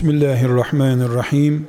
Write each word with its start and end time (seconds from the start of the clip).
Bismillahirrahmanirrahim. 0.00 1.68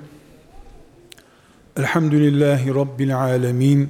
Elhamdülillahi 1.77 2.75
Rabbil 2.75 3.17
alemin. 3.17 3.89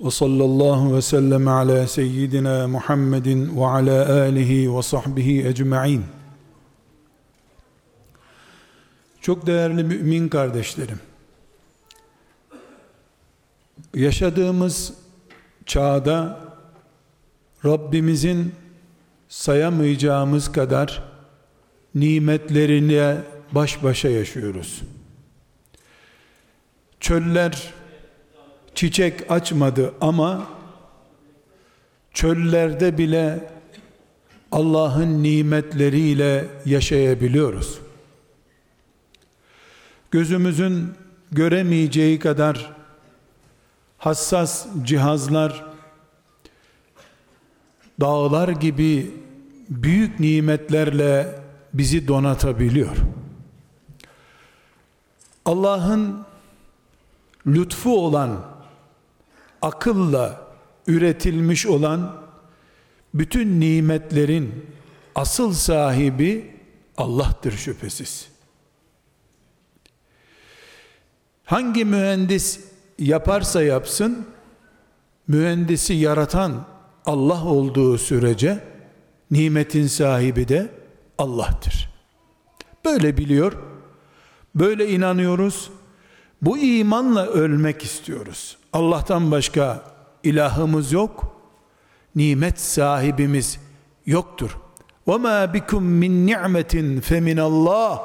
Ve 0.00 0.10
sallallahu 0.10 0.96
ve 0.96 1.02
sellem 1.02 1.48
ala 1.48 1.86
seyyidina 1.86 2.68
Muhammedin 2.68 3.56
ve 3.56 3.66
ala 3.66 4.20
alihi 4.20 4.76
ve 4.76 4.82
sahbihi 4.82 5.46
ecma'in. 5.46 6.04
Çok 9.20 9.46
değerli 9.46 9.84
mümin 9.84 10.28
kardeşlerim. 10.28 11.00
Yaşadığımız 13.94 14.92
çağda 15.66 16.40
Rabbimizin 17.64 18.52
sayamayacağımız 19.28 20.52
kadar 20.52 21.02
nimetlerine 21.94 23.37
baş 23.52 23.82
başa 23.82 24.08
yaşıyoruz. 24.08 24.82
Çöller 27.00 27.72
çiçek 28.74 29.30
açmadı 29.30 29.94
ama 30.00 30.46
çöllerde 32.14 32.98
bile 32.98 33.50
Allah'ın 34.52 35.22
nimetleriyle 35.22 36.44
yaşayabiliyoruz. 36.64 37.78
Gözümüzün 40.10 40.94
göremeyeceği 41.32 42.18
kadar 42.18 42.72
hassas 43.98 44.66
cihazlar 44.82 45.64
dağlar 48.00 48.48
gibi 48.48 49.10
büyük 49.68 50.20
nimetlerle 50.20 51.40
bizi 51.74 52.08
donatabiliyor. 52.08 52.96
Allah'ın 55.48 56.24
lütfu 57.46 58.06
olan 58.06 58.44
akılla 59.62 60.48
üretilmiş 60.86 61.66
olan 61.66 62.16
bütün 63.14 63.60
nimetlerin 63.60 64.66
asıl 65.14 65.52
sahibi 65.52 66.54
Allah'tır 66.96 67.52
şüphesiz. 67.52 68.28
Hangi 71.44 71.84
mühendis 71.84 72.60
yaparsa 72.98 73.62
yapsın 73.62 74.26
mühendisi 75.28 75.94
yaratan 75.94 76.66
Allah 77.06 77.44
olduğu 77.44 77.98
sürece 77.98 78.64
nimetin 79.30 79.86
sahibi 79.86 80.48
de 80.48 80.70
Allah'tır. 81.18 81.90
Böyle 82.84 83.16
biliyor, 83.16 83.77
böyle 84.57 84.89
inanıyoruz. 84.89 85.71
Bu 86.41 86.57
imanla 86.57 87.25
ölmek 87.25 87.83
istiyoruz. 87.83 88.57
Allah'tan 88.73 89.31
başka 89.31 89.83
ilahımız 90.23 90.91
yok. 90.91 91.37
Nimet 92.15 92.59
sahibimiz 92.59 93.59
yoktur. 94.05 94.57
وَمَا 95.07 95.53
بِكُمْ 95.53 95.83
مِنْ 96.03 96.31
نِعْمَةٍ 96.31 97.01
فَمِنَ 97.01 97.39
اللّٰهِ 97.39 97.99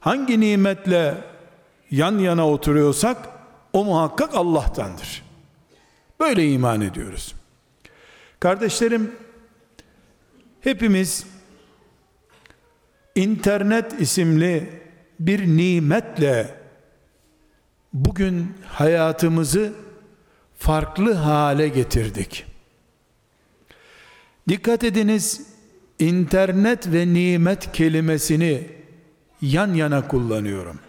Hangi 0.00 0.40
nimetle 0.40 1.24
yan 1.90 2.18
yana 2.18 2.48
oturuyorsak 2.48 3.28
o 3.72 3.84
muhakkak 3.84 4.34
Allah'tandır. 4.34 5.24
Böyle 6.20 6.50
iman 6.50 6.80
ediyoruz. 6.80 7.34
Kardeşlerim 8.40 9.14
hepimiz 10.60 11.26
internet 13.14 14.00
isimli 14.00 14.81
bir 15.19 15.47
nimetle 15.47 16.55
bugün 17.93 18.53
hayatımızı 18.67 19.73
farklı 20.57 21.13
hale 21.13 21.67
getirdik. 21.67 22.45
Dikkat 24.49 24.83
ediniz, 24.83 25.47
internet 25.99 26.93
ve 26.93 27.13
nimet 27.13 27.71
kelimesini 27.71 28.67
yan 29.41 29.73
yana 29.73 30.07
kullanıyorum. 30.07 30.79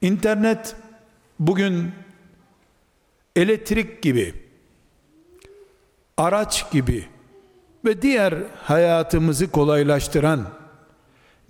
İnternet 0.00 0.76
bugün 1.38 1.92
elektrik 3.36 4.02
gibi, 4.02 4.34
araç 6.16 6.72
gibi 6.72 7.06
ve 7.84 8.02
diğer 8.02 8.34
hayatımızı 8.62 9.50
kolaylaştıran 9.50 10.55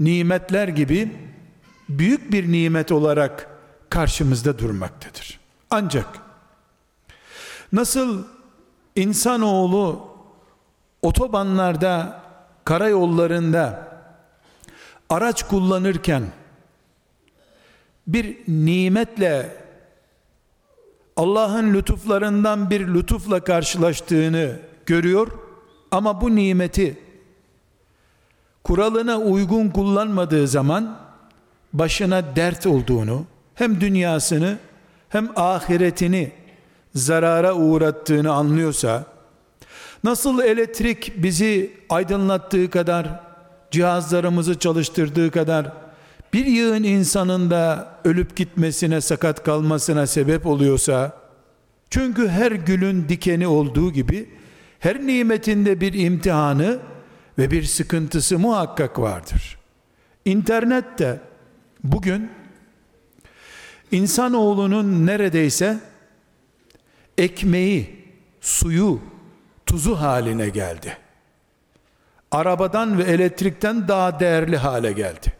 nimetler 0.01 0.69
gibi 0.69 1.13
büyük 1.89 2.33
bir 2.33 2.53
nimet 2.53 2.93
olarak 2.93 3.49
karşımızda 3.91 4.59
durmaktadır. 4.59 5.41
Ancak 5.71 6.07
nasıl 7.73 8.25
insanoğlu 8.97 10.09
otobanlarda, 11.03 12.23
karayollarında 12.65 13.89
araç 15.11 15.43
kullanırken 15.43 16.23
bir 18.07 18.37
nimetle 18.49 19.57
Allah'ın 21.17 21.75
lütuflarından 21.75 22.71
bir 22.71 22.95
lütufla 22.95 23.41
karşılaştığını 23.41 24.59
görüyor 24.87 25.29
ama 25.91 26.21
bu 26.21 26.37
nimeti 26.37 27.06
kuralına 28.67 29.19
uygun 29.19 29.69
kullanmadığı 29.69 30.49
zaman 30.49 30.99
başına 31.73 32.37
dert 32.37 32.67
olduğunu, 32.67 33.25
hem 33.55 33.81
dünyasını 33.81 34.59
hem 35.09 35.29
ahiretini 35.37 36.33
zarara 36.95 37.55
uğrattığını 37.55 38.33
anlıyorsa, 38.33 39.05
nasıl 40.05 40.43
elektrik 40.43 41.23
bizi 41.23 41.71
aydınlattığı 41.89 42.71
kadar, 42.71 43.21
cihazlarımızı 43.71 44.59
çalıştırdığı 44.59 45.31
kadar, 45.31 45.73
bir 46.33 46.47
yığın 46.47 46.83
insanın 46.83 47.51
da 47.51 47.89
ölüp 48.05 48.37
gitmesine, 48.37 49.01
sakat 49.01 49.45
kalmasına 49.45 50.07
sebep 50.07 50.47
oluyorsa, 50.47 51.13
çünkü 51.91 52.29
her 52.29 52.53
gülün 52.53 53.09
dikeni 53.09 53.47
olduğu 53.47 53.93
gibi, 53.93 54.29
her 54.79 55.07
nimetinde 55.07 55.81
bir 55.81 55.93
imtihanı 55.93 56.79
ve 57.39 57.51
bir 57.51 57.63
sıkıntısı 57.63 58.39
muhakkak 58.39 58.99
vardır. 58.99 59.59
İnternet 60.25 60.99
de 60.99 61.21
bugün 61.85 62.31
insanoğlunun 63.91 65.07
neredeyse 65.07 65.81
ekmeği, 67.19 68.05
suyu, 68.41 69.01
tuzu 69.67 69.95
haline 69.95 70.49
geldi. 70.49 70.97
Arabadan 72.31 72.99
ve 72.99 73.03
elektrikten 73.03 73.89
daha 73.89 74.21
değerli 74.21 74.57
hale 74.57 74.93
geldi. 74.93 75.33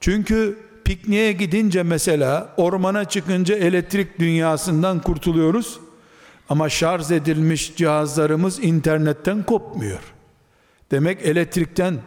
Çünkü 0.00 0.58
pikniğe 0.84 1.32
gidince 1.32 1.82
mesela 1.82 2.54
ormana 2.56 3.04
çıkınca 3.04 3.56
elektrik 3.56 4.18
dünyasından 4.18 5.02
kurtuluyoruz. 5.02 5.80
Ama 6.48 6.68
şarj 6.68 7.10
edilmiş 7.10 7.76
cihazlarımız 7.76 8.64
internetten 8.64 9.42
kopmuyor. 9.42 10.00
Demek 10.92 11.22
elektrikten, 11.22 11.98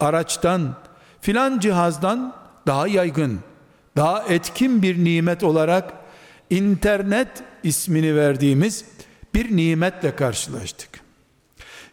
araçtan, 0.00 0.74
filan 1.20 1.58
cihazdan 1.58 2.34
daha 2.66 2.88
yaygın, 2.88 3.40
daha 3.96 4.22
etkin 4.22 4.82
bir 4.82 5.04
nimet 5.04 5.42
olarak 5.44 5.92
internet 6.50 7.28
ismini 7.62 8.16
verdiğimiz 8.16 8.84
bir 9.34 9.56
nimetle 9.56 10.16
karşılaştık. 10.16 11.00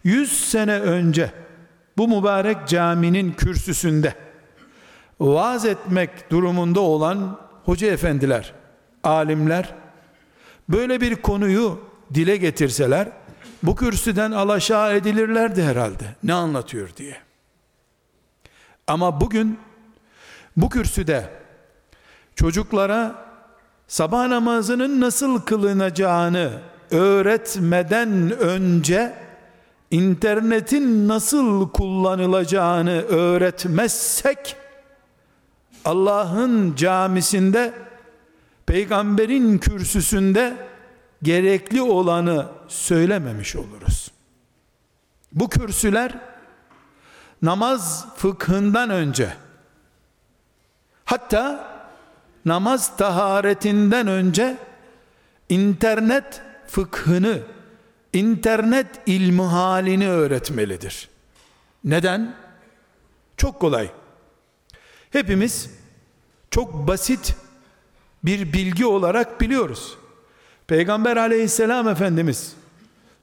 Yüz 0.04 0.50
sene 0.50 0.80
önce 0.80 1.30
bu 1.96 2.08
mübarek 2.08 2.68
caminin 2.68 3.32
kürsüsünde 3.32 4.14
vaaz 5.20 5.64
etmek 5.64 6.30
durumunda 6.30 6.80
olan 6.80 7.40
hoca 7.64 7.86
efendiler, 7.86 8.52
alimler 9.04 9.74
böyle 10.68 11.00
bir 11.00 11.16
konuyu 11.16 11.80
dile 12.14 12.36
getirseler 12.36 13.08
bu 13.62 13.76
kürsüden 13.76 14.32
alaşağı 14.32 14.94
edilirlerdi 14.94 15.62
herhalde. 15.62 16.04
Ne 16.22 16.32
anlatıyor 16.32 16.88
diye. 16.96 17.16
Ama 18.86 19.20
bugün 19.20 19.58
bu 20.56 20.70
kürsüde 20.70 21.30
çocuklara 22.36 23.14
sabah 23.88 24.28
namazının 24.28 25.00
nasıl 25.00 25.40
kılınacağını 25.40 26.50
öğretmeden 26.90 28.38
önce 28.38 29.14
internetin 29.90 31.08
nasıl 31.08 31.68
kullanılacağını 31.68 33.02
öğretmezsek 33.02 34.56
Allah'ın 35.84 36.74
camisinde 36.76 37.72
peygamberin 38.66 39.58
kürsüsünde 39.58 40.56
gerekli 41.22 41.82
olanı 41.82 42.48
söylememiş 42.68 43.56
oluruz. 43.56 44.10
Bu 45.32 45.48
kürsüler 45.48 46.18
namaz 47.42 48.06
fıkhından 48.16 48.90
önce 48.90 49.36
hatta 51.04 51.72
namaz 52.44 52.96
taharetinden 52.96 54.06
önce 54.06 54.56
internet 55.48 56.42
fıkhını 56.66 57.42
internet 58.12 58.86
ilmi 59.06 59.42
halini 59.42 60.08
öğretmelidir. 60.08 61.08
Neden? 61.84 62.34
Çok 63.36 63.60
kolay. 63.60 63.90
Hepimiz 65.10 65.70
çok 66.50 66.88
basit 66.88 67.36
bir 68.24 68.52
bilgi 68.52 68.86
olarak 68.86 69.40
biliyoruz. 69.40 69.96
Peygamber 70.72 71.16
aleyhisselam 71.16 71.88
efendimiz 71.88 72.52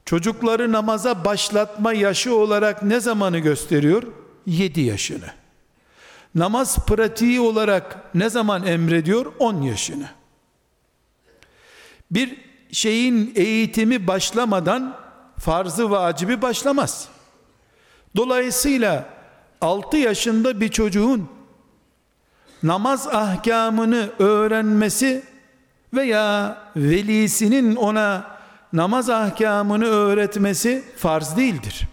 çocukları 0.04 0.72
namaza 0.72 1.24
başlatma 1.24 1.92
yaşı 1.92 2.34
olarak 2.34 2.82
ne 2.82 3.00
zamanı 3.00 3.38
gösteriyor? 3.38 4.02
7 4.46 4.80
yaşını. 4.80 5.30
Namaz 6.34 6.86
pratiği 6.86 7.40
olarak 7.40 8.14
ne 8.14 8.30
zaman 8.30 8.66
emrediyor? 8.66 9.32
10 9.38 9.62
yaşını. 9.62 10.08
Bir 12.10 12.36
şeyin 12.72 13.32
eğitimi 13.36 14.06
başlamadan 14.06 14.96
farzı 15.38 15.90
vacibi 15.90 16.42
başlamaz. 16.42 17.08
Dolayısıyla 18.16 19.08
6 19.60 19.96
yaşında 19.96 20.60
bir 20.60 20.68
çocuğun 20.68 21.28
namaz 22.62 23.06
ahkamını 23.06 24.10
öğrenmesi 24.18 25.29
veya 25.94 26.58
velisinin 26.76 27.76
ona 27.76 28.24
namaz 28.72 29.10
ahkamını 29.10 29.84
öğretmesi 29.84 30.84
farz 30.96 31.36
değildir. 31.36 31.88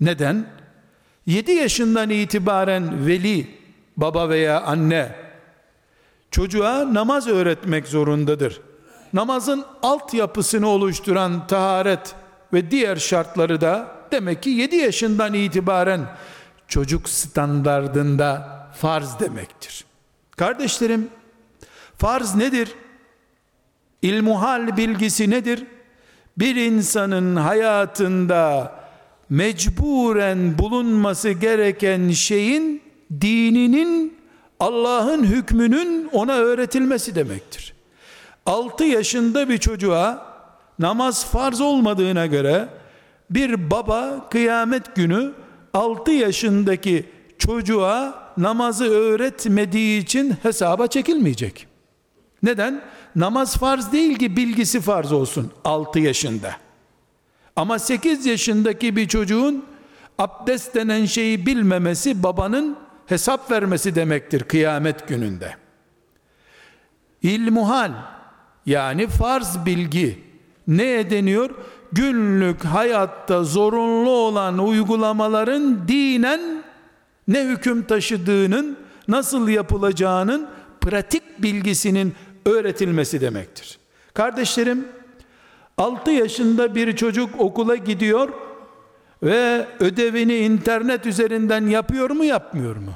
Neden? 0.00 0.46
7 1.26 1.52
yaşından 1.52 2.10
itibaren 2.10 3.06
veli, 3.06 3.50
baba 3.96 4.28
veya 4.28 4.60
anne 4.60 5.16
çocuğa 6.30 6.94
namaz 6.94 7.28
öğretmek 7.28 7.88
zorundadır. 7.88 8.60
Namazın 9.12 9.64
altyapısını 9.82 10.68
oluşturan 10.68 11.46
taharet 11.46 12.14
ve 12.52 12.70
diğer 12.70 12.96
şartları 12.96 13.60
da 13.60 13.88
demek 14.12 14.42
ki 14.42 14.50
7 14.50 14.76
yaşından 14.76 15.34
itibaren 15.34 16.00
çocuk 16.68 17.08
standardında 17.08 18.60
farz 18.74 19.20
demektir. 19.20 19.84
Kardeşlerim, 20.36 21.08
farz 22.00 22.34
nedir? 22.34 22.74
İlmuhal 24.02 24.76
bilgisi 24.76 25.30
nedir? 25.30 25.64
Bir 26.38 26.56
insanın 26.56 27.36
hayatında 27.36 28.74
mecburen 29.30 30.58
bulunması 30.58 31.30
gereken 31.30 32.10
şeyin 32.10 32.82
dininin 33.20 34.16
Allah'ın 34.60 35.24
hükmünün 35.24 36.08
ona 36.12 36.32
öğretilmesi 36.32 37.14
demektir. 37.14 37.74
6 38.46 38.84
yaşında 38.84 39.48
bir 39.48 39.58
çocuğa 39.58 40.26
namaz 40.78 41.26
farz 41.26 41.60
olmadığına 41.60 42.26
göre 42.26 42.68
bir 43.30 43.70
baba 43.70 44.28
kıyamet 44.30 44.96
günü 44.96 45.32
6 45.74 46.10
yaşındaki 46.10 47.06
çocuğa 47.38 48.32
namazı 48.36 48.84
öğretmediği 48.84 50.02
için 50.02 50.34
hesaba 50.42 50.86
çekilmeyecek. 50.86 51.69
Neden? 52.42 52.82
Namaz 53.16 53.56
farz 53.56 53.92
değil 53.92 54.18
ki 54.18 54.36
bilgisi 54.36 54.80
farz 54.80 55.12
olsun 55.12 55.52
6 55.64 56.00
yaşında. 56.00 56.56
Ama 57.56 57.78
8 57.78 58.26
yaşındaki 58.26 58.96
bir 58.96 59.08
çocuğun 59.08 59.64
abdest 60.18 60.74
denen 60.74 61.04
şeyi 61.04 61.46
bilmemesi 61.46 62.22
babanın 62.22 62.76
hesap 63.06 63.50
vermesi 63.50 63.94
demektir 63.94 64.42
kıyamet 64.42 65.08
gününde. 65.08 65.54
İlmuhal 67.22 67.92
yani 68.66 69.06
farz 69.06 69.66
bilgi 69.66 70.18
ne 70.68 71.10
deniyor? 71.10 71.50
Günlük 71.92 72.64
hayatta 72.64 73.44
zorunlu 73.44 74.10
olan 74.10 74.58
uygulamaların 74.58 75.88
dinen 75.88 76.62
ne 77.28 77.44
hüküm 77.44 77.82
taşıdığının, 77.86 78.76
nasıl 79.08 79.48
yapılacağının 79.48 80.48
pratik 80.80 81.42
bilgisinin 81.42 82.14
öğretilmesi 82.46 83.20
demektir. 83.20 83.78
Kardeşlerim, 84.14 84.88
6 85.78 86.10
yaşında 86.10 86.74
bir 86.74 86.96
çocuk 86.96 87.40
okula 87.40 87.76
gidiyor 87.76 88.28
ve 89.22 89.66
ödevini 89.80 90.36
internet 90.36 91.06
üzerinden 91.06 91.66
yapıyor 91.66 92.10
mu 92.10 92.24
yapmıyor 92.24 92.76
mu? 92.76 92.94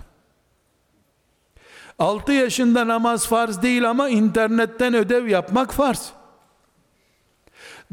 6 1.99 2.33
yaşında 2.33 2.89
namaz 2.89 3.27
farz 3.27 3.63
değil 3.63 3.91
ama 3.91 4.09
internetten 4.09 4.95
ödev 4.95 5.27
yapmak 5.27 5.75
farz. 5.75 6.13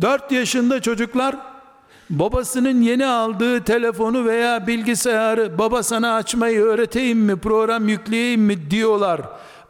4 0.01 0.31
yaşında 0.31 0.81
çocuklar 0.81 1.35
babasının 2.09 2.81
yeni 2.81 3.05
aldığı 3.05 3.63
telefonu 3.63 4.25
veya 4.25 4.67
bilgisayarı 4.67 5.57
baba 5.57 5.83
sana 5.83 6.15
açmayı 6.15 6.61
öğreteyim 6.61 7.19
mi 7.19 7.39
program 7.39 7.89
yükleyeyim 7.89 8.41
mi 8.41 8.71
diyorlar 8.71 9.21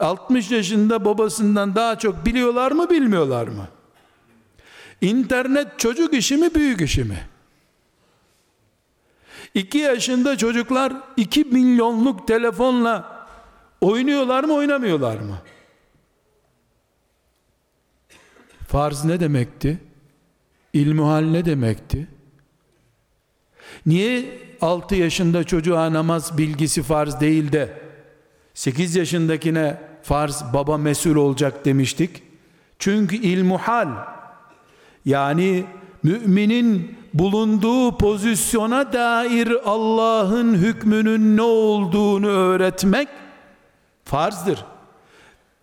60 0.01 0.51
yaşında 0.51 1.05
babasından 1.05 1.75
daha 1.75 1.99
çok 1.99 2.25
biliyorlar 2.25 2.71
mı 2.71 2.89
bilmiyorlar 2.89 3.47
mı? 3.47 3.67
İnternet 5.01 5.79
çocuk 5.79 6.13
işi 6.13 6.37
mi 6.37 6.55
büyük 6.55 6.81
işi 6.81 7.03
mi? 7.03 7.19
2 9.53 9.77
yaşında 9.77 10.37
çocuklar 10.37 10.93
2 11.17 11.43
milyonluk 11.43 12.27
telefonla 12.27 13.27
oynuyorlar 13.81 14.43
mı 14.43 14.53
oynamıyorlar 14.53 15.17
mı? 15.17 15.37
Farz 18.67 19.05
ne 19.05 19.19
demekti? 19.19 19.79
İlmuhal 20.73 21.21
ne 21.21 21.45
demekti? 21.45 22.07
Niye 23.85 24.39
6 24.61 24.95
yaşında 24.95 25.43
çocuğa 25.43 25.93
namaz 25.93 26.37
bilgisi 26.37 26.83
farz 26.83 27.19
değil 27.19 27.51
de 27.51 27.81
8 28.53 28.95
yaşındakine 28.95 29.90
farz 30.03 30.43
baba 30.53 30.77
mesul 30.77 31.15
olacak 31.15 31.65
demiştik? 31.65 32.23
Çünkü 32.79 33.15
ilmuhal 33.15 33.87
yani 35.05 35.65
müminin 36.03 36.97
bulunduğu 37.13 37.97
pozisyona 37.97 38.93
dair 38.93 39.51
Allah'ın 39.65 40.53
hükmünün 40.53 41.37
ne 41.37 41.41
olduğunu 41.41 42.27
öğretmek 42.27 43.07
farzdır. 44.05 44.65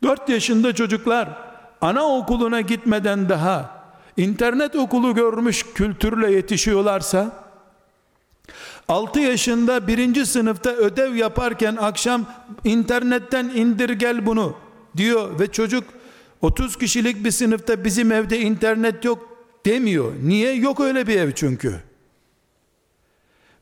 4 0.03 0.29
yaşında 0.29 0.75
çocuklar 0.75 1.29
anaokuluna 1.81 2.61
gitmeden 2.61 3.29
daha 3.29 3.79
internet 4.17 4.77
okulu 4.77 5.15
görmüş 5.15 5.67
kültürle 5.75 6.33
yetişiyorlarsa 6.33 7.48
6 8.89 9.21
yaşında 9.21 9.87
birinci 9.87 10.27
sınıfta 10.27 10.71
ödev 10.71 11.15
yaparken 11.15 11.77
akşam 11.77 12.27
internetten 12.65 13.45
indir 13.45 13.91
gel 13.91 14.27
bunu 14.27 14.57
diyor 14.97 15.41
ve 15.41 15.47
çocuk 15.47 15.85
30 16.43 16.79
kişilik 16.79 17.25
bir 17.25 17.31
sınıfta 17.31 17.85
bizim 17.85 18.13
evde 18.13 18.41
internet 18.41 19.05
yok 19.05 19.29
demiyor. 19.67 20.13
Niye? 20.23 20.55
Yok 20.55 20.81
öyle 20.81 21.07
bir 21.07 21.17
ev 21.17 21.33
çünkü. 21.33 21.75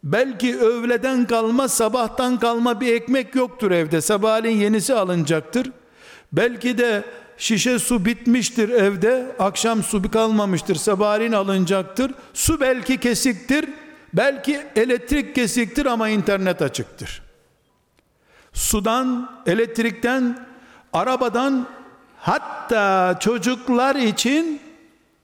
Belki 0.05 0.59
öğleden 0.59 1.27
kalma 1.27 1.69
sabahtan 1.69 2.39
kalma 2.39 2.81
bir 2.81 2.95
ekmek 2.95 3.35
yoktur 3.35 3.71
evde. 3.71 4.01
Sabahleyin 4.01 4.61
yenisi 4.61 4.95
alınacaktır. 4.95 5.71
Belki 6.33 6.79
de 6.79 7.05
şişe 7.39 7.79
su 7.79 8.05
bitmiştir 8.05 8.69
evde. 8.69 9.37
Akşam 9.39 9.83
su 9.83 10.11
kalmamıştır. 10.11 10.75
Sabahleyin 10.75 11.33
alınacaktır. 11.33 12.13
Su 12.35 12.61
belki 12.61 12.97
kesiktir 13.01 13.65
Belki 14.17 14.67
elektrik 14.77 15.35
kesiktir 15.35 15.87
ama 15.87 16.09
internet 16.09 16.63
açıktır. 16.63 17.23
Sudan, 18.53 19.31
elektrikten, 19.47 20.47
arabadan 20.93 21.67
hatta 22.19 23.17
çocuklar 23.21 23.97
için 23.97 24.61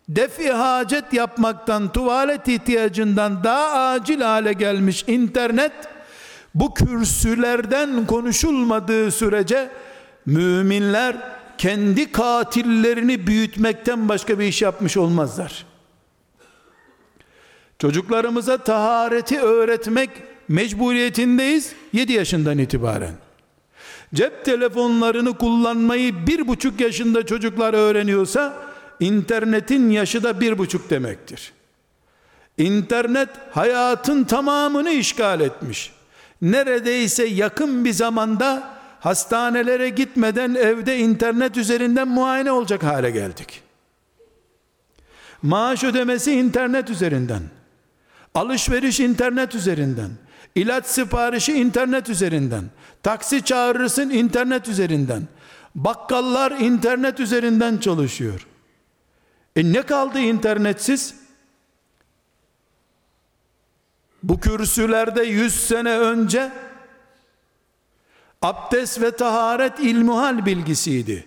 defi 0.09 0.53
hacet 0.53 1.13
yapmaktan, 1.13 1.93
tuvalet 1.93 2.49
ihtiyacından 2.49 3.45
daha 3.45 3.89
acil 3.89 4.21
hale 4.21 4.53
gelmiş 4.53 5.05
internet 5.07 5.73
bu 6.55 6.75
kürsülerden 6.75 8.07
konuşulmadığı 8.07 9.11
sürece 9.11 9.71
müminler 10.27 11.17
kendi 11.59 12.13
katillerini 12.13 13.27
büyütmekten 13.27 14.09
başka 14.09 14.39
bir 14.39 14.45
iş 14.45 14.63
yapmış 14.63 14.97
olmazlar. 14.97 15.72
Çocuklarımıza 17.83 18.59
tahareti 18.59 19.41
öğretmek 19.41 20.11
mecburiyetindeyiz 20.49 21.73
7 21.93 22.13
yaşından 22.13 22.59
itibaren. 22.59 23.15
Cep 24.15 24.45
telefonlarını 24.45 25.39
kullanmayı 25.39 26.27
bir 26.27 26.49
buçuk 26.49 26.81
yaşında 26.81 27.27
çocuklar 27.27 27.75
öğreniyorsa 27.75 28.57
internetin 29.01 29.91
yaşı 29.91 30.23
da 30.23 30.41
bir 30.41 30.59
buçuk 30.59 30.91
demektir. 30.91 31.53
İnternet 32.59 33.29
hayatın 33.51 34.25
tamamını 34.25 34.91
işgal 34.91 35.41
etmiş. 35.41 35.93
Neredeyse 36.43 37.25
yakın 37.25 37.85
bir 37.85 37.93
zamanda 37.93 38.69
hastanelere 39.01 39.89
gitmeden 39.89 40.55
evde 40.55 40.99
internet 40.99 41.57
üzerinden 41.57 42.09
muayene 42.09 42.53
olacak 42.53 42.83
hale 42.83 43.11
geldik. 43.11 43.63
Maaş 45.43 45.85
ödemesi 45.85 46.33
internet 46.33 46.91
üzerinden. 46.91 47.43
Alışveriş 48.35 49.01
internet 49.01 49.55
üzerinden. 49.55 50.11
İlaç 50.55 50.87
siparişi 50.87 51.53
internet 51.53 52.09
üzerinden. 52.09 52.65
Taksi 53.03 53.45
çağırırsın 53.45 54.11
internet 54.11 54.69
üzerinden. 54.69 55.23
Bakkallar 55.75 56.51
internet 56.51 57.21
üzerinden 57.21 57.79
çalışıyor. 57.79 58.47
E 59.57 59.73
ne 59.73 59.83
kaldı 59.83 60.19
internetsiz? 60.19 61.15
Bu 64.23 64.41
kürsülerde 64.41 65.23
yüz 65.23 65.67
sene 65.67 65.99
önce 65.99 66.53
abdest 68.43 69.01
ve 69.01 69.11
taharet 69.11 69.81
ilmuhal 69.81 70.47
bilgisiydi. 70.47 71.27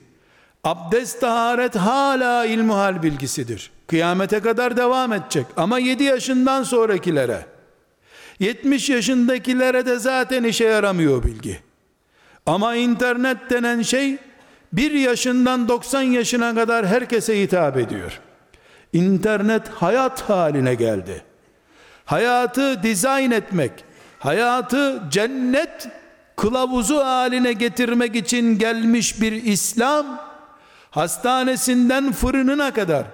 Abdest 0.63 1.21
taharet 1.21 1.75
hala 1.75 2.45
ilmuhal 2.45 3.03
bilgisidir. 3.03 3.71
Kıyamete 3.87 4.39
kadar 4.39 4.77
devam 4.77 5.13
edecek 5.13 5.45
ama 5.57 5.79
7 5.79 6.03
yaşından 6.03 6.63
sonrakilere 6.63 7.45
70 8.39 8.89
yaşındakilere 8.89 9.85
de 9.85 9.99
zaten 9.99 10.43
işe 10.43 10.65
yaramıyor 10.65 11.23
bilgi. 11.23 11.59
Ama 12.45 12.75
internet 12.75 13.49
denen 13.49 13.81
şey 13.81 14.17
1 14.73 14.91
yaşından 14.91 15.67
90 15.67 16.01
yaşına 16.01 16.55
kadar 16.55 16.87
herkese 16.87 17.41
hitap 17.41 17.77
ediyor. 17.77 18.19
İnternet 18.93 19.69
hayat 19.69 20.29
haline 20.29 20.75
geldi. 20.75 21.23
Hayatı 22.05 22.83
dizayn 22.83 23.31
etmek, 23.31 23.71
hayatı 24.19 25.01
cennet 25.11 25.87
kılavuzu 26.35 26.97
haline 26.97 27.53
getirmek 27.53 28.15
için 28.15 28.57
gelmiş 28.57 29.21
bir 29.21 29.31
İslam, 29.31 30.05
hastanesinden 30.91 32.11
fırınına 32.11 32.73
kadar, 32.73 33.05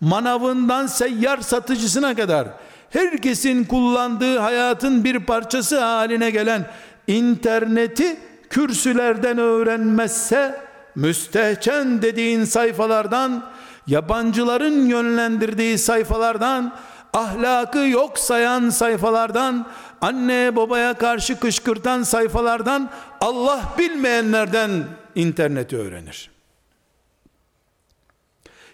manavından 0.00 0.86
seyyar 0.86 1.38
satıcısına 1.38 2.14
kadar, 2.14 2.48
herkesin 2.90 3.64
kullandığı 3.64 4.38
hayatın 4.38 5.04
bir 5.04 5.20
parçası 5.20 5.80
haline 5.80 6.30
gelen 6.30 6.66
interneti 7.06 8.16
kürsülerden 8.50 9.38
öğrenmezse, 9.38 10.60
müstehcen 10.94 12.02
dediğin 12.02 12.44
sayfalardan, 12.44 13.44
yabancıların 13.86 14.86
yönlendirdiği 14.86 15.78
sayfalardan, 15.78 16.74
ahlakı 17.12 17.78
yok 17.78 18.18
sayan 18.18 18.70
sayfalardan, 18.70 19.66
anne 20.00 20.56
babaya 20.56 20.94
karşı 20.94 21.40
kışkırtan 21.40 22.02
sayfalardan, 22.02 22.90
Allah 23.20 23.60
bilmeyenlerden 23.78 24.70
interneti 25.14 25.76
öğrenir. 25.76 26.39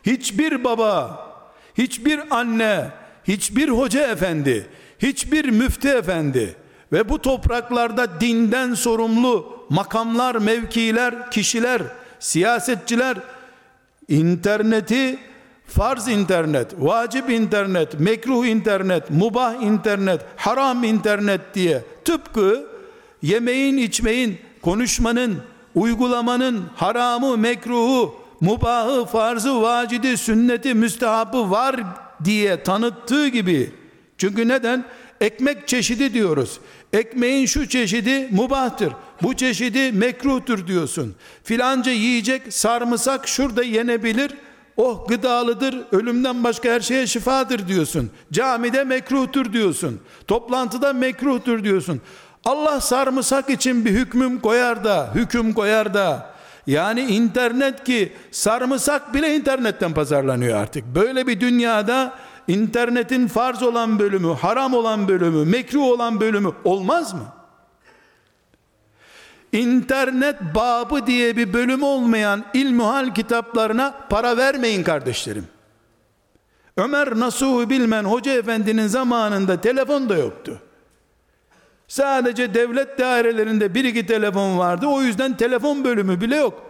Hiçbir 0.07 0.65
baba, 0.65 1.27
hiçbir 1.79 2.21
anne, 2.31 2.91
hiçbir 3.25 3.69
hoca 3.69 4.07
efendi, 4.07 4.67
hiçbir 4.99 5.45
müftü 5.45 5.89
efendi 5.89 6.57
ve 6.93 7.09
bu 7.09 7.19
topraklarda 7.23 8.21
dinden 8.21 8.75
sorumlu 8.75 9.67
makamlar, 9.69 10.35
mevkiler, 10.35 11.31
kişiler, 11.31 11.83
siyasetçiler 12.19 13.19
interneti 14.09 15.19
farz 15.67 16.09
internet, 16.09 16.75
vacip 16.79 17.31
internet, 17.31 18.01
mekruh 18.01 18.47
internet, 18.47 19.11
mubah 19.11 19.63
internet, 19.63 20.21
haram 20.37 20.85
internet 20.85 21.41
diye 21.55 21.83
tıpkı 22.05 22.67
yemeğin, 23.23 23.77
içmeyin, 23.77 24.39
konuşmanın, 24.63 25.37
uygulamanın 25.75 26.65
haramı, 26.77 27.37
mekruhu, 27.37 28.26
mubahı, 28.41 29.05
farzı, 29.05 29.63
vacidi, 29.63 30.17
sünneti, 30.17 30.75
müstehabı 30.75 31.51
var 31.51 31.77
diye 32.25 32.63
tanıttığı 32.63 33.29
gibi. 33.29 33.73
Çünkü 34.19 34.49
neden? 34.49 34.85
Ekmek 35.21 35.69
çeşidi 35.69 36.15
diyoruz. 36.15 36.61
Ekmeğin 36.93 37.47
şu 37.47 37.69
çeşidi 37.69 38.29
mubahtır. 38.31 38.93
Bu 39.23 39.37
çeşidi 39.37 39.93
mekruhtur 39.93 40.67
diyorsun. 40.67 41.15
Filanca 41.45 41.93
yiyecek 41.93 42.55
sarımsak 42.55 43.29
şurada 43.29 43.63
yenebilir 43.63 44.31
oh 44.77 45.09
gıdalıdır, 45.09 45.77
ölümden 45.93 46.45
başka 46.45 46.69
her 46.69 46.81
şeye 46.81 47.07
şifadır 47.07 47.69
diyorsun. 47.69 48.11
Camide 48.33 48.85
mekruhtur 48.85 49.53
diyorsun. 49.53 50.01
Toplantıda 50.27 50.93
mekruhtur 50.93 51.65
diyorsun. 51.65 52.01
Allah 52.45 52.81
sarımsak 52.81 53.51
için 53.51 53.85
bir 53.85 53.91
hükmüm 53.91 54.41
koyar 54.41 54.85
da, 54.85 55.11
hüküm 55.15 55.53
koyar 55.53 55.95
da, 55.95 56.36
yani 56.67 57.01
internet 57.01 57.85
ki 57.85 58.13
sarımsak 58.31 59.15
bile 59.15 59.37
internetten 59.37 59.95
pazarlanıyor 59.95 60.59
artık. 60.59 60.85
Böyle 60.95 61.27
bir 61.27 61.41
dünyada 61.41 62.13
internetin 62.49 63.29
farz 63.29 63.63
olan 63.63 63.99
bölümü, 63.99 64.35
haram 64.35 64.75
olan 64.75 65.09
bölümü, 65.09 65.45
mekruh 65.45 65.85
olan 65.85 66.21
bölümü 66.21 66.51
olmaz 66.65 67.15
mı? 67.15 67.37
internet 69.53 70.41
babı 70.55 71.07
diye 71.07 71.37
bir 71.37 71.53
bölüm 71.53 71.83
olmayan 71.83 72.45
ilmuhal 72.55 73.15
kitaplarına 73.15 73.95
para 74.11 74.37
vermeyin 74.37 74.83
kardeşlerim. 74.83 75.47
Ömer 76.77 77.19
Nasuh'u 77.19 77.71
bilmen 77.71 78.05
hoca 78.05 78.33
efendinin 78.33 78.87
zamanında 78.87 79.61
telefon 79.61 80.09
da 80.09 80.17
yoktu. 80.17 80.61
Sadece 81.89 82.55
devlet 82.55 82.99
dairelerinde 82.99 83.75
bir 83.75 83.85
iki 83.85 84.07
telefon 84.07 84.59
vardı. 84.59 84.87
O 84.87 85.03
yüzden 85.03 85.37
telefon 85.37 85.85
bölümü 85.85 86.21
bile 86.21 86.37
yok. 86.37 86.63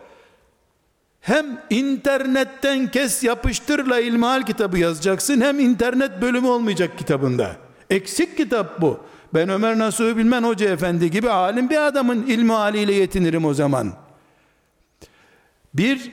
Hem 1.20 1.46
internetten 1.70 2.90
kes 2.90 3.25
yapıştırla 3.25 4.00
ilmihal 4.00 4.42
kitabı 4.42 4.78
yazacaksın 4.78 5.40
hem 5.40 5.61
internet 5.61 6.23
bölümü 6.23 6.46
olmayacak 6.46 6.99
kitabında. 6.99 7.56
Eksik 7.90 8.37
kitap 8.37 8.80
bu. 8.80 9.00
Ben 9.35 9.49
Ömer 9.49 9.78
Nasuhi 9.78 10.16
Bilmen 10.16 10.42
Hoca 10.42 10.70
Efendi 10.70 11.11
gibi 11.11 11.30
alim 11.30 11.70
bir 11.70 11.87
adamın 11.87 12.26
ilmi 12.26 12.92
yetinirim 12.92 13.44
o 13.44 13.54
zaman. 13.54 13.92
Bir, 15.75 16.12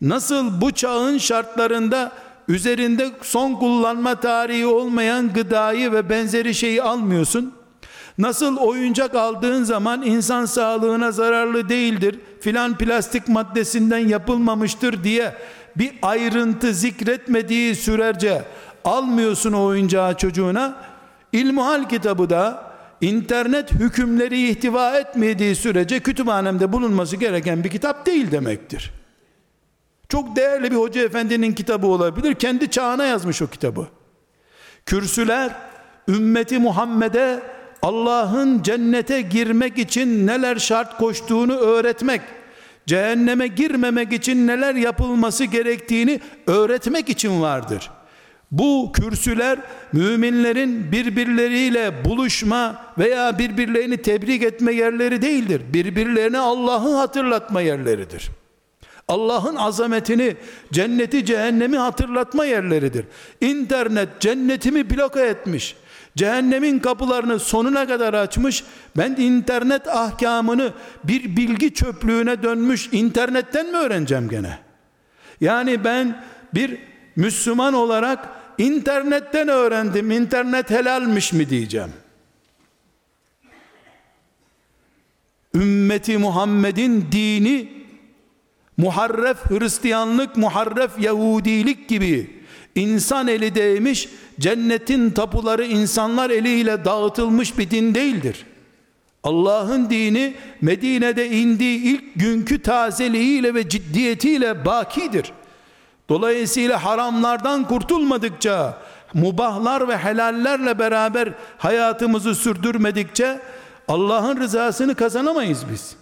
nasıl 0.00 0.60
bu 0.60 0.70
çağın 0.70 1.18
şartlarında 1.18 2.12
üzerinde 2.48 3.10
son 3.22 3.54
kullanma 3.54 4.14
tarihi 4.14 4.66
olmayan 4.66 5.32
gıdayı 5.32 5.92
ve 5.92 6.08
benzeri 6.10 6.54
şeyi 6.54 6.82
almıyorsun? 6.82 7.61
Nasıl 8.18 8.56
oyuncak 8.56 9.14
aldığın 9.14 9.64
zaman 9.64 10.02
insan 10.02 10.44
sağlığına 10.44 11.12
zararlı 11.12 11.68
değildir, 11.68 12.18
filan 12.40 12.78
plastik 12.78 13.28
maddesinden 13.28 13.98
yapılmamıştır 14.08 15.04
diye 15.04 15.34
bir 15.76 15.92
ayrıntı 16.02 16.74
zikretmediği 16.74 17.76
sürece 17.76 18.44
almıyorsun 18.84 19.52
o 19.52 19.64
oyuncağı 19.64 20.16
çocuğuna, 20.16 20.76
İlmuhal 21.32 21.88
kitabı 21.88 22.30
da 22.30 22.72
internet 23.00 23.72
hükümleri 23.72 24.48
ihtiva 24.48 24.98
etmediği 24.98 25.56
sürece 25.56 26.00
kütüphanemde 26.00 26.72
bulunması 26.72 27.16
gereken 27.16 27.64
bir 27.64 27.70
kitap 27.70 28.06
değil 28.06 28.30
demektir. 28.30 28.92
Çok 30.08 30.36
değerli 30.36 30.70
bir 30.70 30.76
hoca 30.76 31.02
efendinin 31.02 31.52
kitabı 31.52 31.86
olabilir. 31.86 32.34
Kendi 32.34 32.70
çağına 32.70 33.04
yazmış 33.04 33.42
o 33.42 33.46
kitabı. 33.46 33.86
Kürsüler 34.86 35.52
ümmeti 36.08 36.58
Muhammed'e 36.58 37.42
Allah'ın 37.82 38.62
cennete 38.62 39.20
girmek 39.20 39.78
için 39.78 40.26
neler 40.26 40.56
şart 40.56 40.98
koştuğunu 40.98 41.56
öğretmek, 41.56 42.20
cehenneme 42.86 43.46
girmemek 43.46 44.12
için 44.12 44.46
neler 44.46 44.74
yapılması 44.74 45.44
gerektiğini 45.44 46.20
öğretmek 46.46 47.08
için 47.08 47.42
vardır.'' 47.42 48.02
Bu 48.52 48.92
kürsüler 48.92 49.58
müminlerin 49.92 50.92
birbirleriyle 50.92 52.04
buluşma 52.04 52.82
veya 52.98 53.38
birbirlerini 53.38 53.96
tebrik 53.96 54.42
etme 54.42 54.72
yerleri 54.72 55.22
değildir. 55.22 55.62
Birbirlerine 55.72 56.38
Allah'ı 56.38 56.94
hatırlatma 56.94 57.60
yerleridir. 57.60 58.30
Allah'ın 59.08 59.56
azametini, 59.56 60.36
cenneti, 60.72 61.24
cehennemi 61.24 61.76
hatırlatma 61.78 62.44
yerleridir. 62.44 63.04
İnternet 63.40 64.08
cennetimi 64.20 64.90
bloke 64.90 65.20
etmiş. 65.20 65.76
Cehennemin 66.16 66.78
kapılarını 66.78 67.38
sonuna 67.38 67.86
kadar 67.86 68.14
açmış. 68.14 68.64
Ben 68.96 69.10
internet 69.10 69.88
ahkamını 69.88 70.72
bir 71.04 71.36
bilgi 71.36 71.74
çöplüğüne 71.74 72.42
dönmüş 72.42 72.88
internetten 72.92 73.66
mi 73.66 73.76
öğreneceğim 73.76 74.28
gene? 74.28 74.58
Yani 75.40 75.84
ben 75.84 76.24
bir 76.54 76.78
Müslüman 77.16 77.74
olarak 77.74 78.28
internetten 78.58 79.48
öğrendim 79.48 80.10
internet 80.10 80.70
helalmiş 80.70 81.32
mi 81.32 81.50
diyeceğim 81.50 81.92
ümmeti 85.54 86.18
Muhammed'in 86.18 87.06
dini 87.12 87.72
muharref 88.76 89.50
Hristiyanlık 89.50 90.36
muharref 90.36 90.98
Yahudilik 90.98 91.88
gibi 91.88 92.42
insan 92.74 93.28
eli 93.28 93.54
değmiş, 93.54 94.08
cennetin 94.42 95.10
tapuları 95.10 95.64
insanlar 95.64 96.30
eliyle 96.30 96.84
dağıtılmış 96.84 97.58
bir 97.58 97.70
din 97.70 97.94
değildir. 97.94 98.46
Allah'ın 99.22 99.90
dini 99.90 100.34
Medine'de 100.60 101.30
indiği 101.30 101.78
ilk 101.78 102.04
günkü 102.16 102.62
tazeliğiyle 102.62 103.54
ve 103.54 103.68
ciddiyetiyle 103.68 104.64
bakidir. 104.64 105.32
Dolayısıyla 106.08 106.84
haramlardan 106.84 107.68
kurtulmadıkça, 107.68 108.78
mubahlar 109.14 109.88
ve 109.88 109.96
helallerle 109.96 110.78
beraber 110.78 111.28
hayatımızı 111.58 112.34
sürdürmedikçe 112.34 113.40
Allah'ın 113.88 114.36
rızasını 114.36 114.94
kazanamayız 114.94 115.64
biz. 115.72 115.96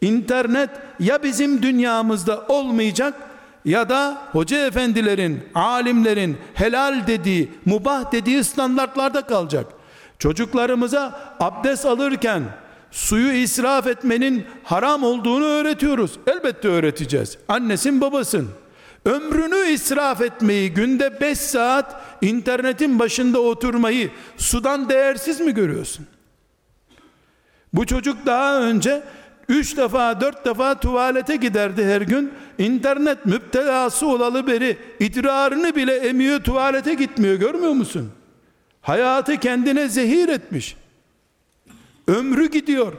İnternet 0.00 0.70
ya 1.00 1.22
bizim 1.22 1.62
dünyamızda 1.62 2.46
olmayacak 2.48 3.14
ya 3.64 3.88
da 3.88 4.22
hoca 4.32 4.66
efendilerin, 4.66 5.48
alimlerin 5.54 6.36
helal 6.54 7.06
dediği, 7.06 7.52
mubah 7.64 8.12
dediği 8.12 8.44
standartlarda 8.44 9.22
kalacak. 9.22 9.66
Çocuklarımıza 10.18 11.34
abdest 11.40 11.86
alırken 11.86 12.42
suyu 12.90 13.32
israf 13.32 13.86
etmenin 13.86 14.46
haram 14.64 15.02
olduğunu 15.02 15.44
öğretiyoruz. 15.44 16.18
Elbette 16.26 16.68
öğreteceğiz. 16.68 17.38
Annesin 17.48 18.00
babasın. 18.00 18.48
Ömrünü 19.04 19.70
israf 19.72 20.20
etmeyi, 20.20 20.74
günde 20.74 21.20
5 21.20 21.38
saat 21.38 22.02
internetin 22.20 22.98
başında 22.98 23.40
oturmayı 23.40 24.10
sudan 24.36 24.88
değersiz 24.88 25.40
mi 25.40 25.54
görüyorsun? 25.54 26.06
Bu 27.72 27.86
çocuk 27.86 28.26
daha 28.26 28.60
önce 28.60 29.02
üç 29.52 29.76
defa 29.76 30.20
dört 30.20 30.44
defa 30.44 30.80
tuvalete 30.80 31.36
giderdi 31.36 31.84
her 31.84 32.00
gün. 32.00 32.32
İnternet 32.58 33.26
müptelası 33.26 34.06
olalı 34.06 34.46
beri 34.46 34.76
idrarını 35.00 35.76
bile 35.76 35.96
emiyor 35.96 36.40
tuvalete 36.40 36.94
gitmiyor 36.94 37.34
görmüyor 37.34 37.72
musun? 37.72 38.10
Hayatı 38.82 39.36
kendine 39.36 39.88
zehir 39.88 40.28
etmiş. 40.28 40.76
Ömrü 42.08 42.50
gidiyor. 42.50 42.92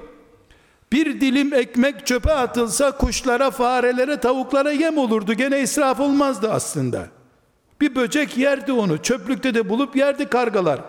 Bir 0.92 1.22
dilim 1.22 1.54
ekmek 1.54 2.08
çöpe 2.08 2.34
atılsa 2.34 2.92
kuşlara, 2.98 3.52
farelere, 3.52 4.20
tavuklara 4.20 4.72
yem 4.72 4.98
olurdu. 4.98 5.34
Gene 5.34 5.62
israf 5.62 6.00
olmazdı 6.00 6.52
aslında. 6.52 7.08
Bir 7.82 7.96
böcek 7.96 8.38
yerdi 8.38 8.72
onu. 8.72 8.98
Çöplükte 8.98 9.54
de 9.54 9.70
bulup 9.70 9.96
yerdi 9.96 10.26
kargalar. 10.26 10.80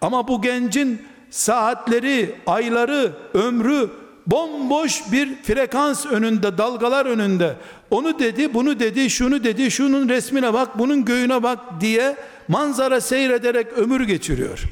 Ama 0.00 0.28
bu 0.28 0.42
gencin 0.42 1.02
saatleri, 1.30 2.34
ayları, 2.46 3.12
ömrü 3.34 3.90
bomboş 4.26 5.12
bir 5.12 5.42
frekans 5.42 6.06
önünde, 6.06 6.58
dalgalar 6.58 7.06
önünde. 7.06 7.56
Onu 7.90 8.18
dedi, 8.18 8.54
bunu 8.54 8.80
dedi, 8.80 9.10
şunu 9.10 9.44
dedi, 9.44 9.70
şunun 9.70 10.08
resmine 10.08 10.52
bak, 10.52 10.78
bunun 10.78 11.04
göğüne 11.04 11.42
bak 11.42 11.58
diye 11.80 12.16
manzara 12.48 13.00
seyrederek 13.00 13.72
ömür 13.72 14.00
geçiriyor. 14.00 14.62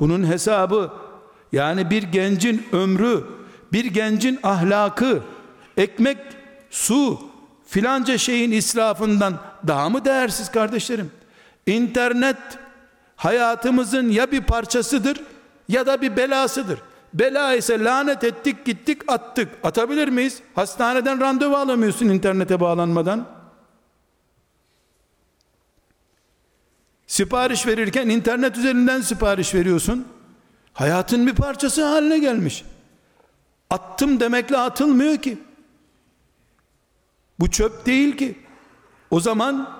Bunun 0.00 0.30
hesabı 0.30 0.92
yani 1.52 1.90
bir 1.90 2.02
gencin 2.02 2.66
ömrü, 2.72 3.24
bir 3.72 3.84
gencin 3.84 4.38
ahlakı, 4.42 5.22
ekmek, 5.76 6.18
su, 6.70 7.20
filanca 7.66 8.18
şeyin 8.18 8.52
israfından 8.52 9.38
daha 9.66 9.88
mı 9.88 10.04
değersiz 10.04 10.50
kardeşlerim? 10.50 11.10
İnternet 11.66 12.36
hayatımızın 13.16 14.08
ya 14.08 14.32
bir 14.32 14.40
parçasıdır 14.40 15.20
ya 15.68 15.86
da 15.86 16.02
bir 16.02 16.16
belasıdır. 16.16 16.78
Bela 17.14 17.54
ise 17.54 17.84
lanet 17.84 18.24
ettik 18.24 18.64
gittik 18.64 19.02
attık. 19.08 19.48
Atabilir 19.62 20.08
miyiz? 20.08 20.42
Hastaneden 20.54 21.20
randevu 21.20 21.56
alamıyorsun 21.56 22.08
internete 22.08 22.60
bağlanmadan. 22.60 23.28
Sipariş 27.06 27.66
verirken 27.66 28.08
internet 28.08 28.56
üzerinden 28.56 29.00
sipariş 29.00 29.54
veriyorsun. 29.54 30.08
Hayatın 30.72 31.26
bir 31.26 31.34
parçası 31.34 31.84
haline 31.84 32.18
gelmiş. 32.18 32.64
Attım 33.70 34.20
demekle 34.20 34.58
atılmıyor 34.58 35.16
ki. 35.16 35.38
Bu 37.40 37.50
çöp 37.50 37.86
değil 37.86 38.16
ki. 38.16 38.38
O 39.10 39.20
zaman 39.20 39.70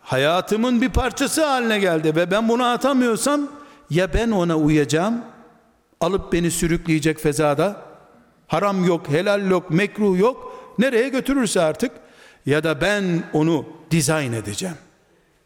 hayatımın 0.00 0.80
bir 0.80 0.88
parçası 0.88 1.44
haline 1.44 1.78
geldi 1.78 2.16
ve 2.16 2.30
ben 2.30 2.48
bunu 2.48 2.64
atamıyorsam 2.64 3.48
ya 3.90 4.14
ben 4.14 4.30
ona 4.30 4.56
uyacağım 4.56 5.24
alıp 6.00 6.32
beni 6.32 6.50
sürükleyecek 6.50 7.18
fezada 7.18 7.82
haram 8.46 8.84
yok, 8.84 9.08
helal 9.08 9.50
yok, 9.50 9.70
mekruh 9.70 10.18
yok 10.18 10.48
nereye 10.78 11.08
götürürse 11.08 11.60
artık 11.60 11.92
ya 12.46 12.64
da 12.64 12.80
ben 12.80 13.22
onu 13.32 13.66
dizayn 13.90 14.32
edeceğim. 14.32 14.76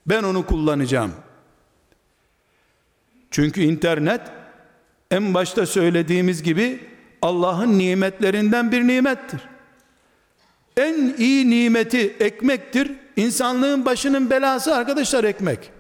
Ben 0.07 0.23
onu 0.23 0.47
kullanacağım. 0.47 1.13
Çünkü 3.31 3.61
internet 3.61 4.21
en 5.11 5.35
başta 5.35 5.67
söylediğimiz 5.67 6.43
gibi 6.43 6.81
Allah'ın 7.23 7.79
nimetlerinden 7.79 8.73
bir 8.73 8.87
nimettir. 8.87 9.41
En 10.77 11.15
iyi 11.19 11.51
nimeti 11.51 12.17
ekmektir. 12.21 12.93
İnsanlığın 13.17 13.85
başının 13.85 14.31
belası 14.31 14.75
arkadaşlar 14.75 15.25
ekmek. 15.25 15.71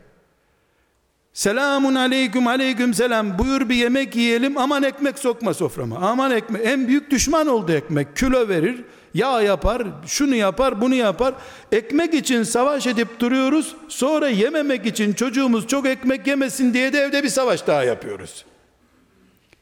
Selamun 1.32 1.94
aleyküm 1.94 2.46
aleyküm 2.46 2.94
selam. 2.94 3.38
Buyur 3.38 3.68
bir 3.68 3.74
yemek 3.74 4.16
yiyelim. 4.16 4.58
Aman 4.58 4.82
ekmek 4.82 5.18
sokma 5.18 5.54
soframa. 5.54 5.96
Aman 5.96 6.30
ekmek 6.30 6.66
en 6.66 6.88
büyük 6.88 7.10
düşman 7.10 7.46
oldu 7.46 7.72
ekmek. 7.72 8.16
Kilo 8.16 8.48
verir 8.48 8.84
yağ 9.14 9.42
yapar 9.42 9.82
şunu 10.06 10.34
yapar 10.34 10.80
bunu 10.80 10.94
yapar. 10.94 11.34
Ekmek 11.72 12.14
için 12.14 12.42
savaş 12.42 12.86
edip 12.86 13.20
duruyoruz. 13.20 13.76
Sonra 13.88 14.28
yememek 14.28 14.86
için 14.86 15.12
çocuğumuz 15.12 15.66
çok 15.66 15.86
ekmek 15.86 16.26
yemesin 16.26 16.74
diye 16.74 16.92
de 16.92 16.98
evde 16.98 17.22
bir 17.22 17.28
savaş 17.28 17.66
daha 17.66 17.84
yapıyoruz. 17.84 18.44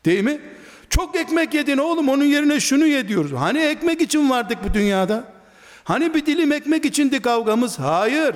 Değil 0.05 0.25
mi? 0.25 0.41
Çok 0.91 1.17
ekmek 1.17 1.55
yedin 1.55 1.79
oğlum 1.79 2.09
onun 2.09 2.25
yerine 2.25 2.61
şunu 2.61 2.87
ye 2.87 3.09
diyoruz. 3.09 3.33
Hani 3.33 3.59
ekmek 3.59 4.01
için 4.01 4.31
vardık 4.31 4.59
bu 4.69 4.75
dünyada? 4.75 5.25
Hani 5.85 6.15
bir 6.15 6.27
dilim 6.27 6.53
ekmek 6.53 6.85
içindi 6.85 7.23
kavgamız? 7.23 7.79
Hayır 7.79 8.35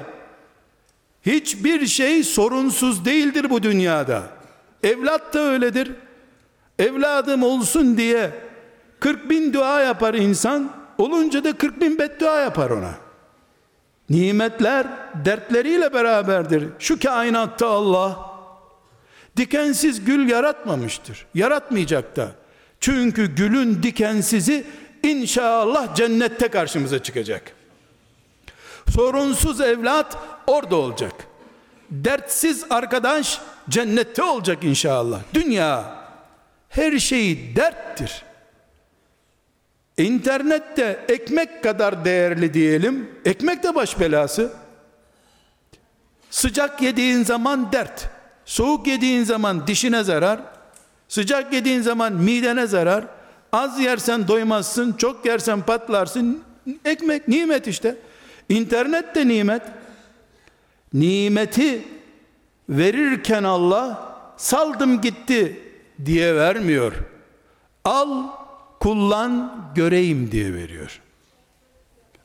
Hiçbir 1.27 1.87
şey 1.87 2.25
sorunsuz 2.25 3.05
değildir 3.05 3.51
bu 3.51 3.63
dünyada. 3.63 4.23
Evlat 4.83 5.35
da 5.35 5.41
öyledir. 5.41 5.93
Evladım 6.79 7.43
olsun 7.43 7.97
diye 7.97 8.31
40 9.01 9.31
bin 9.31 9.53
dua 9.53 9.81
yapar 9.81 10.15
insan. 10.15 10.71
Olunca 10.99 11.45
da 11.45 11.53
40 11.53 11.81
bin 11.81 11.99
beddua 11.99 12.41
yapar 12.41 12.71
ona. 12.71 12.95
Nimetler 14.11 14.87
dertleriyle 15.25 15.95
beraberdir. 15.95 16.65
Şu 16.79 17.01
kainatta 17.01 17.69
Allah 17.69 18.31
dikensiz 19.37 20.05
gül 20.05 20.29
yaratmamıştır. 20.29 21.27
Yaratmayacak 21.35 22.17
da. 22.17 22.29
Çünkü 22.81 23.35
gülün 23.35 23.83
dikensizi 23.83 24.67
inşallah 25.03 25.95
cennette 25.95 26.49
karşımıza 26.49 27.03
çıkacak. 27.03 27.53
Sorunsuz 28.89 29.61
evlat 29.61 30.17
orada 30.47 30.77
olacak. 30.77 31.13
Dertsiz 31.91 32.65
arkadaş 32.71 33.41
cennette 33.69 34.23
olacak 34.23 34.65
inşallah. 34.65 35.21
Dünya 35.35 36.05
her 36.69 36.99
şeyi 36.99 37.57
derttir. 37.57 38.25
İnternette 39.99 41.05
ekmek 41.09 41.63
kadar 41.63 42.05
değerli 42.05 42.55
diyelim. 42.55 43.11
Ekmek 43.25 43.63
de 43.63 43.75
baş 43.75 44.01
belası. 44.01 44.53
Sıcak 46.31 46.83
yediğin 46.83 47.25
zaman 47.25 47.73
dert. 47.73 48.09
Soğuk 48.45 48.87
yediğin 48.87 49.25
zaman 49.25 49.67
dişine 49.67 50.05
zarar. 50.05 50.41
Sıcak 51.09 51.53
yediğin 51.53 51.81
zaman 51.83 52.13
midene 52.13 52.67
zarar. 52.67 53.05
Az 53.53 53.81
yersen 53.81 54.29
doymazsın, 54.29 54.93
çok 54.93 55.27
yersen 55.27 55.63
patlarsın. 55.63 56.43
Ekmek 56.85 57.29
nimet 57.29 57.67
işte. 57.67 57.97
İnternet 58.49 59.15
de 59.15 59.29
nimet. 59.29 59.63
Nimeti 60.95 61.89
verirken 62.69 63.45
Allah 63.45 64.17
saldım 64.37 65.01
gitti 65.01 65.61
diye 66.05 66.35
vermiyor. 66.35 66.93
Al, 67.85 68.29
kullan, 68.81 69.65
göreyim 69.75 70.33
diye 70.33 70.55
veriyor. 70.55 71.01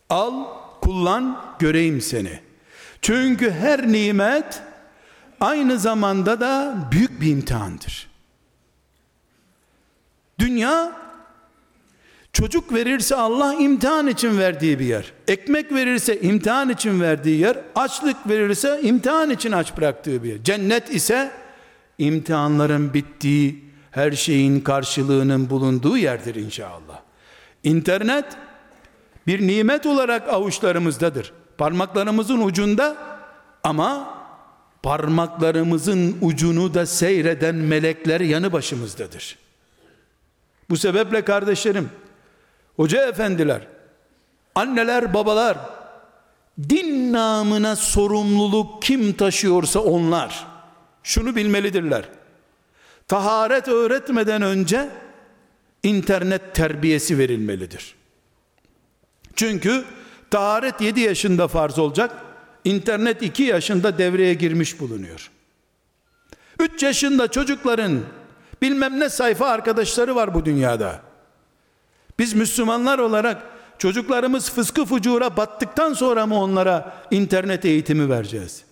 Al, 0.09 0.45
kullan, 0.81 1.41
göreyim 1.59 2.01
seni. 2.01 2.39
Çünkü 3.01 3.51
her 3.51 3.91
nimet 3.91 4.61
aynı 5.39 5.79
zamanda 5.79 6.39
da 6.39 6.75
büyük 6.91 7.21
bir 7.21 7.31
imtihandır. 7.31 8.09
Dünya 10.39 11.08
Çocuk 12.39 12.73
verirse 12.73 13.15
Allah 13.15 13.53
imtihan 13.53 14.07
için 14.07 14.37
verdiği 14.37 14.79
bir 14.79 14.85
yer. 14.85 15.13
Ekmek 15.27 15.73
verirse 15.73 16.21
imtihan 16.21 16.69
için 16.69 17.01
verdiği 17.01 17.39
yer. 17.39 17.57
Açlık 17.75 18.29
verirse 18.29 18.79
imtihan 18.83 19.29
için 19.29 19.51
aç 19.51 19.77
bıraktığı 19.77 20.23
bir 20.23 20.29
yer. 20.29 20.43
Cennet 20.43 20.95
ise 20.95 21.31
imtihanların 21.97 22.93
bittiği, 22.93 23.63
her 23.91 24.11
şeyin 24.11 24.59
karşılığının 24.59 25.49
bulunduğu 25.49 25.97
yerdir 25.97 26.35
inşallah. 26.35 27.01
İnternet 27.63 28.25
bir 29.27 29.47
nimet 29.47 29.85
olarak 29.85 30.29
avuçlarımızdadır. 30.29 31.33
Parmaklarımızın 31.57 32.41
ucunda 32.41 32.97
Ama 33.63 34.19
parmaklarımızın 34.83 36.17
ucunu 36.21 36.73
da 36.73 36.85
seyreden 36.85 37.55
melekler 37.55 38.21
yanı 38.21 38.51
başımızdadır. 38.51 39.37
Bu 40.69 40.77
sebeple 40.77 41.21
kardeşlerim, 41.21 41.89
hoca 42.79 43.07
efendiler, 43.07 43.67
anneler, 44.55 45.13
babalar, 45.13 45.57
din 46.69 47.13
namına 47.13 47.75
sorumluluk 47.75 48.81
kim 48.81 49.13
taşıyorsa 49.13 49.79
onlar, 49.79 50.47
şunu 51.03 51.35
bilmelidirler. 51.35 52.09
Taharet 53.07 53.67
öğretmeden 53.67 54.41
önce 54.41 54.89
internet 55.83 56.55
terbiyesi 56.55 57.17
verilmelidir. 57.17 57.95
Çünkü 59.35 59.83
taharet 60.31 60.81
7 60.81 60.99
yaşında 60.99 61.47
farz 61.47 61.79
olacak, 61.79 62.11
internet 62.65 63.21
2 63.21 63.43
yaşında 63.43 63.97
devreye 63.97 64.33
girmiş 64.33 64.79
bulunuyor. 64.79 65.31
3 66.59 66.83
yaşında 66.83 67.27
çocukların 67.27 67.99
bilmem 68.61 68.99
ne 68.99 69.09
sayfa 69.09 69.47
arkadaşları 69.47 70.15
var 70.15 70.33
bu 70.33 70.45
dünyada. 70.45 71.08
Biz 72.19 72.33
Müslümanlar 72.33 72.99
olarak 72.99 73.43
çocuklarımız 73.77 74.51
fıskı 74.51 74.85
fucura 74.85 75.37
battıktan 75.37 75.93
sonra 75.93 76.25
mı 76.25 76.41
onlara 76.41 76.93
internet 77.11 77.65
eğitimi 77.65 78.09
vereceğiz? 78.09 78.63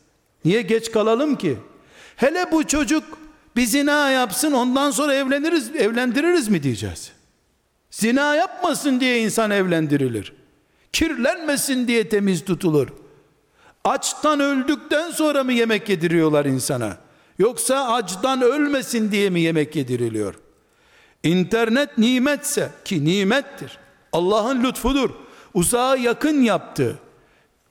Niye 0.45 0.61
geç 0.61 0.91
kalalım 0.91 1.35
ki? 1.35 1.57
Hele 2.15 2.51
bu 2.51 2.67
çocuk 2.67 3.03
bir 3.55 3.65
zina 3.65 4.09
yapsın 4.09 4.51
ondan 4.51 4.91
sonra 4.91 5.13
evleniriz, 5.13 5.75
evlendiririz 5.75 6.47
mi 6.47 6.63
diyeceğiz? 6.63 7.11
Zina 7.91 8.35
yapmasın 8.35 8.99
diye 8.99 9.19
insan 9.19 9.51
evlendirilir. 9.51 10.33
Kirlenmesin 10.93 11.87
diye 11.87 12.09
temiz 12.09 12.45
tutulur. 12.45 12.87
Açtan 13.83 14.39
öldükten 14.39 15.11
sonra 15.11 15.43
mı 15.43 15.53
yemek 15.53 15.89
yediriyorlar 15.89 16.45
insana? 16.45 16.97
Yoksa 17.39 17.93
açtan 17.93 18.41
ölmesin 18.41 19.11
diye 19.11 19.29
mi 19.29 19.41
yemek 19.41 19.75
yediriliyor? 19.75 20.35
İnternet 21.23 21.97
nimetse 21.97 22.71
ki 22.85 23.05
nimettir. 23.05 23.77
Allah'ın 24.13 24.63
lütfudur. 24.63 25.09
Uzağa 25.53 25.95
yakın 25.95 26.41
yaptı. 26.41 26.99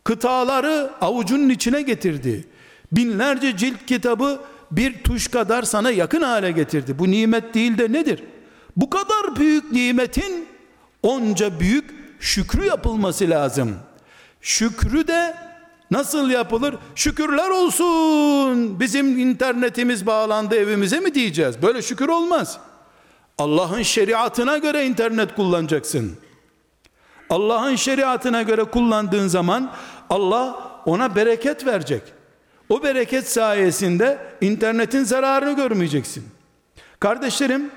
Kıtaları 0.04 0.90
avucunun 1.00 1.48
içine 1.48 1.82
getirdi. 1.82 2.48
Binlerce 2.92 3.56
cilt 3.56 3.86
kitabı 3.86 4.40
bir 4.70 5.04
tuş 5.04 5.28
kadar 5.28 5.62
sana 5.62 5.90
yakın 5.90 6.22
hale 6.22 6.50
getirdi. 6.50 6.98
Bu 6.98 7.10
nimet 7.10 7.54
değil 7.54 7.78
de 7.78 7.92
nedir? 7.92 8.24
Bu 8.76 8.90
kadar 8.90 9.36
büyük 9.36 9.72
nimetin 9.72 10.48
onca 11.02 11.60
büyük 11.60 11.84
şükrü 12.20 12.66
yapılması 12.66 13.30
lazım. 13.30 13.76
Şükrü 14.40 15.08
de 15.08 15.36
nasıl 15.90 16.30
yapılır? 16.30 16.74
Şükürler 16.94 17.50
olsun. 17.50 18.80
Bizim 18.80 19.18
internetimiz 19.18 20.06
bağlandı 20.06 20.54
evimize 20.54 21.00
mi 21.00 21.14
diyeceğiz? 21.14 21.62
Böyle 21.62 21.82
şükür 21.82 22.08
olmaz. 22.08 22.58
Allah'ın 23.38 23.82
şeriatına 23.82 24.58
göre 24.58 24.86
internet 24.86 25.34
kullanacaksın. 25.34 26.18
Allah'ın 27.30 27.76
şeriatına 27.76 28.42
göre 28.42 28.64
kullandığın 28.64 29.28
zaman 29.28 29.72
Allah 30.10 30.80
ona 30.86 31.16
bereket 31.16 31.66
verecek. 31.66 32.02
O 32.68 32.82
bereket 32.82 33.28
sayesinde 33.28 34.18
internetin 34.40 35.04
zararını 35.04 35.56
görmeyeceksin. 35.56 36.24
Kardeşlerim, 37.00 37.70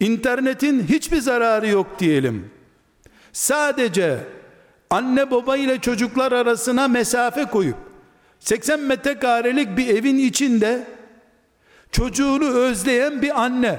internetin 0.00 0.86
hiçbir 0.86 1.20
zararı 1.20 1.68
yok 1.68 1.86
diyelim. 1.98 2.50
Sadece 3.32 4.18
anne 4.90 5.30
baba 5.30 5.56
ile 5.56 5.80
çocuklar 5.80 6.32
arasına 6.32 6.88
mesafe 6.88 7.44
koyup 7.44 7.76
80 8.40 8.80
metrekarelik 8.80 9.76
bir 9.76 9.86
evin 9.86 10.18
içinde 10.18 10.86
çocuğunu 11.92 12.48
özleyen 12.48 13.22
bir 13.22 13.42
anne, 13.42 13.78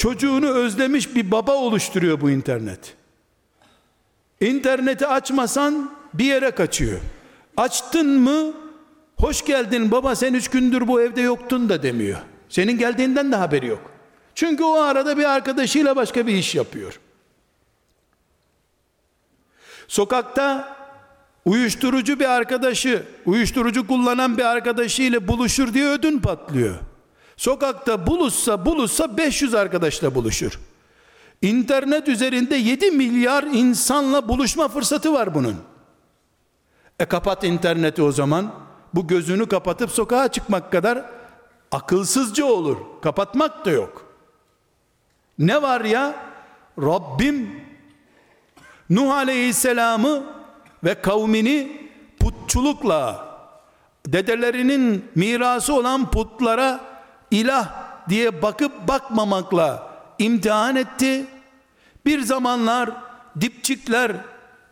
çocuğunu 0.00 0.48
özlemiş 0.48 1.14
bir 1.14 1.30
baba 1.30 1.54
oluşturuyor 1.54 2.20
bu 2.20 2.30
internet. 2.30 2.94
İnterneti 4.40 5.06
açmasan 5.06 5.90
bir 6.14 6.24
yere 6.24 6.50
kaçıyor. 6.50 7.00
Açtın 7.56 8.20
mı 8.20 8.52
hoş 9.16 9.44
geldin 9.44 9.90
baba 9.90 10.16
sen 10.16 10.34
üç 10.34 10.48
gündür 10.48 10.88
bu 10.88 11.02
evde 11.02 11.20
yoktun 11.20 11.68
da 11.68 11.82
demiyor. 11.82 12.18
Senin 12.48 12.78
geldiğinden 12.78 13.32
de 13.32 13.36
haberi 13.36 13.66
yok. 13.66 13.90
Çünkü 14.34 14.64
o 14.64 14.72
arada 14.72 15.18
bir 15.18 15.24
arkadaşıyla 15.24 15.96
başka 15.96 16.26
bir 16.26 16.34
iş 16.34 16.54
yapıyor. 16.54 17.00
Sokakta 19.88 20.76
uyuşturucu 21.44 22.20
bir 22.20 22.30
arkadaşı, 22.30 23.02
uyuşturucu 23.26 23.86
kullanan 23.86 24.38
bir 24.38 24.44
arkadaşıyla 24.44 25.28
buluşur 25.28 25.74
diye 25.74 25.86
ödün 25.86 26.18
patlıyor. 26.18 26.89
Sokakta 27.40 28.06
buluşsa 28.06 28.66
buluşsa 28.66 29.16
500 29.16 29.54
arkadaşla 29.54 30.14
buluşur. 30.14 30.60
İnternet 31.42 32.08
üzerinde 32.08 32.56
7 32.56 32.90
milyar 32.90 33.42
insanla 33.42 34.28
buluşma 34.28 34.68
fırsatı 34.68 35.12
var 35.12 35.34
bunun. 35.34 35.56
E 36.98 37.04
kapat 37.04 37.44
interneti 37.44 38.02
o 38.02 38.12
zaman. 38.12 38.52
Bu 38.94 39.06
gözünü 39.06 39.48
kapatıp 39.48 39.90
sokağa 39.90 40.28
çıkmak 40.28 40.72
kadar 40.72 41.04
akılsızca 41.72 42.44
olur. 42.44 42.76
Kapatmak 43.02 43.64
da 43.64 43.70
yok. 43.70 44.06
Ne 45.38 45.62
var 45.62 45.80
ya? 45.80 46.14
Rabbim 46.78 47.62
Nuh 48.90 49.14
Aleyhisselam'ı 49.14 50.22
ve 50.84 50.94
kavmini 50.94 51.88
putçulukla 52.18 53.28
dedelerinin 54.06 55.04
mirası 55.14 55.74
olan 55.74 56.10
putlara 56.10 56.89
ilah 57.30 57.68
diye 58.08 58.42
bakıp 58.42 58.88
bakmamakla 58.88 59.90
imtihan 60.18 60.76
etti. 60.76 61.26
Bir 62.06 62.20
zamanlar 62.20 62.90
dipçikler, 63.40 64.12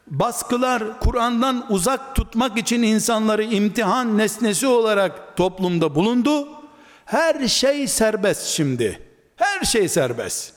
baskılar, 0.07 1.01
Kur'an'dan 1.01 1.67
uzak 1.73 2.15
tutmak 2.15 2.59
için 2.59 2.83
insanları 2.83 3.45
imtihan 3.45 4.19
nesnesi 4.19 4.67
olarak 4.67 5.37
toplumda 5.37 5.95
bulundu. 5.95 6.49
Her 7.05 7.49
şey 7.49 7.87
serbest 7.87 8.47
şimdi. 8.47 9.03
Her 9.37 9.65
şey 9.65 9.89
serbest. 9.89 10.55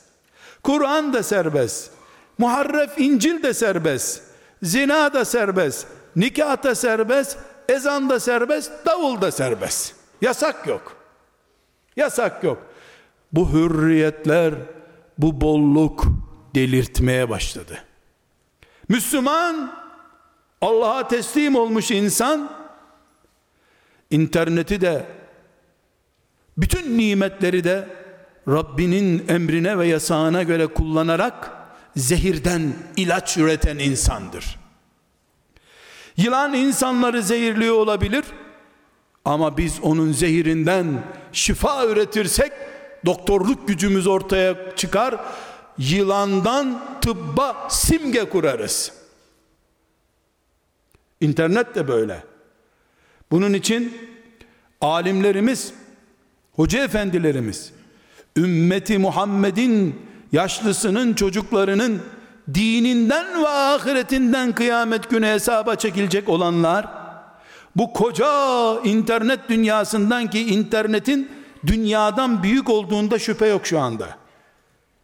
Kur'an 0.62 1.12
da 1.12 1.22
serbest. 1.22 1.90
Muharref 2.38 2.90
İncil 2.98 3.42
de 3.42 3.54
serbest. 3.54 4.22
Zina 4.62 5.14
da 5.14 5.24
serbest. 5.24 5.86
Nikah 6.16 6.62
da 6.62 6.74
serbest. 6.74 7.38
Ezan 7.68 8.10
da 8.10 8.20
serbest. 8.20 8.72
Davul 8.86 9.20
da 9.20 9.30
serbest. 9.30 9.94
Yasak 10.20 10.66
yok. 10.66 11.01
Yasak 11.96 12.44
yok. 12.44 12.66
Bu 13.32 13.52
hürriyetler, 13.52 14.54
bu 15.18 15.40
bolluk 15.40 16.04
delirtmeye 16.54 17.28
başladı. 17.28 17.84
Müslüman, 18.88 19.74
Allah'a 20.60 21.08
teslim 21.08 21.56
olmuş 21.56 21.90
insan, 21.90 22.50
interneti 24.10 24.80
de, 24.80 25.06
bütün 26.58 26.98
nimetleri 26.98 27.64
de 27.64 27.88
Rabbinin 28.48 29.28
emrine 29.28 29.78
ve 29.78 29.86
yasağına 29.86 30.42
göre 30.42 30.66
kullanarak 30.66 31.50
zehirden 31.96 32.72
ilaç 32.96 33.36
üreten 33.36 33.78
insandır. 33.78 34.58
Yılan 36.16 36.54
insanları 36.54 37.22
zehirliyor 37.22 37.74
olabilir 37.74 38.24
ama 39.24 39.56
biz 39.56 39.80
onun 39.82 40.12
zehirinden 40.12 40.86
şifa 41.32 41.86
üretirsek 41.86 42.52
doktorluk 43.06 43.68
gücümüz 43.68 44.06
ortaya 44.06 44.76
çıkar. 44.76 45.20
Yılandan 45.78 46.98
tıbba 47.00 47.66
simge 47.70 48.28
kurarız. 48.28 48.92
İnternet 51.20 51.74
de 51.74 51.88
böyle. 51.88 52.24
Bunun 53.30 53.52
için 53.52 53.98
alimlerimiz, 54.80 55.72
hoca 56.52 56.84
efendilerimiz, 56.84 57.72
ümmeti 58.36 58.98
Muhammed'in 58.98 60.02
yaşlısının 60.32 61.14
çocuklarının 61.14 62.02
dininden 62.54 63.42
ve 63.42 63.48
ahiretinden 63.48 64.54
kıyamet 64.54 65.10
günü 65.10 65.26
hesaba 65.26 65.76
çekilecek 65.76 66.28
olanlar 66.28 67.01
bu 67.76 67.92
koca 67.92 68.80
internet 68.84 69.48
dünyasından 69.48 70.30
ki 70.30 70.40
internetin 70.40 71.30
dünyadan 71.66 72.42
büyük 72.42 72.70
olduğunda 72.70 73.18
şüphe 73.18 73.46
yok 73.46 73.66
şu 73.66 73.78
anda. 73.80 74.08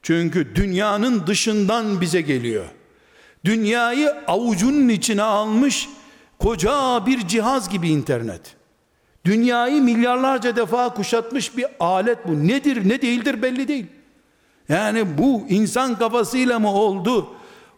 Çünkü 0.02 0.54
dünyanın 0.54 1.26
dışından 1.26 2.00
bize 2.00 2.20
geliyor. 2.20 2.64
Dünyayı 3.44 4.14
avucunun 4.26 4.88
içine 4.88 5.22
almış 5.22 5.88
koca 6.38 7.07
bir 7.07 7.28
cihaz 7.28 7.68
gibi 7.68 7.88
internet. 7.88 8.40
Dünyayı 9.24 9.83
milyarlarca 9.83 10.57
defa 10.57 10.94
kuşatmış 10.94 11.57
bir 11.57 11.66
alet 11.81 12.28
bu. 12.28 12.48
Nedir 12.48 12.88
ne 12.88 13.02
değildir 13.02 13.42
belli 13.42 13.68
değil. 13.68 13.87
Yani 14.68 15.18
bu 15.18 15.44
insan 15.48 15.98
kafasıyla 15.98 16.59
mı 16.59 16.72
oldu? 16.72 17.28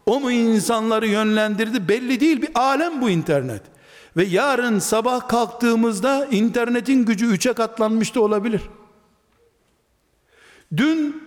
O 0.06 0.20
mu 0.20 0.30
insanları 0.30 1.06
yönlendirdi? 1.06 1.88
Belli 1.88 2.20
değil 2.20 2.42
bir 2.42 2.50
alem 2.54 3.02
bu 3.02 3.10
internet. 3.10 3.62
Ve 4.16 4.24
yarın 4.24 4.78
sabah 4.78 5.28
kalktığımızda 5.28 6.26
internetin 6.30 7.04
gücü 7.04 7.26
üçe 7.26 7.52
katlanmış 7.52 8.14
da 8.14 8.20
olabilir. 8.20 8.60
Dün 10.76 11.22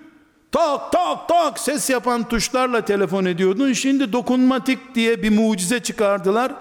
tak 0.52 0.91
tak 0.91 1.28
tak 1.28 1.60
ses 1.60 1.89
yapan 1.89 2.30
tuşlarla 2.30 2.86
telefon 2.86 3.26
ediyordun. 3.26 3.74
Şimdi 3.74 4.13
dokunmatik 4.13 4.96
diye 4.96 5.24
bir 5.24 5.30
mucize 5.30 5.80
çıkardılar. 5.80 6.54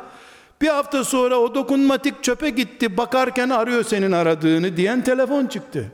Bir 0.61 0.68
hafta 0.68 1.04
sonra 1.04 1.37
o 1.37 1.54
dokunmatik 1.54 2.24
çöpe 2.24 2.50
gitti. 2.50 2.96
Bakarken 2.96 3.50
arıyor 3.50 3.85
senin 3.85 4.12
aradığını 4.12 4.76
diyen 4.76 5.04
telefon 5.04 5.46
çıktı. 5.46 5.92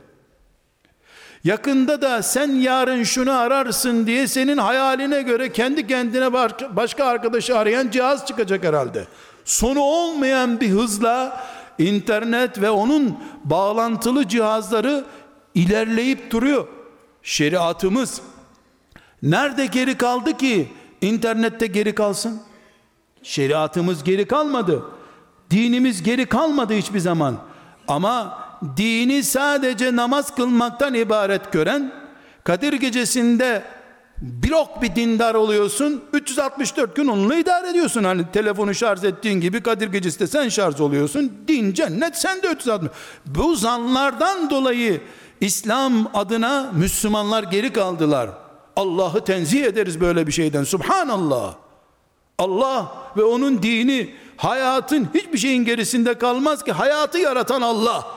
Yakında 1.43 2.01
da 2.01 2.23
sen 2.23 2.51
yarın 2.51 3.03
şunu 3.03 3.31
ararsın 3.39 4.07
diye 4.07 4.27
senin 4.27 4.57
hayaline 4.57 5.21
göre 5.21 5.51
kendi 5.51 5.87
kendine 5.87 6.33
başka 6.75 7.05
arkadaşı 7.05 7.57
arayan 7.57 7.89
cihaz 7.91 8.25
çıkacak 8.25 8.63
herhalde. 8.63 9.07
Sonu 9.49 9.79
olmayan 9.79 10.59
bir 10.59 10.69
hızla 10.69 11.43
internet 11.77 12.61
ve 12.61 12.69
onun 12.69 13.17
bağlantılı 13.43 14.27
cihazları 14.27 15.05
ilerleyip 15.55 16.31
duruyor. 16.31 16.67
Şeriatımız 17.23 18.21
nerede 19.23 19.65
geri 19.65 19.97
kaldı 19.97 20.37
ki 20.37 20.67
internette 21.01 21.67
geri 21.67 21.95
kalsın? 21.95 22.41
Şeriatımız 23.23 24.03
geri 24.03 24.27
kalmadı. 24.27 24.83
Dinimiz 25.51 26.03
geri 26.03 26.25
kalmadı 26.25 26.73
hiçbir 26.73 26.99
zaman. 26.99 27.37
Ama 27.87 28.39
dini 28.77 29.23
sadece 29.23 29.95
namaz 29.95 30.35
kılmaktan 30.35 30.93
ibaret 30.93 31.51
gören, 31.51 31.91
Kadir 32.43 32.73
gecesinde 32.73 33.63
blok 34.21 34.81
bir 34.81 34.95
dindar 34.95 35.35
oluyorsun, 35.35 36.03
364 36.13 36.95
gün 36.95 37.07
onunla 37.07 37.35
idare 37.35 37.69
ediyorsun. 37.69 38.03
Hani 38.03 38.31
telefonu 38.33 38.73
şarj 38.75 39.03
ettiğin 39.03 39.41
gibi 39.41 39.63
Kadir 39.63 39.87
gecesinde 39.87 40.27
sen 40.27 40.49
şarj 40.49 40.81
oluyorsun. 40.81 41.33
Din, 41.47 41.73
cennet 41.73 42.17
sen 42.17 42.43
de 42.43 42.47
360. 42.47 42.91
Bu 43.25 43.55
zanlardan 43.55 44.49
dolayı 44.49 45.01
İslam 45.41 46.11
adına 46.13 46.71
Müslümanlar 46.73 47.43
geri 47.43 47.73
kaldılar. 47.73 48.29
Allah'ı 48.75 49.23
tenzih 49.23 49.63
ederiz 49.63 50.01
böyle 50.01 50.27
bir 50.27 50.31
şeyden. 50.31 50.63
Subhanallah. 50.63 51.53
Allah 52.37 52.93
ve 53.17 53.23
onun 53.23 53.63
dini 53.63 54.13
hayatın 54.37 55.07
hiçbir 55.13 55.37
şeyin 55.37 55.65
gerisinde 55.65 56.13
kalmaz 56.13 56.63
ki 56.63 56.71
hayatı 56.71 57.17
yaratan 57.17 57.61
Allah. 57.61 58.07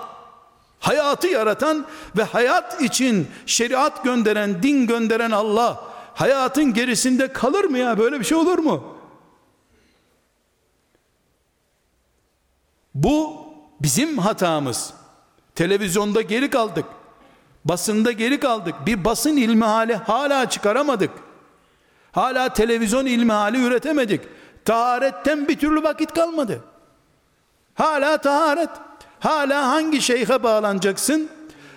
Hayatı 0.81 1.29
yaratan 1.29 1.87
ve 2.17 2.23
hayat 2.23 2.81
için 2.83 3.27
şeriat 3.47 4.05
gönderen, 4.05 4.63
din 4.63 4.87
gönderen 4.87 5.31
Allah 5.31 5.92
hayatın 6.15 6.75
gerisinde 6.75 7.33
kalır 7.33 7.65
mı 7.65 7.79
ya? 7.79 7.99
Böyle 7.99 8.21
bir 8.21 8.25
şey 8.25 8.39
olur 8.39 8.59
mu? 8.59 8.97
Bu 12.95 13.47
bizim 13.81 14.19
hatamız. 14.19 14.95
Televizyonda 15.55 16.23
geri 16.23 16.51
kaldık. 16.51 16.85
Basında 17.65 18.13
geri 18.13 18.41
kaldık. 18.41 18.75
Bir 18.87 19.05
basın 19.05 19.37
ilmi 19.37 19.65
hali 19.65 19.95
hala 19.95 20.51
çıkaramadık. 20.51 21.11
Hala 22.13 22.49
televizyon 22.49 23.07
ilmi 23.07 23.33
hali 23.33 23.65
üretemedik. 23.65 24.21
Taharetten 24.65 25.49
bir 25.49 25.59
türlü 25.59 25.83
vakit 25.83 26.15
kalmadı. 26.15 26.65
Hala 27.75 28.19
taharet. 28.19 28.71
Hala 29.21 29.69
hangi 29.69 30.03
şeyhe 30.03 30.43
bağlanacaksın? 30.43 31.29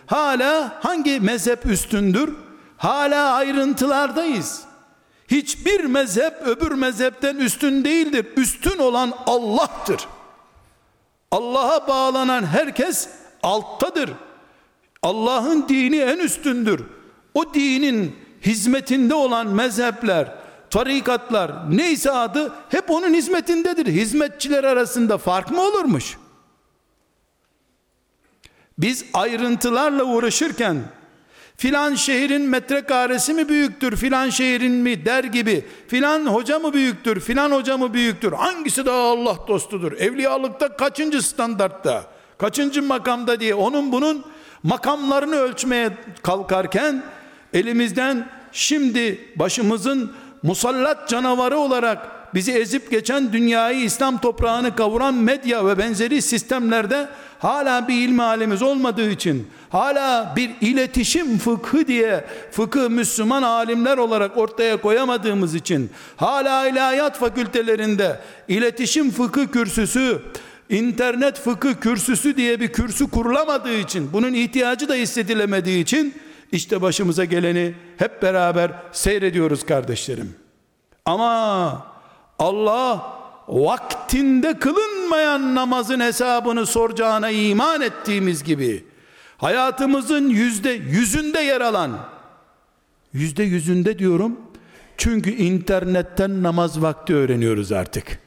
Hala 0.07 0.79
hangi 0.83 1.19
mezhep 1.19 1.65
üstündür? 1.65 2.44
Hala 2.77 3.33
ayrıntılardayız. 3.33 4.61
Hiçbir 5.27 5.83
mezhep 5.83 6.33
öbür 6.45 6.71
mezhepten 6.71 7.35
üstün 7.35 7.85
değildir. 7.85 8.25
Üstün 8.37 8.77
olan 8.77 9.13
Allah'tır. 9.25 10.07
Allah'a 11.31 11.87
bağlanan 11.87 12.45
herkes 12.45 13.09
alttadır. 13.43 14.09
Allah'ın 15.01 15.67
dini 15.69 15.97
en 15.97 16.17
üstündür. 16.17 16.83
O 17.33 17.53
dinin 17.53 18.15
hizmetinde 18.45 19.13
olan 19.13 19.47
mezhepler, 19.47 20.35
tarikatlar 20.69 21.77
neyse 21.77 22.11
adı 22.11 22.53
hep 22.69 22.91
onun 22.91 23.13
hizmetindedir. 23.13 23.87
Hizmetçiler 23.87 24.63
arasında 24.63 25.17
fark 25.17 25.51
mı 25.51 25.61
olurmuş? 25.61 26.17
Biz 28.77 29.05
ayrıntılarla 29.13 30.03
uğraşırken 30.03 30.83
filan 31.57 31.95
şehrin 31.95 32.41
metrekaresi 32.41 33.33
mi 33.33 33.49
büyüktür 33.49 33.97
filan 33.97 34.29
şehrin 34.29 34.71
mi 34.71 35.05
der 35.05 35.23
gibi 35.23 35.65
filan 35.87 36.25
hoca 36.25 36.59
mı 36.59 36.73
büyüktür 36.73 37.19
filan 37.19 37.51
hoca 37.51 37.77
mı 37.77 37.93
büyüktür 37.93 38.31
hangisi 38.31 38.85
daha 38.85 39.01
Allah 39.01 39.37
dostudur? 39.47 39.91
Evliyalıkta 39.91 40.77
kaçıncı 40.77 41.21
standartta 41.21 42.03
kaçıncı 42.37 42.83
makamda 42.83 43.39
diye 43.39 43.55
onun 43.55 43.91
bunun 43.91 44.25
makamlarını 44.63 45.35
ölçmeye 45.35 45.89
kalkarken 46.23 47.03
elimizden 47.53 48.29
şimdi 48.51 49.33
başımızın 49.35 50.13
musallat 50.43 51.09
canavarı 51.09 51.57
olarak 51.57 52.14
bizi 52.35 52.51
ezip 52.51 52.91
geçen 52.91 53.33
dünyayı 53.33 53.79
İslam 53.79 54.21
toprağını 54.21 54.75
kavuran 54.75 55.13
medya 55.13 55.67
ve 55.67 55.77
benzeri 55.77 56.21
sistemlerde 56.21 57.09
hala 57.39 57.87
bir 57.87 57.93
ilmi 57.93 58.21
halimiz 58.21 58.61
olmadığı 58.61 59.09
için 59.09 59.47
hala 59.69 60.33
bir 60.35 60.51
iletişim 60.61 61.37
fıkhı 61.37 61.87
diye 61.87 62.25
fıkıh 62.51 62.89
Müslüman 62.89 63.43
alimler 63.43 63.97
olarak 63.97 64.37
ortaya 64.37 64.81
koyamadığımız 64.81 65.55
için 65.55 65.89
hala 66.17 66.67
ilahiyat 66.67 67.19
fakültelerinde 67.19 68.19
iletişim 68.47 69.11
fıkı 69.11 69.51
kürsüsü 69.51 70.21
internet 70.69 71.39
fıkıh 71.39 71.73
kürsüsü 71.81 72.37
diye 72.37 72.59
bir 72.59 72.67
kürsü 72.67 73.09
kurulamadığı 73.09 73.77
için 73.77 74.13
bunun 74.13 74.33
ihtiyacı 74.33 74.89
da 74.89 74.93
hissedilemediği 74.93 75.83
için 75.83 76.13
işte 76.51 76.81
başımıza 76.81 77.25
geleni 77.25 77.73
hep 77.97 78.21
beraber 78.21 78.71
seyrediyoruz 78.91 79.65
kardeşlerim. 79.65 80.35
Ama 81.05 81.94
Allah 82.39 83.15
vaktinde 83.47 84.59
kılınmayan 84.59 85.55
namazın 85.55 85.99
hesabını 85.99 86.65
soracağına 86.65 87.29
iman 87.29 87.81
ettiğimiz 87.81 88.43
gibi 88.43 88.85
hayatımızın 89.37 90.29
yüzde 90.29 90.69
yüzünde 90.69 91.39
yer 91.39 91.61
alan 91.61 91.99
yüzde 93.13 93.43
yüzünde 93.43 93.99
diyorum 93.99 94.37
çünkü 94.97 95.29
internetten 95.29 96.43
namaz 96.43 96.81
vakti 96.81 97.15
öğreniyoruz 97.15 97.71
artık. 97.71 98.19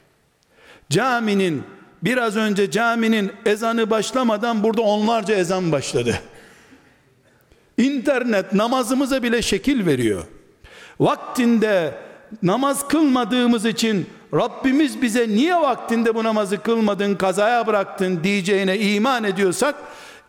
Caminin 0.89 1.63
biraz 2.03 2.35
önce 2.37 2.71
caminin 2.71 3.31
ezanı 3.45 3.89
başlamadan 3.89 4.63
burada 4.63 4.81
onlarca 4.81 5.35
ezan 5.35 5.71
başladı. 5.71 6.19
İnternet 7.77 8.53
namazımıza 8.53 9.23
bile 9.23 9.41
şekil 9.41 9.85
veriyor. 9.85 10.23
Vaktinde 10.99 11.93
namaz 12.43 12.87
kılmadığımız 12.87 13.65
için 13.65 14.09
Rabbimiz 14.33 15.01
bize 15.01 15.27
niye 15.27 15.55
vaktinde 15.55 16.15
bu 16.15 16.23
namazı 16.23 16.63
kılmadın 16.63 17.15
kazaya 17.15 17.67
bıraktın 17.67 18.23
diyeceğine 18.23 18.79
iman 18.79 19.23
ediyorsak 19.23 19.75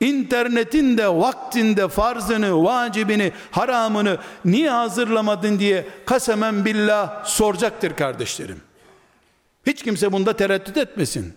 internetin 0.01 0.99
de 0.99 1.09
vaktinde 1.09 1.89
farzını, 1.89 2.65
vacibini, 2.65 3.33
haramını 3.51 4.19
niye 4.45 4.71
hazırlamadın 4.71 5.59
diye 5.59 5.87
kasemen 6.07 6.65
billah 6.65 7.25
soracaktır 7.25 7.97
kardeşlerim. 7.97 8.61
Hiç 9.67 9.83
kimse 9.83 10.13
bunda 10.13 10.37
tereddüt 10.37 10.77
etmesin. 10.77 11.35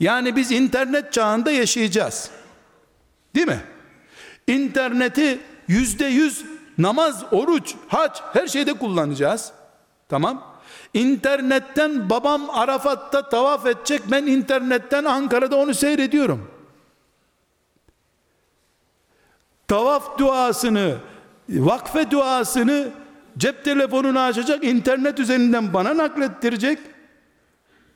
Yani 0.00 0.36
biz 0.36 0.50
internet 0.50 1.12
çağında 1.12 1.50
yaşayacağız. 1.50 2.30
Değil 3.34 3.46
mi? 3.46 3.60
İnterneti 4.46 5.38
yüzde 5.68 6.06
yüz 6.06 6.44
namaz, 6.82 7.24
oruç, 7.32 7.74
hac 7.88 8.20
her 8.32 8.46
şeyde 8.46 8.72
kullanacağız. 8.72 9.52
Tamam. 10.08 10.42
İnternetten 10.94 12.10
babam 12.10 12.50
Arafat'ta 12.50 13.28
tavaf 13.28 13.66
edecek. 13.66 14.02
Ben 14.10 14.26
internetten 14.26 15.04
Ankara'da 15.04 15.56
onu 15.56 15.74
seyrediyorum. 15.74 16.50
Tavaf 19.68 20.18
duasını, 20.18 20.96
vakfe 21.48 22.10
duasını 22.10 22.88
cep 23.38 23.64
telefonunu 23.64 24.20
açacak, 24.20 24.64
internet 24.64 25.20
üzerinden 25.20 25.72
bana 25.72 25.96
naklettirecek. 25.96 26.78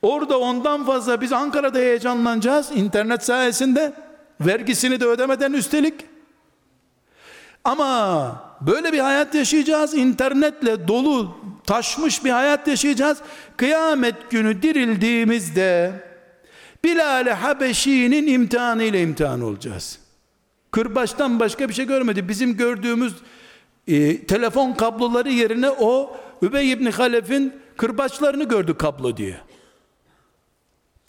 Orada 0.01 0.39
ondan 0.39 0.85
fazla 0.85 1.21
biz 1.21 1.33
Ankara'da 1.33 1.79
heyecanlanacağız 1.79 2.71
internet 2.71 3.25
sayesinde. 3.25 3.93
Vergisini 4.41 4.99
de 4.99 5.05
ödemeden 5.05 5.53
üstelik. 5.53 6.05
Ama 7.63 8.44
böyle 8.61 8.93
bir 8.93 8.99
hayat 8.99 9.35
yaşayacağız. 9.35 9.93
internetle 9.93 10.87
dolu, 10.87 11.37
taşmış 11.63 12.25
bir 12.25 12.29
hayat 12.29 12.67
yaşayacağız. 12.67 13.17
Kıyamet 13.57 14.31
günü 14.31 14.61
dirildiğimizde 14.61 15.91
Bilal-i 16.83 17.31
Habeşi'nin 17.31 18.27
imtihanı 18.27 18.83
ile 18.83 19.01
imtihan 19.01 19.41
olacağız. 19.41 19.99
Kırbaçtan 20.71 21.39
başka 21.39 21.69
bir 21.69 21.73
şey 21.73 21.85
görmedi. 21.85 22.29
Bizim 22.29 22.57
gördüğümüz 22.57 23.13
e, 23.87 24.25
telefon 24.25 24.73
kabloları 24.73 25.29
yerine 25.29 25.69
o 25.69 26.17
Übey 26.41 26.71
ibn 26.71 26.85
Halef'in 26.85 27.53
kırbaçlarını 27.77 28.43
gördü 28.43 28.77
kablo 28.77 29.17
diye. 29.17 29.37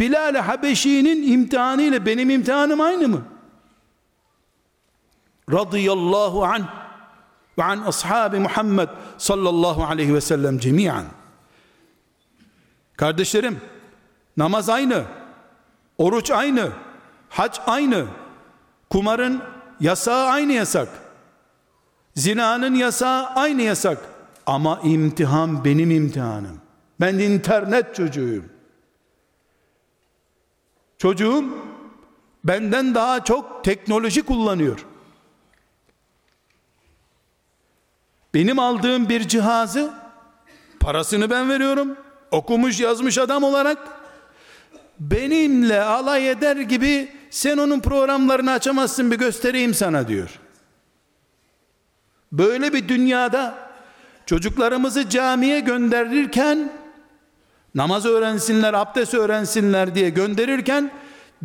Bilal 0.00 0.34
Habeşi'nin 0.34 1.32
imtihanı 1.32 1.82
ile 1.82 2.06
benim 2.06 2.30
imtihanım 2.30 2.80
aynı 2.80 3.08
mı? 3.08 3.22
Radıyallahu 5.52 6.44
an 6.44 6.66
an 7.62 7.82
ashabi 7.86 8.38
Muhammed 8.38 8.88
sallallahu 9.18 9.84
aleyhi 9.84 10.14
ve 10.14 10.20
sellem 10.20 10.58
cemiyen. 10.58 11.04
Kardeşlerim, 12.96 13.60
namaz 14.36 14.68
aynı, 14.68 15.04
oruç 15.98 16.30
aynı, 16.30 16.70
hac 17.28 17.58
aynı, 17.66 18.06
kumarın 18.90 19.42
yasağı 19.80 20.26
aynı 20.26 20.52
yasak, 20.52 20.88
zinanın 22.14 22.74
yasağı 22.74 23.26
aynı 23.26 23.62
yasak. 23.62 23.98
Ama 24.46 24.80
imtihan 24.84 25.64
benim 25.64 25.90
imtihanım. 25.90 26.60
Ben 27.00 27.14
internet 27.18 27.94
çocuğuyum. 27.94 28.44
Çocuğum 30.98 31.44
benden 32.44 32.94
daha 32.94 33.24
çok 33.24 33.64
teknoloji 33.64 34.22
kullanıyor. 34.22 34.86
Benim 38.36 38.58
aldığım 38.58 39.08
bir 39.08 39.28
cihazı 39.28 39.90
parasını 40.80 41.30
ben 41.30 41.48
veriyorum. 41.50 41.96
Okumuş 42.30 42.80
yazmış 42.80 43.18
adam 43.18 43.42
olarak 43.42 43.78
benimle 45.00 45.82
alay 45.82 46.30
eder 46.30 46.56
gibi 46.56 47.08
sen 47.30 47.58
onun 47.58 47.80
programlarını 47.80 48.52
açamazsın 48.52 49.10
bir 49.10 49.16
göstereyim 49.18 49.74
sana 49.74 50.08
diyor. 50.08 50.30
Böyle 52.32 52.72
bir 52.72 52.88
dünyada 52.88 53.54
çocuklarımızı 54.26 55.08
camiye 55.08 55.60
gönderirken 55.60 56.72
namaz 57.74 58.06
öğrensinler, 58.06 58.74
abdest 58.74 59.14
öğrensinler 59.14 59.94
diye 59.94 60.10
gönderirken 60.10 60.90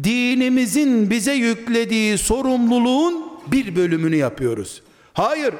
dinimizin 0.04 1.10
bize 1.10 1.34
yüklediği 1.34 2.18
sorumluluğun 2.18 3.32
bir 3.48 3.76
bölümünü 3.76 4.16
yapıyoruz. 4.16 4.82
Hayır. 5.14 5.54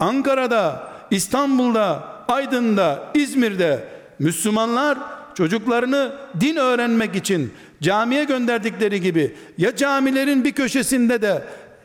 Ankara'da, 0.00 0.90
İstanbul'da, 1.10 2.04
Aydın'da, 2.28 3.02
İzmir'de 3.14 3.84
Müslümanlar 4.18 4.98
çocuklarını 5.34 6.12
din 6.40 6.56
öğrenmek 6.56 7.16
için 7.16 7.52
camiye 7.82 8.24
gönderdikleri 8.24 9.00
gibi 9.00 9.36
ya 9.58 9.76
camilerin 9.76 10.44
bir 10.44 10.52
köşesinde 10.52 11.22
de 11.22 11.42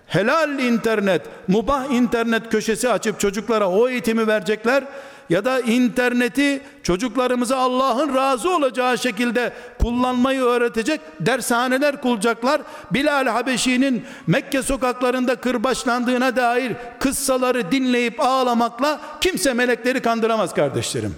helal 0.08 0.60
internet, 0.60 1.22
mubah 1.48 1.92
internet 1.92 2.50
köşesi 2.50 2.90
açıp 2.90 3.20
çocuklara 3.20 3.70
o 3.70 3.90
eğitimi 3.90 4.28
verecekler 4.28 4.84
ya 5.30 5.46
da 5.46 5.60
interneti 5.60 6.62
çocuklarımıza 6.84 7.58
Allah'ın 7.58 8.16
razı 8.16 8.56
olacağı 8.56 8.98
şekilde 8.98 9.54
kullanmayı 9.82 10.42
öğretecek 10.42 11.02
dershaneler 11.20 12.02
kuracaklar. 12.02 12.62
Bilal 12.92 13.28
Habeşi'nin 13.28 14.06
Mekke 14.28 14.64
sokaklarında 14.64 15.36
kırbaçlandığına 15.36 16.36
dair 16.36 16.74
kıssaları 17.00 17.72
dinleyip 17.72 18.20
ağlamakla 18.20 19.02
kimse 19.22 19.54
melekleri 19.54 20.02
kandıramaz 20.02 20.54
kardeşlerim. 20.54 21.16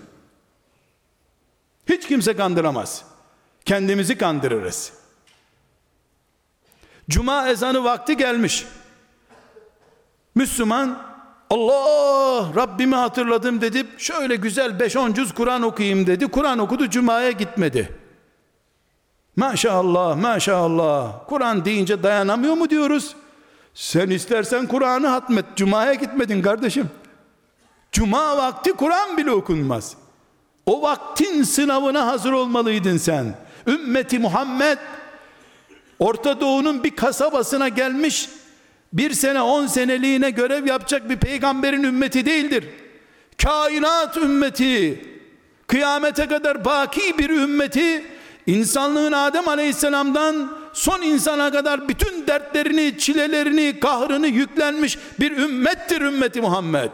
Hiç 1.89 2.07
kimse 2.07 2.35
kandıramaz. 2.35 3.03
Kendimizi 3.65 4.17
kandırırız. 4.17 4.93
Cuma 7.09 7.49
ezanı 7.49 7.83
vakti 7.83 8.17
gelmiş. 8.17 8.65
Müslüman 10.35 11.06
Allah 11.49 12.55
Rabbimi 12.55 12.95
hatırladım 12.95 13.61
dedi. 13.61 13.85
Şöyle 13.97 14.35
güzel 14.35 14.71
5-10 14.71 15.13
cüz 15.13 15.33
Kur'an 15.33 15.61
okuyayım 15.61 16.07
dedi. 16.07 16.27
Kur'an 16.27 16.59
okudu 16.59 16.89
Cuma'ya 16.89 17.31
gitmedi. 17.31 17.95
Maşallah 19.35 20.15
maşallah. 20.15 21.27
Kur'an 21.27 21.65
deyince 21.65 22.03
dayanamıyor 22.03 22.53
mu 22.53 22.69
diyoruz? 22.69 23.15
Sen 23.73 24.09
istersen 24.09 24.67
Kur'an'ı 24.67 25.07
hatmet. 25.07 25.45
Cuma'ya 25.55 25.93
gitmedin 25.93 26.41
kardeşim. 26.41 26.89
Cuma 27.91 28.37
vakti 28.37 28.73
Kur'an 28.73 29.17
bile 29.17 29.31
okunmaz. 29.31 29.95
O 30.65 30.81
vaktin 30.81 31.43
sınavına 31.43 32.07
hazır 32.07 32.31
olmalıydın 32.31 32.97
sen. 32.97 33.35
Ümmeti 33.67 34.19
Muhammed 34.19 34.77
Orta 35.99 36.41
Doğu'nun 36.41 36.83
bir 36.83 36.95
kasabasına 36.95 37.67
gelmiş 37.67 38.29
bir 38.97 39.13
sene 39.13 39.41
on 39.41 39.67
seneliğine 39.67 40.29
görev 40.29 40.67
yapacak 40.67 41.09
bir 41.09 41.17
peygamberin 41.17 41.83
ümmeti 41.83 42.25
değildir. 42.25 42.65
Kainat 43.43 44.17
ümmeti, 44.17 45.05
kıyamete 45.67 46.27
kadar 46.27 46.65
baki 46.65 47.17
bir 47.17 47.29
ümmeti, 47.29 48.05
insanlığın 48.47 49.11
Adem 49.11 49.47
aleyhisselamdan 49.47 50.57
son 50.73 51.01
insana 51.01 51.51
kadar 51.51 51.89
bütün 51.89 52.27
dertlerini, 52.27 52.97
çilelerini, 52.97 53.79
kahrını 53.79 54.27
yüklenmiş 54.27 54.97
bir 55.19 55.37
ümmettir 55.37 56.01
ümmeti 56.01 56.41
Muhammed. 56.41 56.91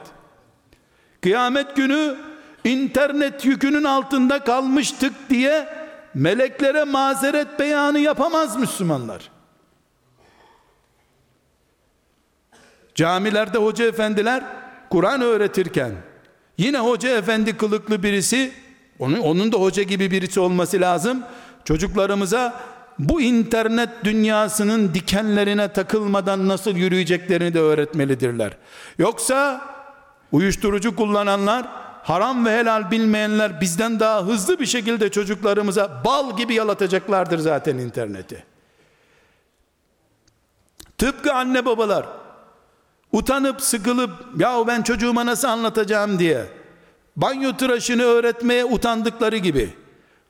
Kıyamet 1.21 1.75
günü 1.75 2.15
internet 2.63 3.45
yükünün 3.45 3.83
altında 3.83 4.39
kalmıştık 4.39 5.13
diye 5.29 5.67
meleklere 6.13 6.83
mazeret 6.83 7.59
beyanı 7.59 7.99
yapamaz 7.99 8.57
Müslümanlar. 8.57 9.32
Camilerde 12.95 13.57
hoca 13.57 13.85
efendiler 13.85 14.43
Kur'an 14.89 15.21
öğretirken 15.21 15.91
yine 16.57 16.79
hoca 16.79 17.17
efendi 17.17 17.57
kılıklı 17.57 18.03
birisi 18.03 18.51
onun, 18.99 19.19
onun 19.19 19.51
da 19.51 19.57
hoca 19.57 19.83
gibi 19.83 20.11
birisi 20.11 20.39
olması 20.39 20.81
lazım. 20.81 21.23
Çocuklarımıza 21.65 22.53
bu 22.99 23.21
internet 23.21 23.89
dünyasının 24.03 24.93
dikenlerine 24.93 25.73
takılmadan 25.73 26.47
nasıl 26.47 26.75
yürüyeceklerini 26.75 27.53
de 27.53 27.59
öğretmelidirler. 27.59 28.57
Yoksa 28.97 29.61
uyuşturucu 30.31 30.95
kullananlar, 30.95 31.65
haram 32.03 32.45
ve 32.45 32.59
helal 32.59 32.91
bilmeyenler 32.91 33.61
bizden 33.61 33.99
daha 33.99 34.25
hızlı 34.25 34.59
bir 34.59 34.65
şekilde 34.65 35.11
çocuklarımıza 35.11 36.01
bal 36.05 36.37
gibi 36.37 36.53
yalatacaklardır 36.53 37.39
zaten 37.39 37.77
interneti. 37.77 38.43
Tıpkı 40.97 41.33
anne 41.33 41.65
babalar 41.65 42.05
utanıp 43.13 43.61
sıkılıp 43.61 44.11
ya 44.39 44.67
ben 44.67 44.81
çocuğuma 44.81 45.25
nasıl 45.25 45.47
anlatacağım? 45.47 46.19
diye. 46.19 46.45
Banyo 47.15 47.57
tıraşını 47.57 48.03
öğretmeye 48.03 48.65
utandıkları 48.65 49.37
gibi. 49.37 49.69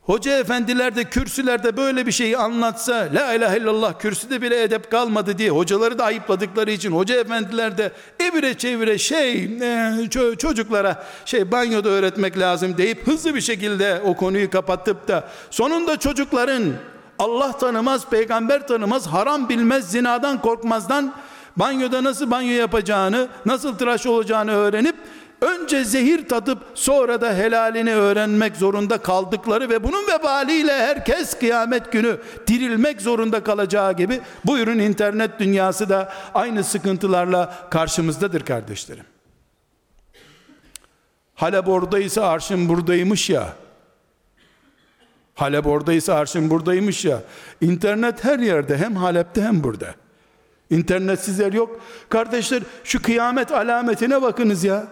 Hoca 0.02 0.38
efendiler 0.38 0.96
de 0.96 1.04
kürsülerde 1.04 1.78
böyle 1.78 2.08
bir 2.08 2.12
şeyi 2.12 2.38
anlatsa 2.38 3.10
la 3.14 3.34
ilahe 3.34 3.58
illallah 3.58 4.00
kürsüde 4.00 4.42
bile 4.42 4.64
edep 4.64 4.92
kalmadı 4.92 5.38
diye 5.38 5.50
hocaları 5.50 6.00
da 6.00 6.06
ayıpladıkları 6.06 6.72
için 6.72 6.92
hoca 6.92 7.16
efendiler 7.16 7.78
de 7.78 7.92
evire 8.20 8.58
çevire 8.58 8.98
şey 8.98 9.44
e, 9.44 10.10
çocuklara 10.38 11.04
şey 11.26 11.52
banyoda 11.52 11.90
öğretmek 11.90 12.40
lazım 12.40 12.78
deyip 12.78 13.08
hızlı 13.08 13.36
bir 13.36 13.42
şekilde 13.42 14.02
o 14.06 14.16
konuyu 14.16 14.50
kapatıp 14.50 15.08
da 15.08 15.28
sonunda 15.50 16.00
çocukların 16.00 16.64
Allah 17.20 17.58
tanımaz, 17.58 18.10
peygamber 18.10 18.68
tanımaz, 18.68 19.08
haram 19.08 19.50
bilmez, 19.50 19.92
zinadan 19.92 20.42
korkmazdan 20.42 21.14
banyoda 21.58 22.04
nasıl 22.04 22.32
banyo 22.32 22.54
yapacağını, 22.54 23.28
nasıl 23.46 23.78
tıraş 23.78 24.06
olacağını 24.06 24.52
öğrenip 24.52 24.96
önce 25.44 25.84
zehir 25.84 26.28
tadıp 26.28 26.58
sonra 26.74 27.22
da 27.22 27.34
helalini 27.34 27.96
öğrenmek 27.96 28.56
zorunda 28.56 28.98
kaldıkları 28.98 29.70
ve 29.70 29.84
bunun 29.84 30.08
vebaliyle 30.08 30.74
herkes 30.74 31.40
kıyamet 31.40 31.92
günü 31.92 32.18
dirilmek 32.48 33.02
zorunda 33.02 33.44
kalacağı 33.44 33.94
gibi 33.94 34.22
buyurun 34.46 34.80
internet 34.80 35.40
dünyası 35.40 35.90
da 35.90 36.14
aynı 36.34 36.64
sıkıntılarla 36.64 37.70
karşımızdadır 37.70 38.42
kardeşlerim. 38.46 39.06
Halep 41.36 41.68
oradaysa 41.68 42.28
arşın 42.28 42.70
buradaymış 42.70 43.30
ya. 43.30 43.54
Halep 45.36 45.68
oradaysa 45.68 46.14
arşın 46.14 46.50
buradaymış 46.50 47.06
ya. 47.06 47.22
İnternet 47.62 48.24
her 48.24 48.40
yerde 48.40 48.78
hem 48.78 48.96
Halep'te 48.96 49.42
hem 49.42 49.64
burada. 49.64 50.03
İnternetsiz 50.74 51.40
yer 51.40 51.54
yok. 51.54 51.80
Kardeşler 52.10 52.64
şu 52.84 53.02
kıyamet 53.02 53.52
alametine 53.52 54.22
bakınız 54.22 54.64
ya. 54.64 54.88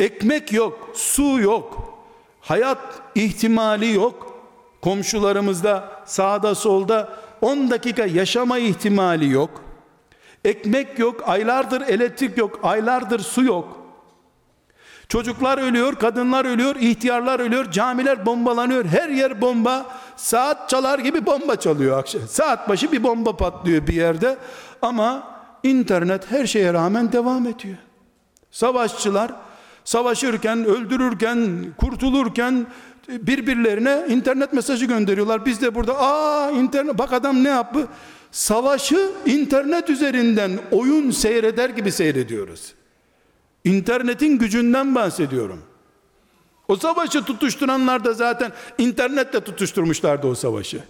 Ekmek 0.00 0.52
yok, 0.52 0.90
su 0.94 1.40
yok. 1.40 1.98
Hayat 2.40 2.78
ihtimali 3.14 3.92
yok. 3.92 4.38
Komşularımızda 4.82 6.02
sağda 6.04 6.54
solda 6.54 7.08
10 7.40 7.70
dakika 7.70 8.06
yaşama 8.06 8.58
ihtimali 8.58 9.30
yok. 9.30 9.62
Ekmek 10.44 10.98
yok, 10.98 11.28
aylardır 11.28 11.80
elektrik 11.80 12.38
yok, 12.38 12.60
aylardır 12.62 13.20
su 13.20 13.44
yok. 13.44 13.78
Çocuklar 15.08 15.58
ölüyor, 15.58 15.94
kadınlar 15.94 16.44
ölüyor, 16.44 16.76
ihtiyarlar 16.76 17.40
ölüyor, 17.40 17.70
camiler 17.70 18.26
bombalanıyor. 18.26 18.84
Her 18.84 19.08
yer 19.08 19.40
bomba. 19.40 19.86
Saat 20.16 20.68
çalar 20.68 20.98
gibi 20.98 21.26
bomba 21.26 21.56
çalıyor 21.56 21.98
akşam. 21.98 22.22
Saat 22.28 22.68
başı 22.68 22.92
bir 22.92 23.02
bomba 23.02 23.36
patlıyor 23.36 23.86
bir 23.86 23.94
yerde. 23.94 24.36
Ama 24.82 25.38
internet 25.62 26.30
her 26.30 26.46
şeye 26.46 26.72
rağmen 26.72 27.12
devam 27.12 27.46
ediyor. 27.46 27.76
Savaşçılar 28.50 29.32
savaşırken, 29.84 30.64
öldürürken, 30.64 31.66
kurtulurken 31.78 32.66
birbirlerine 33.08 34.04
internet 34.08 34.52
mesajı 34.52 34.86
gönderiyorlar. 34.86 35.46
Biz 35.46 35.60
de 35.60 35.74
burada 35.74 35.98
aa 35.98 36.50
internet 36.50 36.98
bak 36.98 37.12
adam 37.12 37.44
ne 37.44 37.48
yaptı? 37.48 37.88
Savaşı 38.30 39.10
internet 39.26 39.90
üzerinden 39.90 40.50
oyun 40.70 41.10
seyreder 41.10 41.70
gibi 41.70 41.92
seyrediyoruz. 41.92 42.74
İnternetin 43.64 44.38
gücünden 44.38 44.94
bahsediyorum. 44.94 45.62
O 46.68 46.76
savaşı 46.76 47.24
tutuşturanlar 47.24 48.04
da 48.04 48.12
zaten 48.12 48.52
internetle 48.78 49.40
tutuşturmuşlardı 49.40 50.26
o 50.26 50.34
savaşı. 50.34 50.80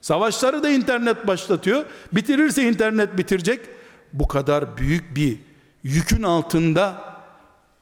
Savaşları 0.00 0.62
da 0.62 0.70
internet 0.70 1.26
başlatıyor. 1.26 1.84
Bitirirse 2.12 2.62
internet 2.62 3.18
bitirecek. 3.18 3.60
Bu 4.12 4.28
kadar 4.28 4.76
büyük 4.76 5.16
bir 5.16 5.38
yükün 5.82 6.22
altında 6.22 7.10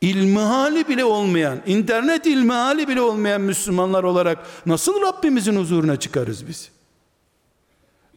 ilmihali 0.00 0.88
bile 0.88 1.04
olmayan, 1.04 1.58
internet 1.66 2.26
ilmihali 2.26 2.88
bile 2.88 3.00
olmayan 3.00 3.40
Müslümanlar 3.40 4.04
olarak 4.04 4.38
nasıl 4.66 5.02
Rabbimizin 5.02 5.56
huzuruna 5.56 5.96
çıkarız 5.96 6.48
biz? 6.48 6.70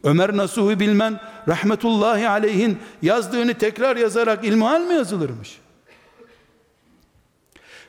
Ömer 0.04 0.36
Nasuhi 0.36 0.80
Bilmen 0.80 1.20
rahmetullahi 1.48 2.28
aleyhin 2.28 2.78
yazdığını 3.02 3.54
tekrar 3.54 3.96
yazarak 3.96 4.44
ilmihal 4.44 4.80
mi 4.80 4.94
yazılırmış? 4.94 5.58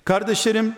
Kardeşlerim 0.06 0.76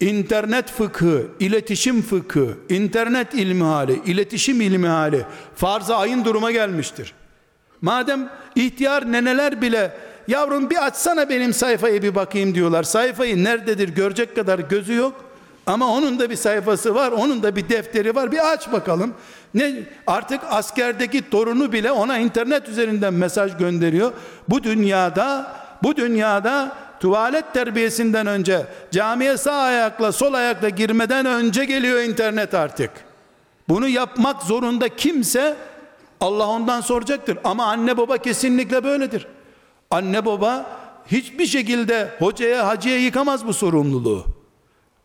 internet 0.00 0.70
fıkhı, 0.70 1.26
iletişim 1.40 2.02
fıkhı, 2.02 2.56
internet 2.68 3.34
ilmihali, 3.34 4.00
iletişim 4.06 4.60
ilmihali 4.60 5.24
farz 5.54 5.90
ayın 5.90 6.24
duruma 6.24 6.50
gelmiştir. 6.50 7.14
Madem 7.80 8.30
ihtiyar 8.54 9.12
neneler 9.12 9.62
bile 9.62 9.96
yavrum 10.28 10.70
bir 10.70 10.86
açsana 10.86 11.28
benim 11.28 11.54
sayfayı 11.54 12.02
bir 12.02 12.14
bakayım 12.14 12.54
diyorlar. 12.54 12.82
Sayfayı 12.82 13.44
nerededir 13.44 13.88
görecek 13.88 14.36
kadar 14.36 14.58
gözü 14.58 14.94
yok. 14.94 15.24
Ama 15.66 15.92
onun 15.92 16.18
da 16.18 16.30
bir 16.30 16.36
sayfası 16.36 16.94
var, 16.94 17.12
onun 17.12 17.42
da 17.42 17.56
bir 17.56 17.68
defteri 17.68 18.14
var. 18.14 18.32
Bir 18.32 18.52
aç 18.52 18.72
bakalım. 18.72 19.14
Ne 19.54 19.72
artık 20.06 20.40
askerdeki 20.50 21.30
torunu 21.30 21.72
bile 21.72 21.92
ona 21.92 22.18
internet 22.18 22.68
üzerinden 22.68 23.14
mesaj 23.14 23.56
gönderiyor. 23.56 24.12
Bu 24.48 24.62
dünyada 24.62 25.52
bu 25.82 25.96
dünyada 25.96 26.76
tuvalet 27.00 27.54
terbiyesinden 27.54 28.26
önce 28.26 28.66
camiye 28.90 29.36
sağ 29.36 29.52
ayakla 29.52 30.12
sol 30.12 30.34
ayakla 30.34 30.68
girmeden 30.68 31.26
önce 31.26 31.64
geliyor 31.64 32.02
internet 32.02 32.54
artık. 32.54 32.90
Bunu 33.68 33.88
yapmak 33.88 34.42
zorunda 34.42 34.88
kimse 34.88 35.56
Allah 36.20 36.46
ondan 36.46 36.80
soracaktır. 36.80 37.38
Ama 37.44 37.66
anne 37.66 37.96
baba 37.96 38.18
kesinlikle 38.18 38.84
böyledir. 38.84 39.26
Anne 39.90 40.24
baba 40.24 40.66
hiçbir 41.06 41.46
şekilde 41.46 42.08
hocaya 42.18 42.66
hacıya 42.66 42.98
yıkamaz 42.98 43.46
bu 43.46 43.54
sorumluluğu. 43.54 44.24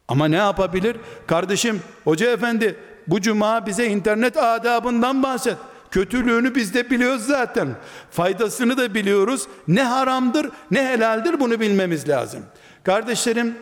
Ama 0.07 0.27
ne 0.27 0.35
yapabilir? 0.35 0.97
Kardeşim 1.27 1.81
hoca 2.03 2.31
efendi 2.31 2.75
bu 3.07 3.21
cuma 3.21 3.65
bize 3.65 3.85
internet 3.85 4.37
adabından 4.37 5.23
bahset. 5.23 5.57
Kötülüğünü 5.91 6.55
biz 6.55 6.73
de 6.73 6.89
biliyoruz 6.89 7.25
zaten. 7.25 7.75
Faydasını 8.11 8.77
da 8.77 8.93
biliyoruz. 8.93 9.47
Ne 9.67 9.83
haramdır 9.83 10.49
ne 10.71 10.87
helaldir 10.87 11.39
bunu 11.39 11.59
bilmemiz 11.59 12.09
lazım. 12.09 12.43
Kardeşlerim 12.83 13.55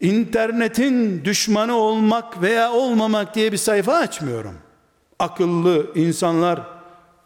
internetin 0.00 1.24
düşmanı 1.24 1.74
olmak 1.74 2.42
veya 2.42 2.72
olmamak 2.72 3.34
diye 3.34 3.52
bir 3.52 3.56
sayfa 3.56 3.94
açmıyorum. 3.94 4.54
Akıllı 5.18 5.86
insanlar 5.94 6.60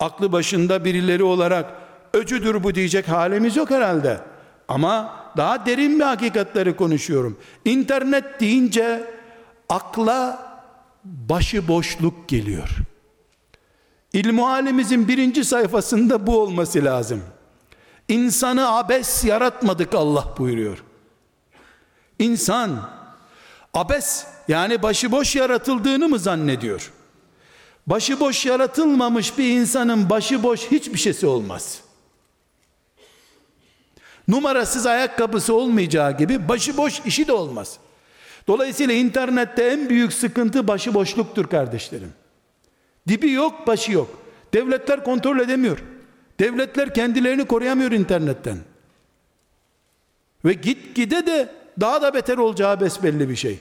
aklı 0.01 0.33
başında 0.33 0.85
birileri 0.85 1.23
olarak 1.23 1.67
öcüdür 2.13 2.65
bu 2.65 2.75
diyecek 2.75 3.09
halimiz 3.09 3.57
yok 3.57 3.71
herhalde. 3.71 4.21
Ama 4.69 5.17
daha 5.37 5.67
derin 5.67 5.99
bir 5.99 6.05
hakikatleri 6.05 6.77
konuşuyorum. 6.77 7.39
İnternet 7.65 8.41
deyince 8.41 9.11
akla 9.69 10.49
başıboşluk 11.05 12.29
geliyor. 12.29 12.69
İlmuhalimizin 14.13 15.09
birinci 15.09 15.45
sayfasında 15.45 16.27
bu 16.27 16.41
olması 16.41 16.85
lazım. 16.85 17.23
İnsanı 18.09 18.77
abes 18.77 19.25
yaratmadık 19.25 19.95
Allah 19.95 20.35
buyuruyor. 20.39 20.85
İnsan 22.19 22.91
abes 23.75 24.27
yani 24.49 24.83
başıboş 24.83 25.37
yaratıldığını 25.37 26.09
mı 26.09 26.19
zannediyor? 26.19 26.93
Başıboş 27.87 28.47
yaratılmamış 28.47 29.39
bir 29.39 29.51
insanın 29.51 30.11
başıboş 30.11 30.61
hiçbir 30.71 30.99
şeysi 30.99 31.27
olmaz. 31.27 31.81
Numarasız 34.29 34.87
ayakkabısı 34.87 35.55
olmayacağı 35.55 36.19
gibi 36.19 36.49
başıboş 36.49 37.01
işi 37.07 37.27
de 37.27 37.33
olmaz. 37.33 37.79
Dolayısıyla 38.47 38.95
internette 38.95 39.65
en 39.65 39.89
büyük 39.89 40.13
sıkıntı 40.13 40.69
başıboşluktur 40.69 41.47
kardeşlerim. 41.47 42.13
Dibi 43.09 43.31
yok, 43.33 43.67
başı 43.67 43.93
yok. 43.93 44.23
Devletler 44.55 45.05
kontrol 45.05 45.41
edemiyor. 45.41 45.79
Devletler 46.41 46.95
kendilerini 46.95 47.45
koruyamıyor 47.45 47.93
internetten. 47.93 48.59
Ve 50.45 50.53
git 50.53 50.95
gide 50.95 51.27
de 51.27 51.49
daha 51.81 52.03
da 52.03 52.15
beter 52.15 52.39
olacağı 52.39 52.81
besbelli 52.81 53.29
bir 53.29 53.37
şey. 53.37 53.59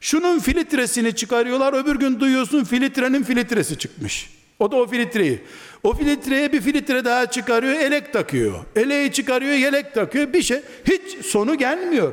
Şunun 0.00 0.38
filtresini 0.38 1.16
çıkarıyorlar, 1.16 1.72
öbür 1.72 1.96
gün 1.96 2.20
duyuyorsun 2.20 2.64
filtrenin 2.64 3.22
filtresi 3.22 3.78
çıkmış. 3.78 4.30
O 4.58 4.70
da 4.70 4.76
o 4.76 4.86
filtreyi. 4.86 5.40
O 5.82 5.94
filtreye 5.94 6.52
bir 6.52 6.60
filtre 6.60 7.04
daha 7.04 7.30
çıkarıyor, 7.30 7.74
elek 7.74 8.12
takıyor. 8.12 8.64
Eleği 8.76 9.12
çıkarıyor, 9.12 9.52
yelek 9.52 9.94
takıyor. 9.94 10.32
Bir 10.32 10.42
şey 10.42 10.60
hiç 10.84 11.26
sonu 11.26 11.58
gelmiyor. 11.58 12.12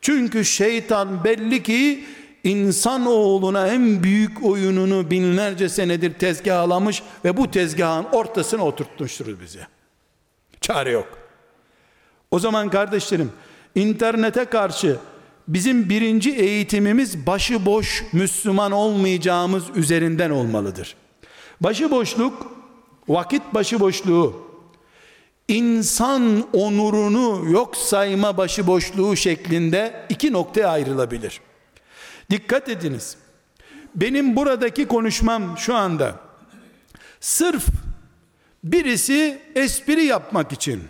Çünkü 0.00 0.44
şeytan 0.44 1.24
belli 1.24 1.62
ki 1.62 2.04
insan 2.44 3.06
oğluna 3.06 3.68
en 3.68 4.02
büyük 4.02 4.44
oyununu 4.44 5.10
binlerce 5.10 5.68
senedir 5.68 6.14
tezgahlamış 6.14 7.02
ve 7.24 7.36
bu 7.36 7.50
tezgahın 7.50 8.04
ortasına 8.04 8.64
oturtmuştur 8.64 9.40
bize. 9.40 9.66
Çare 10.60 10.90
yok. 10.90 11.18
O 12.30 12.38
zaman 12.38 12.70
kardeşlerim 12.70 13.32
internete 13.74 14.44
karşı 14.44 14.96
bizim 15.48 15.88
birinci 15.88 16.30
eğitimimiz 16.30 17.26
başıboş 17.26 18.04
Müslüman 18.12 18.72
olmayacağımız 18.72 19.64
üzerinden 19.74 20.30
olmalıdır. 20.30 20.96
Başıboşluk, 21.60 22.52
vakit 23.08 23.42
başıboşluğu, 23.54 24.48
insan 25.48 26.48
onurunu 26.52 27.50
yok 27.50 27.76
sayma 27.76 28.36
başıboşluğu 28.36 29.16
şeklinde 29.16 30.06
iki 30.08 30.32
noktaya 30.32 30.68
ayrılabilir. 30.68 31.40
Dikkat 32.30 32.68
ediniz. 32.68 33.16
Benim 33.94 34.36
buradaki 34.36 34.86
konuşmam 34.86 35.58
şu 35.58 35.74
anda 35.74 36.14
sırf 37.20 37.66
birisi 38.64 39.42
espri 39.54 40.04
yapmak 40.04 40.52
için 40.52 40.82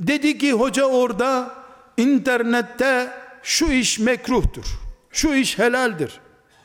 dedi 0.00 0.38
ki 0.38 0.52
hoca 0.52 0.84
orada 0.84 1.54
internette 1.96 3.12
şu 3.42 3.72
iş 3.72 3.98
mekruhtur. 3.98 4.64
Şu 5.10 5.34
iş 5.34 5.58
helaldir. 5.58 6.20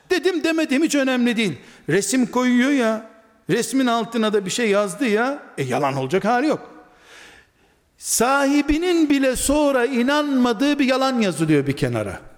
Dedim 0.09 0.43
demedim 0.43 0.83
hiç 0.83 0.95
önemli 0.95 1.37
değil. 1.37 1.57
Resim 1.89 2.25
koyuyor 2.25 2.71
ya. 2.71 3.09
Resmin 3.49 3.87
altına 3.87 4.33
da 4.33 4.45
bir 4.45 4.51
şey 4.51 4.69
yazdı 4.69 5.07
ya. 5.07 5.43
E 5.57 5.63
yalan 5.63 5.95
olacak 5.95 6.25
hali 6.25 6.47
yok. 6.47 6.71
Sahibinin 7.97 9.09
bile 9.09 9.35
sonra 9.35 9.85
inanmadığı 9.85 10.79
bir 10.79 10.85
yalan 10.85 11.21
yazılıyor 11.21 11.67
bir 11.67 11.77
kenara. 11.77 12.30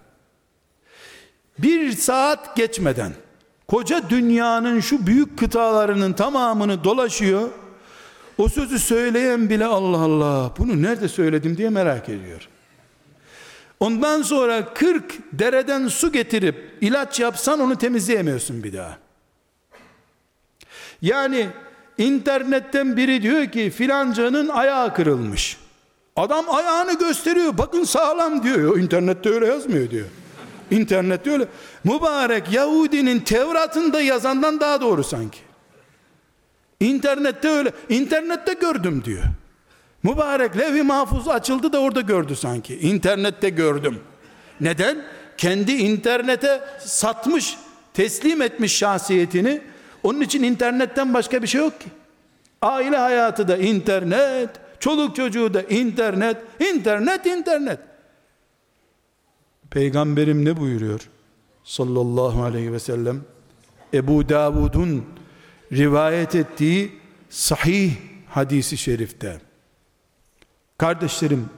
Bir 1.57 1.91
saat 1.91 2.55
geçmeden 2.55 3.13
koca 3.67 4.09
dünyanın 4.09 4.79
şu 4.79 5.07
büyük 5.07 5.39
kıtalarının 5.39 6.13
tamamını 6.13 6.83
dolaşıyor. 6.83 7.49
O 8.37 8.49
sözü 8.49 8.79
söyleyen 8.79 9.49
bile 9.49 9.65
Allah 9.65 9.97
Allah 9.97 10.51
bunu 10.57 10.81
nerede 10.81 11.07
söyledim 11.07 11.57
diye 11.57 11.69
merak 11.69 12.09
ediyor. 12.09 12.49
Ondan 13.79 14.21
sonra 14.21 14.73
40 14.73 15.13
dereden 15.33 15.87
su 15.87 16.11
getirip 16.11 16.77
ilaç 16.81 17.19
yapsan 17.19 17.59
onu 17.59 17.77
temizleyemiyorsun 17.77 18.63
bir 18.63 18.73
daha. 18.73 18.97
Yani 21.01 21.47
internetten 21.97 22.97
biri 22.97 23.21
diyor 23.21 23.45
ki 23.45 23.69
filancanın 23.69 24.49
ayağı 24.49 24.93
kırılmış. 24.93 25.57
Adam 26.15 26.45
ayağını 26.49 26.99
gösteriyor. 26.99 27.57
Bakın 27.57 27.83
sağlam 27.83 28.43
diyor. 28.43 28.77
İnternette 28.77 29.29
öyle 29.29 29.47
yazmıyor 29.47 29.89
diyor. 29.89 30.07
İnternette 30.73 31.31
öyle. 31.31 31.47
Mübarek 31.83 32.51
Yahudinin 32.51 33.19
Tevrat'ında 33.19 34.01
yazandan 34.01 34.59
daha 34.59 34.81
doğru 34.81 35.03
sanki. 35.03 35.39
İnternette 36.79 37.49
öyle. 37.49 37.71
İnternette 37.89 38.53
gördüm 38.53 39.01
diyor. 39.05 39.23
Mübarek 40.03 40.57
levh-i 40.57 40.83
mahfuz 40.83 41.27
açıldı 41.27 41.73
da 41.73 41.79
orada 41.79 42.01
gördü 42.01 42.35
sanki. 42.35 42.79
İnternette 42.79 43.49
gördüm. 43.49 43.99
Neden? 44.61 45.05
Kendi 45.37 45.71
internete 45.71 46.61
satmış, 46.79 47.57
teslim 47.93 48.41
etmiş 48.41 48.77
şahsiyetini. 48.77 49.61
Onun 50.03 50.21
için 50.21 50.43
internetten 50.43 51.13
başka 51.13 51.41
bir 51.41 51.47
şey 51.47 51.61
yok 51.61 51.81
ki. 51.81 51.87
Aile 52.61 52.97
hayatı 52.97 53.47
da 53.47 53.57
internet, 53.57 54.49
çoluk 54.79 55.15
çocuğu 55.15 55.53
da 55.53 55.61
internet, 55.61 56.37
internet, 56.59 57.25
internet. 57.25 57.79
Peygamberim 59.73 60.45
ne 60.45 60.57
buyuruyor? 60.57 61.09
sallallahu 61.63 62.43
aleyhi 62.43 62.73
ve 62.73 62.79
sellem. 62.79 63.21
Ebu 63.93 64.29
Davud'un 64.29 65.05
rivayet 65.71 66.35
ettiği 66.35 66.91
sahih 67.29 67.93
hadisi 68.29 68.77
şerifte. 68.77 69.41
Kardeşlerim 70.77 71.49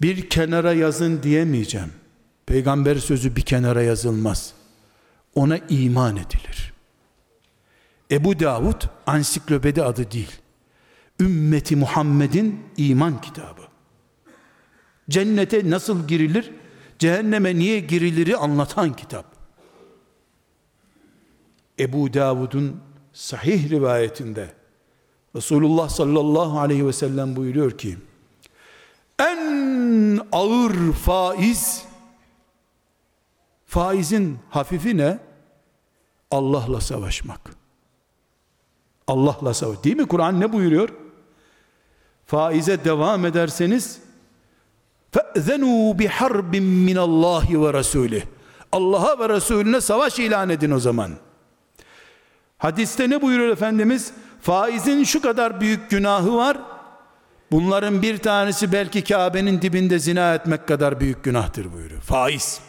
bir 0.00 0.30
kenara 0.30 0.72
yazın 0.72 1.22
diyemeyeceğim. 1.22 1.92
Peygamber 2.46 2.96
sözü 2.96 3.36
bir 3.36 3.42
kenara 3.42 3.82
yazılmaz. 3.82 4.52
Ona 5.34 5.58
iman 5.68 6.16
edilir. 6.16 6.72
Ebu 8.10 8.40
Davud 8.40 8.82
ansiklopedi 9.06 9.82
adı 9.82 10.10
değil. 10.10 10.32
Ümmeti 11.20 11.76
Muhammed'in 11.76 12.62
iman 12.76 13.20
kitabı. 13.20 13.62
Cennete 15.10 15.70
nasıl 15.70 16.08
girilir 16.08 16.52
cehenneme 16.98 17.54
niye 17.54 17.80
giriliri 17.80 18.36
anlatan 18.36 18.96
kitap 18.96 19.26
Ebu 21.78 22.14
Davud'un 22.14 22.80
sahih 23.12 23.70
rivayetinde 23.70 24.54
Resulullah 25.36 25.88
sallallahu 25.88 26.60
aleyhi 26.60 26.86
ve 26.86 26.92
sellem 26.92 27.36
buyuruyor 27.36 27.78
ki 27.78 27.98
en 29.18 30.20
ağır 30.32 30.92
faiz 30.92 31.84
faizin 33.66 34.38
hafifi 34.50 34.96
ne? 34.96 35.18
Allah'la 36.30 36.80
savaşmak. 36.80 37.40
Allah'la 39.06 39.54
savaş. 39.54 39.84
Değil 39.84 39.96
mi? 39.96 40.08
Kur'an 40.08 40.40
ne 40.40 40.52
buyuruyor? 40.52 40.88
Faize 42.26 42.84
devam 42.84 43.26
ederseniz 43.26 44.00
فَأْذَنُوا 45.15 45.93
بِحَرْبٍ 45.99 46.53
مِّنَ 46.87 46.97
اللّٰهِ 46.97 47.45
وَرَسُولِهِ 47.45 48.23
Allah'a 48.71 49.19
ve 49.19 49.29
Resulüne 49.29 49.81
savaş 49.81 50.19
ilan 50.19 50.49
edin 50.49 50.71
o 50.71 50.79
zaman. 50.79 51.11
Hadiste 52.57 53.09
ne 53.09 53.21
buyuruyor 53.21 53.49
Efendimiz? 53.49 54.13
Faizin 54.41 55.03
şu 55.03 55.21
kadar 55.21 55.61
büyük 55.61 55.89
günahı 55.89 56.35
var. 56.35 56.57
Bunların 57.51 58.01
bir 58.01 58.17
tanesi 58.17 58.71
belki 58.71 59.03
Kabe'nin 59.03 59.61
dibinde 59.61 59.99
zina 59.99 60.33
etmek 60.33 60.67
kadar 60.67 60.99
büyük 60.99 61.23
günahtır 61.23 61.73
buyuruyor. 61.73 62.01
Faiz. 62.01 62.59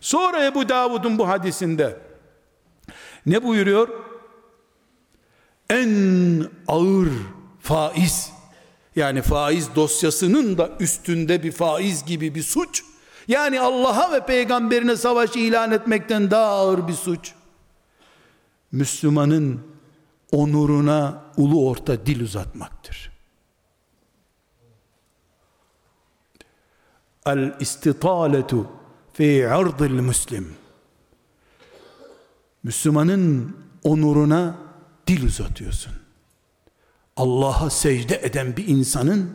Sonra 0.00 0.44
Ebu 0.44 0.68
Davud'un 0.68 1.18
bu 1.18 1.28
hadisinde 1.28 1.96
ne 3.26 3.42
buyuruyor? 3.42 3.88
En 5.70 5.90
ağır 6.68 7.08
faiz 7.60 8.31
yani 8.95 9.21
faiz 9.21 9.75
dosyasının 9.75 10.57
da 10.57 10.69
üstünde 10.79 11.43
bir 11.43 11.51
faiz 11.51 12.05
gibi 12.05 12.35
bir 12.35 12.43
suç. 12.43 12.83
Yani 13.27 13.59
Allah'a 13.59 14.11
ve 14.11 14.25
peygamberine 14.25 14.95
savaş 14.95 15.35
ilan 15.35 15.71
etmekten 15.71 16.31
daha 16.31 16.45
ağır 16.45 16.87
bir 16.87 16.93
suç. 16.93 17.33
Müslümanın 18.71 19.61
onuruna 20.31 21.23
ulu 21.37 21.69
orta 21.69 22.05
dil 22.05 22.21
uzatmaktır. 22.21 23.11
El 27.25 27.55
istitaletu 27.59 28.67
fi 29.13 29.47
ardil 29.47 29.91
müslim. 29.91 30.55
Müslümanın 32.63 33.57
onuruna 33.83 34.55
dil 35.07 35.25
uzatıyorsun. 35.25 36.02
Allah'a 37.17 37.69
secde 37.69 38.19
eden 38.23 38.57
bir 38.57 38.67
insanın 38.67 39.31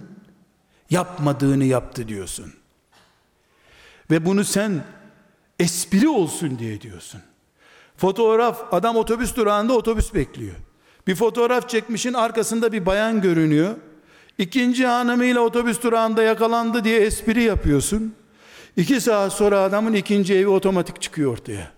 yapmadığını 0.90 1.64
yaptı 1.64 2.08
diyorsun. 2.08 2.52
Ve 4.10 4.26
bunu 4.26 4.44
sen 4.44 4.84
espri 5.58 6.08
olsun 6.08 6.58
diye 6.58 6.80
diyorsun. 6.80 7.20
Fotoğraf 7.96 8.74
adam 8.74 8.96
otobüs 8.96 9.36
durağında 9.36 9.72
otobüs 9.72 10.14
bekliyor. 10.14 10.54
Bir 11.06 11.14
fotoğraf 11.14 11.68
çekmişin 11.68 12.12
arkasında 12.12 12.72
bir 12.72 12.86
bayan 12.86 13.22
görünüyor. 13.22 13.74
İkinci 14.38 14.86
hanımıyla 14.86 15.40
otobüs 15.40 15.82
durağında 15.82 16.22
yakalandı 16.22 16.84
diye 16.84 17.00
espri 17.00 17.42
yapıyorsun. 17.42 18.14
İki 18.76 19.00
saat 19.00 19.32
sonra 19.32 19.60
adamın 19.60 19.92
ikinci 19.92 20.34
evi 20.34 20.48
otomatik 20.48 21.02
çıkıyor 21.02 21.32
ortaya. 21.32 21.72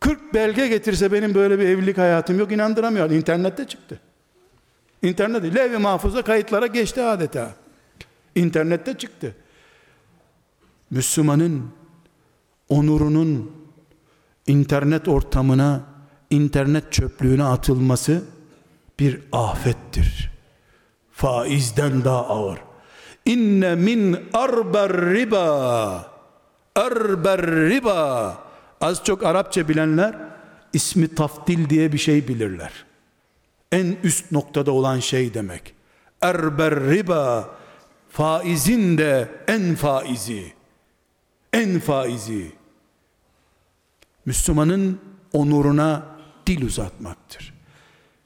40 0.00 0.34
belge 0.34 0.68
getirse 0.68 1.12
benim 1.12 1.34
böyle 1.34 1.58
bir 1.58 1.64
evlilik 1.64 1.98
hayatım 1.98 2.38
yok 2.38 2.52
inandıramıyor. 2.52 3.10
İnternette 3.10 3.66
çıktı. 3.66 4.00
İnternette 5.02 5.54
levh-i 5.54 5.78
mahfuza 5.78 6.22
kayıtlara 6.22 6.66
geçti 6.66 7.02
adeta. 7.02 7.54
İnternette 8.34 8.98
çıktı. 8.98 9.34
Müslümanın 10.90 11.70
onurunun 12.68 13.52
internet 14.46 15.08
ortamına, 15.08 15.80
internet 16.30 16.92
çöplüğüne 16.92 17.44
atılması 17.44 18.22
bir 18.98 19.20
afettir. 19.32 20.30
Faizden 21.12 22.04
daha 22.04 22.26
ağır. 22.26 22.58
İnne 23.24 23.74
min 23.74 24.18
arber 24.32 24.92
riba 24.92 26.10
arber 26.74 27.46
riba 27.46 28.38
az 28.80 29.04
çok 29.04 29.24
Arapça 29.24 29.68
bilenler 29.68 30.14
ismi 30.72 31.14
taftil 31.14 31.70
diye 31.70 31.92
bir 31.92 31.98
şey 31.98 32.28
bilirler 32.28 32.89
en 33.72 33.96
üst 34.02 34.32
noktada 34.32 34.72
olan 34.72 35.00
şey 35.00 35.34
demek. 35.34 35.74
Erber 36.20 36.80
riba 36.80 37.56
faizin 38.08 38.98
de 38.98 39.28
en 39.48 39.74
faizi. 39.74 40.52
En 41.52 41.80
faizi. 41.80 42.52
Müslümanın 44.26 45.00
onuruna 45.32 46.06
dil 46.46 46.66
uzatmaktır. 46.66 47.54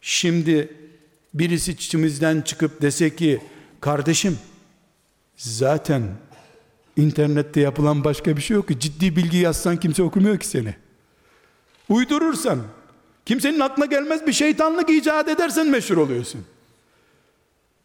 Şimdi 0.01 0.77
birisi 1.35 1.73
içimizden 1.73 2.41
çıkıp 2.41 2.83
dese 2.83 3.17
ki 3.17 3.41
kardeşim 3.81 4.39
zaten 5.37 6.03
internette 6.97 7.61
yapılan 7.61 8.05
başka 8.05 8.37
bir 8.37 8.43
şey 8.43 8.55
yok 8.55 8.69
ki 8.69 8.81
ciddi 8.81 9.17
bilgi 9.17 9.37
yazsan 9.37 9.77
kimse 9.77 10.03
okumuyor 10.03 10.39
ki 10.39 10.47
seni. 10.47 10.75
Uydurursan 11.89 12.63
Kimsenin 13.27 13.61
aklına 13.61 13.87
gelmez 13.87 14.27
bir 14.27 14.33
şeytanlık 14.33 14.91
icat 14.91 15.29
edersen 15.29 15.67
meşhur 15.67 15.97
oluyorsun. 15.97 16.45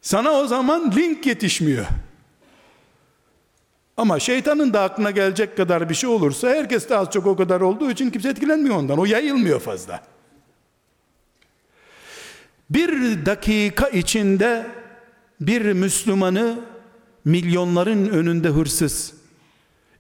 Sana 0.01 0.31
o 0.31 0.47
zaman 0.47 0.91
link 0.95 1.25
yetişmiyor. 1.25 1.85
Ama 3.97 4.19
şeytanın 4.19 4.73
da 4.73 4.81
aklına 4.81 5.11
gelecek 5.11 5.57
kadar 5.57 5.89
bir 5.89 5.95
şey 5.95 6.09
olursa 6.09 6.49
herkes 6.49 6.89
de 6.89 6.97
az 6.97 7.11
çok 7.11 7.27
o 7.27 7.35
kadar 7.35 7.61
olduğu 7.61 7.91
için 7.91 8.09
kimse 8.09 8.29
etkilenmiyor 8.29 8.75
ondan. 8.75 8.99
O 8.99 9.05
yayılmıyor 9.05 9.59
fazla. 9.59 10.03
Bir 12.69 13.25
dakika 13.25 13.87
içinde 13.87 14.67
bir 15.41 15.61
Müslümanı 15.73 16.59
milyonların 17.25 18.09
önünde 18.09 18.47
hırsız, 18.47 19.13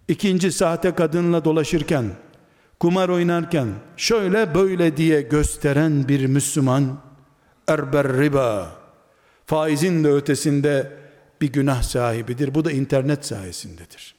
ikinci 0.07 0.51
sahte 0.51 0.95
kadınla 0.95 1.45
dolaşırken, 1.45 2.05
kumar 2.79 3.09
oynarken 3.09 3.67
şöyle 3.97 4.55
böyle 4.55 4.97
diye 4.97 5.21
gösteren 5.21 6.07
bir 6.07 6.25
Müslüman 6.25 6.99
erber 7.67 8.17
riba 8.17 8.79
faizin 9.45 10.03
de 10.03 10.11
ötesinde 10.11 10.91
bir 11.41 11.51
günah 11.51 11.81
sahibidir. 11.81 12.55
Bu 12.55 12.65
da 12.65 12.71
internet 12.71 13.25
sayesindedir. 13.25 14.15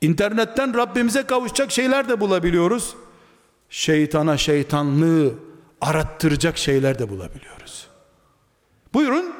İnternetten 0.00 0.74
Rabbimize 0.74 1.22
kavuşacak 1.22 1.72
şeyler 1.72 2.08
de 2.08 2.20
bulabiliyoruz. 2.20 2.96
Şeytana 3.70 4.36
şeytanlığı 4.36 5.34
arattıracak 5.80 6.58
şeyler 6.58 6.98
de 6.98 7.08
bulabiliyoruz. 7.08 7.86
Buyurun 8.94 9.34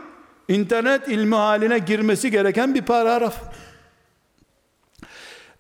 internet 0.48 1.08
ilmi 1.08 1.34
haline 1.34 1.78
girmesi 1.78 2.30
gereken 2.30 2.74
bir 2.74 2.82
paragraf. 2.82 3.42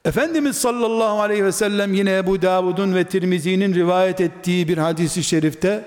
Efendimiz 0.06 0.56
sallallahu 0.56 1.20
aleyhi 1.20 1.44
ve 1.44 1.52
sellem 1.52 1.94
yine 1.94 2.16
Ebu 2.16 2.42
Davud'un 2.42 2.94
ve 2.94 3.04
Tirmizi'nin 3.04 3.74
rivayet 3.74 4.20
ettiği 4.20 4.68
bir 4.68 4.78
hadisi 4.78 5.24
şerifte 5.24 5.84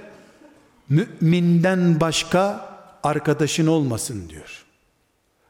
müminden 0.90 2.00
başka 2.00 2.70
arkadaşın 3.04 3.68
olmasın 3.68 4.30
diyor. 4.30 4.66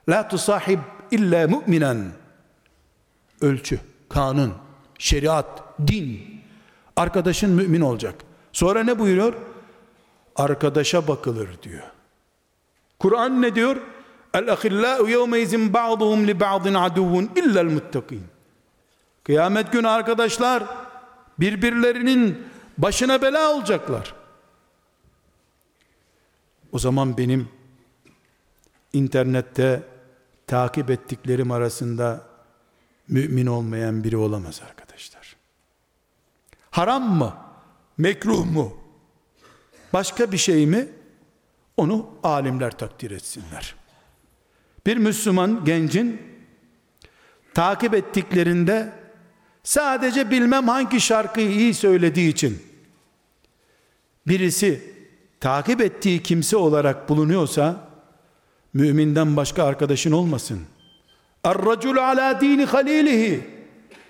La 0.09 0.27
tusahib 0.27 0.79
illa 1.11 1.47
mu'minen 1.47 2.11
ölçü, 3.41 3.79
kanun, 4.09 4.53
şeriat, 4.99 5.63
din 5.87 6.21
arkadaşın 6.95 7.49
mümin 7.49 7.81
olacak. 7.81 8.15
Sonra 8.53 8.83
ne 8.83 8.99
buyuruyor? 8.99 9.33
Arkadaşa 10.35 11.07
bakılır 11.07 11.49
diyor. 11.63 11.83
Kur'an 12.99 13.41
ne 13.41 13.55
diyor? 13.55 13.77
El 14.33 14.51
ahillau 14.53 15.07
yevme 15.07 15.39
izin 15.39 15.73
ba'duhum 15.73 16.27
li 16.27 16.39
ba'din 16.39 16.73
aduvun 16.73 17.29
illa'l 17.35 17.71
muttakin. 17.71 18.23
Kıyamet 19.29 19.71
günü 19.71 19.87
arkadaşlar 19.87 20.63
birbirlerinin 21.39 22.47
başına 22.77 23.21
bela 23.21 23.53
olacaklar. 23.53 24.13
O 26.71 26.79
zaman 26.79 27.17
benim 27.17 27.49
internette 28.93 29.83
takip 30.47 30.89
ettiklerim 30.89 31.51
arasında 31.51 32.25
mümin 33.07 33.45
olmayan 33.45 34.03
biri 34.03 34.17
olamaz 34.17 34.61
arkadaşlar. 34.69 35.35
Haram 36.71 37.17
mı? 37.17 37.37
Mekruh 37.97 38.45
mu? 38.45 38.77
Başka 39.93 40.31
bir 40.31 40.37
şey 40.37 40.67
mi? 40.67 40.87
Onu 41.77 42.09
alimler 42.23 42.77
takdir 42.77 43.11
etsinler. 43.11 43.75
Bir 44.85 44.97
Müslüman 44.97 45.65
gencin 45.65 46.21
takip 47.53 47.93
ettiklerinde 47.93 48.98
sadece 49.69 50.31
bilmem 50.31 50.67
hangi 50.67 51.01
şarkıyı 51.01 51.51
iyi 51.51 51.73
söylediği 51.73 52.29
için 52.29 52.63
birisi 54.27 54.93
takip 55.39 55.81
ettiği 55.81 56.23
kimse 56.23 56.57
olarak 56.57 57.09
bulunuyorsa 57.09 57.89
müminden 58.73 59.35
başka 59.37 59.63
arkadaşın 59.63 60.11
olmasın. 60.11 60.59
Er-racul 61.43 61.97
ala 61.97 62.41
dini 62.41 62.65
halilihi 62.65 63.59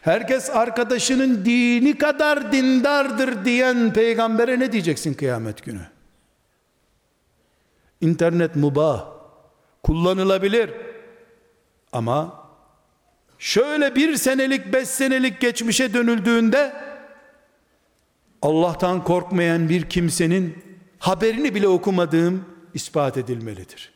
Herkes 0.01 0.49
arkadaşının 0.49 1.45
dini 1.45 1.97
kadar 1.97 2.51
dindardır 2.51 3.45
diyen 3.45 3.93
peygambere 3.93 4.59
ne 4.59 4.71
diyeceksin 4.71 5.13
kıyamet 5.13 5.63
günü? 5.65 5.87
İnternet 8.01 8.55
mubah, 8.55 9.05
kullanılabilir. 9.83 10.69
Ama 11.91 12.38
şöyle 13.39 13.95
bir 13.95 14.15
senelik, 14.15 14.73
beş 14.73 14.87
senelik 14.87 15.41
geçmişe 15.41 15.93
dönüldüğünde 15.93 16.73
Allah'tan 18.41 19.03
korkmayan 19.03 19.69
bir 19.69 19.89
kimsenin 19.89 20.63
haberini 20.99 21.55
bile 21.55 21.67
okumadığım 21.67 22.45
ispat 22.73 23.17
edilmelidir. 23.17 23.91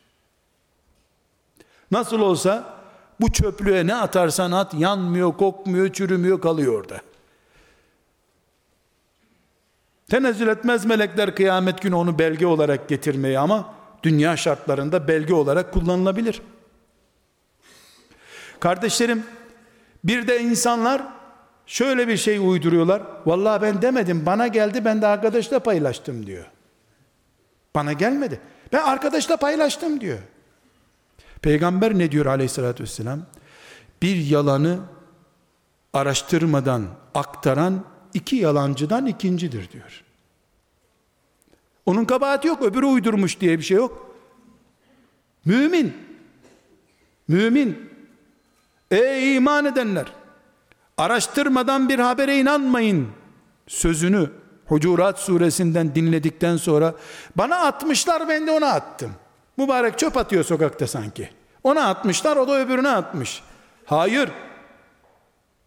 Nasıl 1.90 2.20
olsa 2.20 2.74
bu 3.20 3.32
çöplüğe 3.32 3.86
ne 3.86 3.94
atarsan 3.94 4.52
at 4.52 4.74
yanmıyor, 4.74 5.36
kokmuyor, 5.36 5.92
çürümüyor, 5.92 6.40
kalıyor 6.40 6.80
orada. 6.80 7.00
Tenezzül 10.10 10.48
etmez 10.48 10.84
melekler 10.84 11.34
kıyamet 11.34 11.82
günü 11.82 11.94
onu 11.94 12.18
belge 12.18 12.46
olarak 12.46 12.88
getirmeyi 12.88 13.38
ama 13.38 13.74
dünya 14.02 14.36
şartlarında 14.36 15.08
belge 15.08 15.34
olarak 15.34 15.72
kullanılabilir. 15.72 16.42
Kardeşlerim, 18.60 19.22
bir 20.04 20.28
de 20.28 20.40
insanlar 20.40 21.02
şöyle 21.66 22.08
bir 22.08 22.16
şey 22.16 22.38
uyduruyorlar. 22.38 23.02
Vallahi 23.26 23.62
ben 23.62 23.82
demedim, 23.82 24.26
bana 24.26 24.46
geldi 24.46 24.84
ben 24.84 25.02
de 25.02 25.06
arkadaşla 25.06 25.58
paylaştım 25.58 26.26
diyor. 26.26 26.44
Bana 27.74 27.92
gelmedi. 27.92 28.40
Ben 28.72 28.82
arkadaşla 28.82 29.36
paylaştım 29.36 30.00
diyor. 30.00 30.18
Peygamber 31.42 31.98
ne 31.98 32.12
diyor 32.12 32.26
aleyhissalatü 32.26 32.82
vesselam? 32.82 33.22
Bir 34.02 34.16
yalanı 34.16 34.78
araştırmadan 35.92 36.86
aktaran 37.14 37.84
iki 38.14 38.36
yalancıdan 38.36 39.06
ikincidir 39.06 39.70
diyor. 39.70 40.04
Onun 41.86 42.04
kabahati 42.04 42.48
yok, 42.48 42.62
öbürü 42.62 42.86
uydurmuş 42.86 43.40
diye 43.40 43.58
bir 43.58 43.64
şey 43.64 43.76
yok. 43.76 44.16
Mümin, 45.44 45.96
mümin, 47.28 47.90
ey 48.90 49.36
iman 49.36 49.64
edenler, 49.64 50.06
araştırmadan 50.96 51.88
bir 51.88 51.98
habere 51.98 52.38
inanmayın 52.38 53.08
sözünü 53.66 54.30
Hucurat 54.66 55.18
suresinden 55.18 55.94
dinledikten 55.94 56.56
sonra 56.56 56.94
bana 57.36 57.56
atmışlar 57.56 58.28
ben 58.28 58.46
de 58.46 58.50
ona 58.50 58.66
attım. 58.66 59.12
Mübarek 59.56 59.98
çöp 59.98 60.16
atıyor 60.16 60.44
sokakta 60.44 60.86
sanki. 60.86 61.30
Ona 61.62 61.88
atmışlar 61.88 62.36
o 62.36 62.48
da 62.48 62.60
öbürüne 62.60 62.88
atmış. 62.88 63.42
Hayır. 63.84 64.30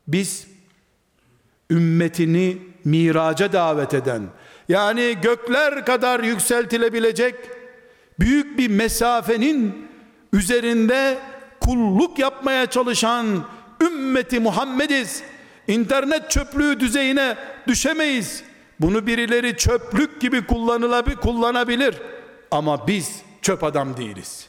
Biz 0.07 0.47
ümmetini 1.71 2.57
miraca 2.85 3.53
davet 3.53 3.93
eden 3.93 4.21
yani 4.69 5.17
gökler 5.21 5.85
kadar 5.85 6.19
yükseltilebilecek 6.19 7.35
büyük 8.19 8.57
bir 8.57 8.69
mesafenin 8.69 9.87
üzerinde 10.33 11.17
kulluk 11.67 12.19
yapmaya 12.19 12.65
çalışan 12.65 13.43
ümmeti 13.81 14.39
Muhammediz. 14.39 15.23
İnternet 15.67 16.31
çöplüğü 16.31 16.79
düzeyine 16.79 17.35
düşemeyiz. 17.67 18.43
Bunu 18.79 19.07
birileri 19.07 19.57
çöplük 19.57 20.21
gibi 20.21 20.47
kullanılabilir, 20.47 21.15
kullanabilir. 21.15 21.95
Ama 22.51 22.87
biz 22.87 23.21
çöp 23.41 23.63
adam 23.63 23.97
değiliz. 23.97 24.47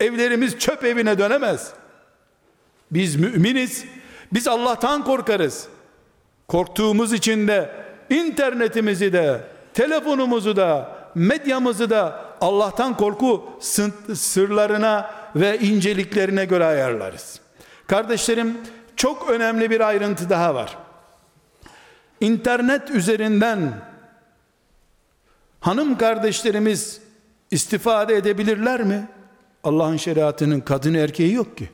Evlerimiz 0.00 0.58
çöp 0.58 0.84
evine 0.84 1.18
dönemez. 1.18 1.70
Biz 2.90 3.16
müminiz. 3.16 3.84
Biz 4.32 4.48
Allah'tan 4.48 5.04
korkarız. 5.04 5.68
Korktuğumuz 6.48 7.12
için 7.12 7.48
de 7.48 7.70
internetimizi 8.10 9.12
de, 9.12 9.40
telefonumuzu 9.74 10.56
da, 10.56 10.96
medyamızı 11.14 11.90
da 11.90 12.24
Allah'tan 12.40 12.96
korku 12.96 13.50
sırlarına 14.14 15.10
ve 15.36 15.58
inceliklerine 15.58 16.44
göre 16.44 16.64
ayarlarız. 16.64 17.40
Kardeşlerim 17.86 18.58
çok 18.96 19.30
önemli 19.30 19.70
bir 19.70 19.80
ayrıntı 19.80 20.30
daha 20.30 20.54
var. 20.54 20.78
İnternet 22.20 22.90
üzerinden 22.90 23.84
hanım 25.60 25.98
kardeşlerimiz 25.98 27.00
istifade 27.50 28.16
edebilirler 28.16 28.82
mi? 28.82 29.08
Allah'ın 29.64 29.96
şeriatının 29.96 30.60
kadın 30.60 30.94
erkeği 30.94 31.32
yok 31.32 31.56
ki. 31.56 31.70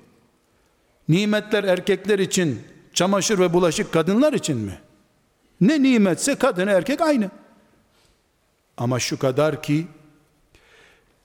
Nimetler 1.08 1.64
erkekler 1.64 2.18
için, 2.18 2.62
çamaşır 2.94 3.38
ve 3.38 3.52
bulaşık 3.52 3.92
kadınlar 3.92 4.32
için 4.32 4.58
mi? 4.58 4.78
Ne 5.60 5.82
nimetse 5.82 6.34
kadın 6.34 6.66
erkek 6.66 7.00
aynı. 7.00 7.30
Ama 8.76 9.00
şu 9.00 9.18
kadar 9.18 9.62
ki 9.62 9.86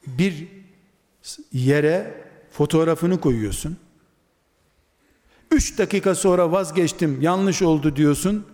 bir 0.08 0.48
yere 1.54 2.27
fotoğrafını 2.58 3.20
koyuyorsun. 3.20 3.78
Üç 5.52 5.78
dakika 5.78 6.16
sonra 6.16 6.52
vazgeçtim 6.52 7.22
yanlış 7.22 7.62
oldu 7.62 7.96
diyorsun. 7.96 8.46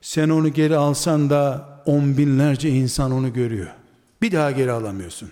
Sen 0.00 0.28
onu 0.28 0.52
geri 0.52 0.76
alsan 0.76 1.30
da 1.30 1.68
on 1.86 2.18
binlerce 2.18 2.68
insan 2.68 3.12
onu 3.12 3.32
görüyor. 3.32 3.68
Bir 4.22 4.32
daha 4.32 4.50
geri 4.50 4.72
alamıyorsun. 4.72 5.30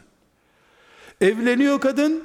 Evleniyor 1.21 1.81
kadın, 1.81 2.25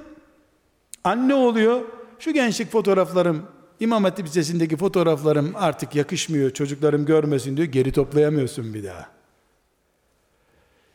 anne 1.04 1.34
oluyor. 1.34 1.82
Şu 2.20 2.34
gençlik 2.34 2.72
fotoğraflarım, 2.72 3.44
İmam 3.80 4.04
Hatip 4.04 4.26
Lisesi'ndeki 4.26 4.78
fotoğraflarım 4.78 5.54
artık 5.56 5.96
yakışmıyor, 5.96 6.50
çocuklarım 6.50 7.06
görmesin 7.06 7.58
diyor, 7.58 7.68
geri 7.68 7.92
toplayamıyorsun 7.92 8.74
bir 8.74 8.84
daha. 8.84 9.10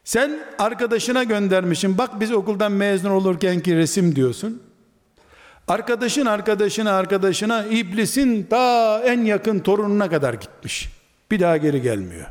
Sen 0.05 0.41
arkadaşına 0.59 1.25
göndermişsin, 1.25 1.99
bak 1.99 2.21
biz 2.21 2.33
okuldan 2.33 2.73
mezun 2.73 3.11
olurken 3.11 3.61
ki 3.61 3.77
resim 3.77 4.17
diyorsun. 4.17 4.63
Arkadaşın 5.69 6.27
arkadaşına 6.27 6.93
arkadaşına 6.93 7.65
iblisin 7.65 8.43
ta 8.43 9.01
en 9.05 9.25
yakın 9.25 9.59
torununa 9.59 10.11
kadar 10.11 10.35
gitmiş. 10.35 10.89
Bir 11.31 11.41
daha 11.41 11.57
geri 11.57 11.83
gelmiyor. 11.83 12.27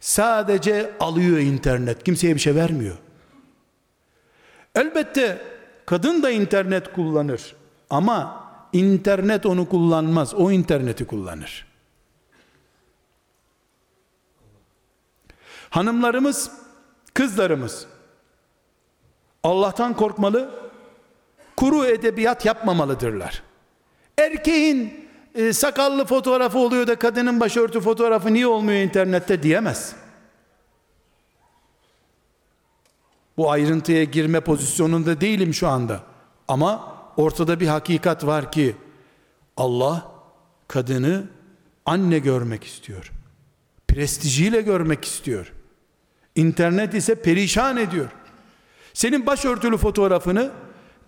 Sadece 0.00 0.92
alıyor 1.00 1.38
internet. 1.38 2.04
Kimseye 2.04 2.34
bir 2.34 2.40
şey 2.40 2.54
vermiyor. 2.54 2.96
Elbette 4.74 5.42
kadın 5.86 6.22
da 6.22 6.30
internet 6.30 6.92
kullanır. 6.92 7.56
Ama 7.90 8.44
internet 8.72 9.46
onu 9.46 9.68
kullanmaz. 9.68 10.34
O 10.34 10.50
interneti 10.50 11.06
kullanır. 11.06 11.66
Hanımlarımız, 15.70 16.50
kızlarımız 17.14 17.86
Allah'tan 19.42 19.96
korkmalı, 19.96 20.59
kuru 21.60 21.86
edebiyat 21.86 22.44
yapmamalıdırlar. 22.44 23.42
Erkeğin 24.18 25.08
e, 25.34 25.52
sakallı 25.52 26.04
fotoğrafı 26.04 26.58
oluyor 26.58 26.86
da 26.86 26.98
kadının 26.98 27.40
başörtü 27.40 27.80
fotoğrafı 27.80 28.34
niye 28.34 28.46
olmuyor 28.46 28.80
internette 28.80 29.42
diyemez. 29.42 29.92
Bu 33.36 33.50
ayrıntıya 33.50 34.04
girme 34.04 34.40
pozisyonunda 34.40 35.20
değilim 35.20 35.54
şu 35.54 35.68
anda. 35.68 36.00
Ama 36.48 36.96
ortada 37.16 37.60
bir 37.60 37.66
hakikat 37.66 38.26
var 38.26 38.52
ki 38.52 38.76
Allah 39.56 40.12
kadını 40.68 41.24
anne 41.86 42.18
görmek 42.18 42.64
istiyor. 42.64 43.12
Prestijiyle 43.88 44.62
görmek 44.62 45.04
istiyor. 45.04 45.52
İnternet 46.34 46.94
ise 46.94 47.14
perişan 47.14 47.76
ediyor. 47.76 48.08
Senin 48.94 49.26
başörtülü 49.26 49.76
fotoğrafını 49.76 50.50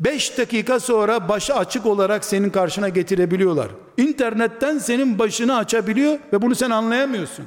5 0.01 0.39
dakika 0.39 0.81
sonra 0.81 1.29
başı 1.29 1.55
açık 1.55 1.87
olarak 1.87 2.25
senin 2.25 2.51
karşına 2.51 2.89
getirebiliyorlar. 2.89 3.69
İnternetten 3.97 4.79
senin 4.79 5.19
başını 5.19 5.57
açabiliyor 5.57 6.19
ve 6.33 6.43
bunu 6.43 6.55
sen 6.55 6.71
anlayamıyorsun. 6.71 7.47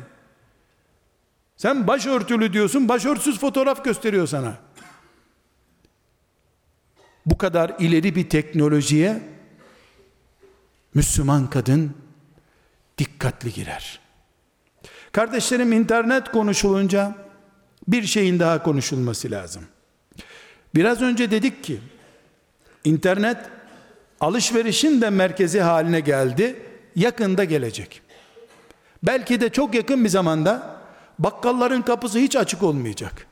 Sen 1.57 1.87
başörtülü 1.87 2.53
diyorsun, 2.53 2.89
başörtüsüz 2.89 3.39
fotoğraf 3.39 3.83
gösteriyor 3.83 4.27
sana. 4.27 4.53
Bu 7.25 7.37
kadar 7.37 7.75
ileri 7.79 8.15
bir 8.15 8.29
teknolojiye 8.29 9.21
Müslüman 10.93 11.49
kadın 11.49 11.93
dikkatli 12.97 13.53
girer. 13.53 13.99
Kardeşlerim 15.11 15.73
internet 15.73 16.31
konuşulunca 16.31 17.15
bir 17.87 18.03
şeyin 18.03 18.39
daha 18.39 18.63
konuşulması 18.63 19.31
lazım. 19.31 19.63
Biraz 20.75 21.01
önce 21.01 21.31
dedik 21.31 21.63
ki 21.63 21.81
internet 22.85 23.37
alışverişin 24.19 25.01
de 25.01 25.09
merkezi 25.09 25.59
haline 25.59 25.99
geldi. 25.99 26.55
Yakında 26.95 27.43
gelecek. 27.43 28.01
Belki 29.03 29.41
de 29.41 29.49
çok 29.49 29.75
yakın 29.75 30.03
bir 30.03 30.09
zamanda 30.09 30.77
bakkalların 31.19 31.81
kapısı 31.81 32.19
hiç 32.19 32.35
açık 32.35 32.63
olmayacak. 32.63 33.27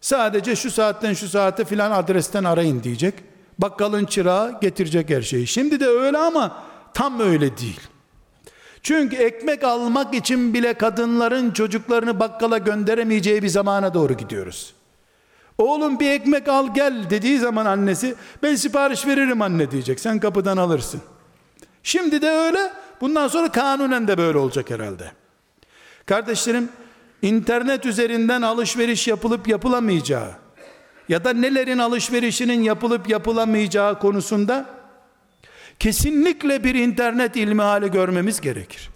Sadece 0.00 0.56
şu 0.56 0.70
saatten 0.70 1.14
şu 1.14 1.28
saate 1.28 1.64
filan 1.64 1.90
adresten 1.90 2.44
arayın 2.44 2.82
diyecek. 2.82 3.14
Bakkalın 3.58 4.04
çırağı 4.04 4.60
getirecek 4.60 5.10
her 5.10 5.22
şeyi. 5.22 5.46
Şimdi 5.46 5.80
de 5.80 5.86
öyle 5.86 6.18
ama 6.18 6.62
tam 6.94 7.20
öyle 7.20 7.58
değil. 7.58 7.80
Çünkü 8.82 9.16
ekmek 9.16 9.64
almak 9.64 10.14
için 10.14 10.54
bile 10.54 10.74
kadınların 10.74 11.50
çocuklarını 11.50 12.20
bakkala 12.20 12.58
gönderemeyeceği 12.58 13.42
bir 13.42 13.48
zamana 13.48 13.94
doğru 13.94 14.14
gidiyoruz. 14.14 14.74
Oğlum 15.58 16.00
bir 16.00 16.10
ekmek 16.10 16.48
al 16.48 16.74
gel 16.74 17.10
dediği 17.10 17.38
zaman 17.38 17.66
annesi 17.66 18.14
ben 18.42 18.54
sipariş 18.54 19.06
veririm 19.06 19.42
anne 19.42 19.70
diyecek. 19.70 20.00
Sen 20.00 20.20
kapıdan 20.20 20.56
alırsın. 20.56 21.00
Şimdi 21.82 22.22
de 22.22 22.30
öyle. 22.30 22.72
Bundan 23.00 23.28
sonra 23.28 23.52
kanunen 23.52 24.08
de 24.08 24.18
böyle 24.18 24.38
olacak 24.38 24.70
herhalde. 24.70 25.12
Kardeşlerim 26.06 26.68
internet 27.22 27.86
üzerinden 27.86 28.42
alışveriş 28.42 29.08
yapılıp 29.08 29.48
yapılamayacağı 29.48 30.30
ya 31.08 31.24
da 31.24 31.32
nelerin 31.32 31.78
alışverişinin 31.78 32.62
yapılıp 32.62 33.08
yapılamayacağı 33.08 33.98
konusunda 33.98 34.66
kesinlikle 35.78 36.64
bir 36.64 36.74
internet 36.74 37.36
ilmi 37.36 37.62
hali 37.62 37.90
görmemiz 37.90 38.40
gerekir. 38.40 38.90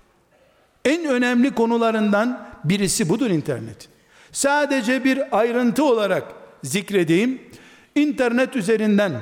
En 0.85 1.05
önemli 1.05 1.55
konularından 1.55 2.49
birisi 2.65 3.09
budur 3.09 3.31
internet. 3.31 3.89
Sadece 4.33 5.05
bir 5.05 5.39
ayrıntı 5.39 5.85
olarak 5.85 6.42
zikredeyim. 6.65 7.41
İnternet 7.95 8.57
üzerinden 8.57 9.13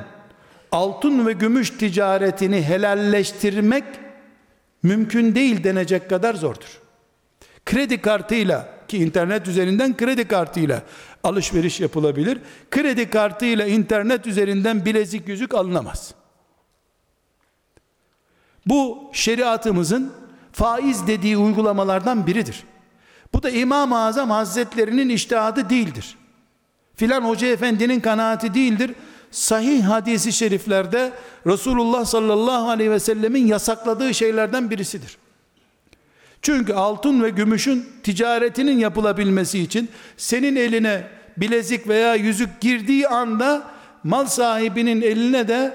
altın 0.72 1.26
ve 1.26 1.32
gümüş 1.32 1.70
ticaretini 1.70 2.62
helalleştirmek 2.62 3.84
mümkün 4.82 5.34
değil 5.34 5.64
denecek 5.64 6.10
kadar 6.10 6.34
zordur. 6.34 6.80
Kredi 7.66 8.00
kartıyla 8.00 8.68
ki 8.88 8.98
internet 8.98 9.48
üzerinden 9.48 9.96
kredi 9.96 10.28
kartıyla 10.28 10.82
alışveriş 11.24 11.80
yapılabilir. 11.80 12.38
Kredi 12.70 13.10
kartıyla 13.10 13.66
internet 13.66 14.26
üzerinden 14.26 14.84
bilezik 14.84 15.28
yüzük 15.28 15.54
alınamaz. 15.54 16.14
Bu 18.66 19.10
şeriatımızın 19.12 20.12
faiz 20.52 21.06
dediği 21.06 21.36
uygulamalardan 21.36 22.26
biridir. 22.26 22.64
Bu 23.34 23.42
da 23.42 23.50
İmam-ı 23.50 23.98
Azam 23.98 24.30
Hazretlerinin 24.30 25.08
iştihadı 25.08 25.70
değildir. 25.70 26.16
Filan 27.00 27.22
hoca 27.22 27.46
efendinin 27.46 28.00
kanaati 28.00 28.54
değildir. 28.54 28.90
Sahih 29.30 29.84
hadisi 29.84 30.32
şeriflerde 30.32 31.12
Resulullah 31.46 32.04
sallallahu 32.04 32.70
aleyhi 32.70 32.90
ve 32.90 33.00
sellemin 33.00 33.46
yasakladığı 33.46 34.14
şeylerden 34.14 34.70
birisidir. 34.70 35.18
Çünkü 36.42 36.72
altın 36.72 37.22
ve 37.22 37.30
gümüşün 37.30 37.86
ticaretinin 38.02 38.78
yapılabilmesi 38.78 39.58
için 39.58 39.88
senin 40.16 40.56
eline 40.56 41.06
bilezik 41.36 41.88
veya 41.88 42.14
yüzük 42.14 42.60
girdiği 42.60 43.08
anda 43.08 43.62
mal 44.04 44.26
sahibinin 44.26 45.02
eline 45.02 45.48
de 45.48 45.74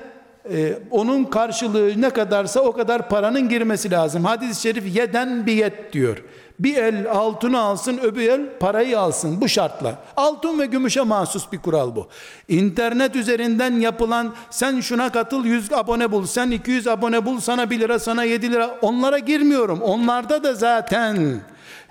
e, 0.52 0.80
onun 0.92 1.24
karşılığı 1.24 2.02
ne 2.02 2.10
kadarsa 2.10 2.60
o 2.60 2.72
kadar 2.72 3.10
paranın 3.10 3.50
girmesi 3.50 3.92
lazım. 3.92 4.26
Hadis-i 4.26 4.62
şerif 4.62 4.96
yeden 4.96 5.46
biyet 5.46 5.94
diyor. 5.94 6.24
Bir 6.60 6.76
el 6.76 7.12
altını 7.12 7.60
alsın, 7.60 7.98
öbür 7.98 8.30
el 8.30 8.60
parayı 8.60 9.00
alsın. 9.00 9.42
Bu 9.42 9.50
şartla. 9.50 9.96
Altın 10.18 10.60
ve 10.60 10.66
gümüşe 10.66 11.02
mahsus 11.02 11.52
bir 11.52 11.58
kural 11.58 11.96
bu. 11.96 12.08
İnternet 12.48 13.16
üzerinden 13.16 13.80
yapılan 13.80 14.34
sen 14.50 14.80
şuna 14.80 15.12
katıl 15.12 15.46
100 15.46 15.74
abone 15.74 16.12
bul, 16.12 16.26
sen 16.26 16.52
200 16.52 16.88
abone 16.88 17.26
bul, 17.26 17.40
sana 17.40 17.70
1 17.70 17.80
lira, 17.80 18.00
sana 18.00 18.24
7 18.24 18.52
lira. 18.52 18.78
Onlara 18.82 19.20
girmiyorum. 19.20 19.82
Onlarda 19.82 20.44
da 20.44 20.54
zaten 20.54 21.42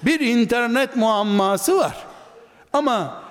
bir 0.02 0.20
internet 0.20 0.96
muamması 0.96 1.78
var. 1.78 1.96
Ama 2.72 3.22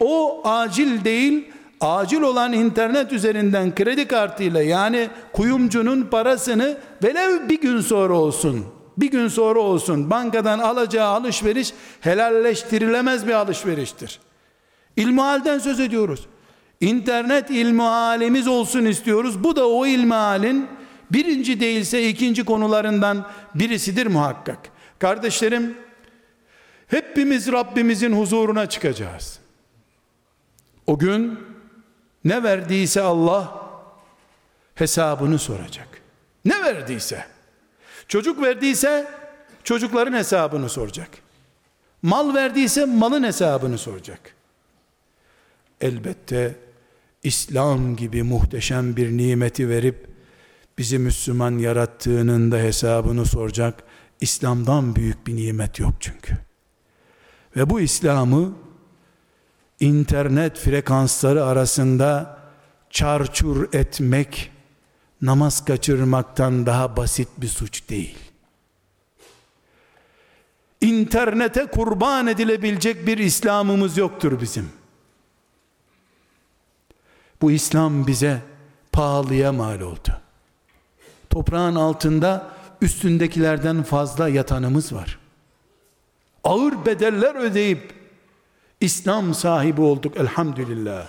o 0.00 0.42
acil 0.44 1.04
değil, 1.04 1.50
acil 1.80 2.20
olan 2.20 2.52
internet 2.52 3.12
üzerinden 3.12 3.74
kredi 3.74 4.08
kartıyla 4.08 4.62
yani 4.62 5.08
kuyumcunun 5.32 6.02
parasını 6.02 6.76
velev 7.02 7.48
bir 7.48 7.60
gün 7.60 7.80
sonra 7.80 8.14
olsun 8.14 8.77
bir 9.00 9.10
gün 9.10 9.28
sonra 9.28 9.58
olsun 9.58 10.10
bankadan 10.10 10.58
alacağı 10.58 11.08
alışveriş 11.08 11.72
helalleştirilemez 12.00 13.26
bir 13.26 13.32
alışveriştir. 13.32 14.20
İlmihalden 14.96 15.58
söz 15.58 15.80
ediyoruz. 15.80 16.26
İnternet 16.80 17.50
ilmihalimiz 17.50 18.48
olsun 18.48 18.84
istiyoruz. 18.84 19.44
Bu 19.44 19.56
da 19.56 19.68
o 19.68 19.86
ilmihalin 19.86 20.66
birinci 21.10 21.60
değilse 21.60 22.08
ikinci 22.08 22.44
konularından 22.44 23.26
birisidir 23.54 24.06
muhakkak. 24.06 24.58
Kardeşlerim 24.98 25.76
hepimiz 26.86 27.52
Rabbimizin 27.52 28.12
huzuruna 28.12 28.68
çıkacağız. 28.68 29.38
O 30.86 30.98
gün 30.98 31.38
ne 32.24 32.42
verdiyse 32.42 33.02
Allah 33.02 33.68
hesabını 34.74 35.38
soracak. 35.38 35.88
Ne 36.44 36.64
verdiyse. 36.64 37.37
Çocuk 38.08 38.42
verdiyse 38.42 39.08
çocukların 39.64 40.12
hesabını 40.12 40.68
soracak. 40.68 41.08
Mal 42.02 42.34
verdiyse 42.34 42.84
malın 42.84 43.22
hesabını 43.22 43.78
soracak. 43.78 44.34
Elbette 45.80 46.56
İslam 47.22 47.96
gibi 47.96 48.22
muhteşem 48.22 48.96
bir 48.96 49.16
nimeti 49.16 49.68
verip 49.68 50.08
bizi 50.78 50.98
Müslüman 50.98 51.58
yarattığının 51.58 52.52
da 52.52 52.56
hesabını 52.56 53.26
soracak. 53.26 53.82
İslam'dan 54.20 54.96
büyük 54.96 55.26
bir 55.26 55.36
nimet 55.36 55.78
yok 55.78 55.94
çünkü. 56.00 56.34
Ve 57.56 57.70
bu 57.70 57.80
İslam'ı 57.80 58.52
internet 59.80 60.58
frekansları 60.58 61.44
arasında 61.44 62.38
çarçur 62.90 63.74
etmek 63.74 64.50
namaz 65.22 65.64
kaçırmaktan 65.64 66.66
daha 66.66 66.96
basit 66.96 67.28
bir 67.38 67.48
suç 67.48 67.88
değil. 67.88 68.18
İnternete 70.80 71.66
kurban 71.66 72.26
edilebilecek 72.26 73.06
bir 73.06 73.18
İslam'ımız 73.18 73.96
yoktur 73.96 74.40
bizim. 74.40 74.68
Bu 77.42 77.50
İslam 77.50 78.06
bize 78.06 78.42
pahalıya 78.92 79.52
mal 79.52 79.80
oldu. 79.80 80.20
Toprağın 81.30 81.74
altında 81.74 82.50
üstündekilerden 82.80 83.82
fazla 83.82 84.28
yatanımız 84.28 84.92
var. 84.92 85.18
Ağır 86.44 86.86
bedeller 86.86 87.34
ödeyip 87.34 87.94
İslam 88.80 89.34
sahibi 89.34 89.80
olduk 89.80 90.16
elhamdülillah. 90.16 91.06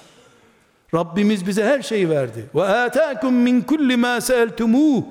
Rabbimiz 0.93 1.47
bize 1.47 1.63
her 1.63 1.81
şeyi 1.81 2.09
verdi. 2.09 2.45
Ve 2.55 2.63
ataakum 2.63 3.33
min 3.33 3.61
kulli 3.61 3.97
ma 3.97 4.21
sa'altumuh. 4.21 5.03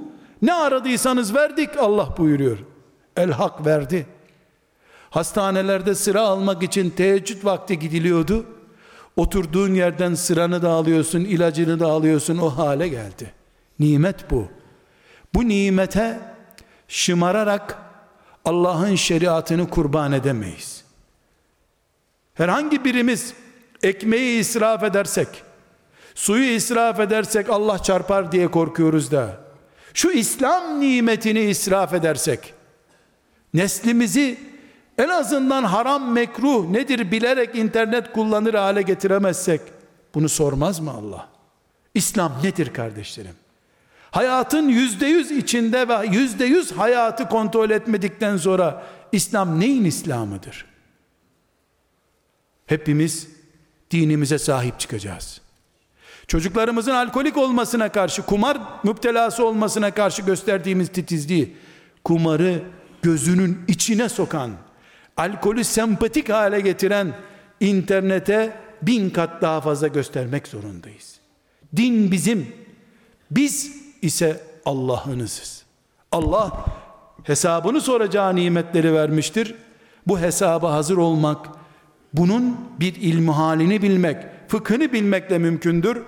Ne 0.43 0.55
aradıysanız 0.55 1.35
verdik 1.35 1.71
Allah 1.79 2.15
buyuruyor. 2.19 2.59
El 3.17 3.31
hak 3.31 3.67
verdi. 3.67 4.07
Hastanelerde 5.11 5.95
sıra 5.95 6.21
almak 6.23 6.63
için 6.63 6.91
teheccüd 6.91 7.45
vakti 7.45 7.79
gidiliyordu. 7.79 8.47
Oturduğun 9.17 9.75
yerden 9.75 10.15
sıranı 10.15 10.63
da 10.63 10.71
alıyorsun, 10.71 11.21
ilacını 11.21 11.81
da 11.81 11.87
alıyorsun 11.87 12.39
o 12.39 12.51
hale 12.51 12.89
geldi. 12.89 13.33
Nimet 13.79 14.31
bu. 14.31 14.49
Bu 15.35 15.49
nimete 15.49 16.21
şımararak 16.89 17.79
Allah'ın 18.45 18.95
şeriatını 18.95 19.71
kurban 19.71 20.13
edemeyiz. 20.13 20.85
Herhangi 22.35 22.85
birimiz 22.85 23.35
ekmeği 23.83 24.41
israf 24.41 24.83
edersek, 24.83 25.29
Suyu 26.19 26.45
israf 26.45 27.01
edersek 27.01 27.51
Allah 27.51 27.83
çarpar 27.83 28.33
diye 28.33 28.51
korkuyoruz 28.51 29.11
da. 29.11 29.41
Şu 29.95 30.11
İslam 30.11 30.81
nimetini 30.81 31.41
israf 31.41 31.95
edersek, 31.95 32.55
neslimizi 33.55 34.39
en 34.99 35.09
azından 35.09 35.65
haram 35.65 36.13
mekruh 36.13 36.71
nedir 36.71 37.11
bilerek 37.11 37.55
internet 37.55 38.13
kullanır 38.13 38.55
hale 38.55 38.83
getiremezsek, 38.83 39.61
bunu 40.15 40.29
sormaz 40.29 40.81
mı 40.81 40.91
Allah? 40.91 41.29
İslam 41.95 42.33
nedir 42.43 42.73
kardeşlerim? 42.73 43.35
Hayatın 44.11 44.69
yüzde 44.69 45.07
yüz 45.07 45.31
içinde 45.31 45.89
ve 45.89 46.07
yüzde 46.07 46.45
yüz 46.45 46.73
hayatı 46.73 47.29
kontrol 47.29 47.71
etmedikten 47.71 48.37
sonra 48.37 48.83
İslam 49.13 49.61
neyin 49.61 49.85
İslam'ıdır? 49.85 50.67
Hepimiz 52.67 53.29
dinimize 53.91 54.39
sahip 54.39 54.81
çıkacağız. 54.81 55.48
Çocuklarımızın 56.29 56.95
alkolik 56.95 57.37
olmasına 57.37 57.93
karşı, 57.93 58.23
kumar 58.23 58.59
müptelası 58.85 59.47
olmasına 59.47 59.91
karşı 59.91 60.23
gösterdiğimiz 60.23 60.89
titizliği, 60.89 61.57
kumarı 62.05 62.63
gözünün 63.03 63.59
içine 63.69 64.09
sokan, 64.09 64.51
alkolü 65.17 65.65
sempatik 65.65 66.29
hale 66.29 66.61
getiren 66.61 67.15
internete 67.61 68.57
bin 68.83 69.11
kat 69.11 69.43
daha 69.43 69.61
fazla 69.61 69.89
göstermek 69.89 70.49
zorundayız. 70.49 71.21
Din 71.77 72.13
bizim, 72.13 72.53
biz 73.31 73.77
ise 74.03 74.41
Allah'ınızız. 74.65 75.65
Allah 76.13 76.65
hesabını 77.23 77.81
soracağı 77.81 78.37
nimetleri 78.37 78.95
vermiştir. 78.95 79.55
Bu 80.07 80.21
hesaba 80.21 80.73
hazır 80.73 80.97
olmak, 80.97 81.49
bunun 82.13 82.57
bir 82.81 82.95
ilmi 82.95 83.31
halini 83.31 83.83
bilmek, 83.83 84.38
fıkhını 84.49 84.93
bilmekle 84.93 85.39
mümkündür. 85.39 85.99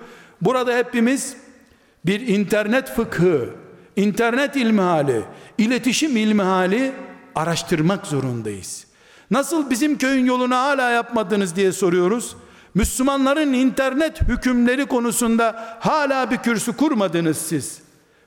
Burada 0.41 0.77
hepimiz 0.77 1.37
bir 2.05 2.27
internet 2.27 2.95
fıkhı, 2.95 3.49
internet 3.95 4.55
ilmihali, 4.55 5.23
iletişim 5.57 6.17
ilmihali 6.17 6.91
araştırmak 7.35 8.07
zorundayız. 8.07 8.87
Nasıl 9.31 9.69
bizim 9.69 9.97
köyün 9.97 10.25
yolunu 10.25 10.55
hala 10.55 10.89
yapmadınız 10.89 11.55
diye 11.55 11.71
soruyoruz. 11.71 12.35
Müslümanların 12.73 13.53
internet 13.53 14.21
hükümleri 14.21 14.85
konusunda 14.85 15.77
hala 15.79 16.31
bir 16.31 16.37
kürsü 16.37 16.77
kurmadınız 16.77 17.37
siz. 17.37 17.81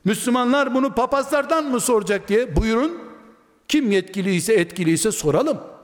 Müslümanlar 0.05 0.73
bunu 0.73 0.95
papazlardan 0.95 1.65
mı 1.65 1.79
soracak 1.79 2.27
diye 2.27 2.55
buyurun. 2.55 2.97
Kim 3.67 3.91
yetkiliyse 3.91 4.53
etkiliyse 4.53 5.11
soralım. 5.11 5.74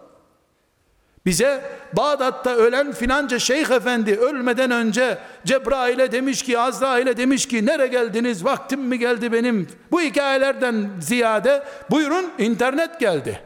Bize 1.25 1.63
Bağdat'ta 1.93 2.55
ölen 2.55 2.91
filanca 2.91 3.39
şeyh 3.39 3.69
efendi 3.69 4.15
ölmeden 4.15 4.71
önce 4.71 5.17
Cebrail'e 5.45 6.11
demiş 6.11 6.43
ki 6.43 6.59
Azrail'e 6.59 7.17
demiş 7.17 7.45
ki 7.45 7.65
nere 7.65 7.87
geldiniz? 7.87 8.45
Vaktim 8.45 8.81
mi 8.81 8.99
geldi 8.99 9.31
benim? 9.31 9.67
Bu 9.91 10.01
hikayelerden 10.01 10.89
ziyade 10.99 11.63
buyurun 11.91 12.25
internet 12.37 12.99
geldi. 12.99 13.41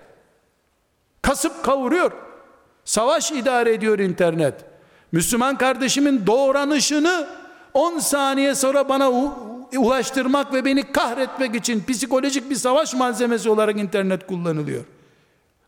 Kasıp 1.22 1.64
kavuruyor. 1.64 2.12
Savaş 2.86 3.32
idare 3.32 3.74
ediyor 3.74 4.00
internet. 4.00 4.54
Müslüman 5.12 5.58
kardeşimin 5.58 6.28
doğranışını 6.28 7.28
10 7.74 8.00
saniye 8.00 8.56
sonra 8.56 8.90
bana 8.90 9.12
ulaştırmak 9.78 10.54
ve 10.54 10.66
beni 10.66 10.92
kahretmek 10.92 11.56
için 11.56 11.84
psikolojik 11.88 12.50
bir 12.50 12.56
savaş 12.56 12.94
malzemesi 12.94 13.50
olarak 13.50 13.78
internet 13.78 14.28
kullanılıyor. 14.28 14.84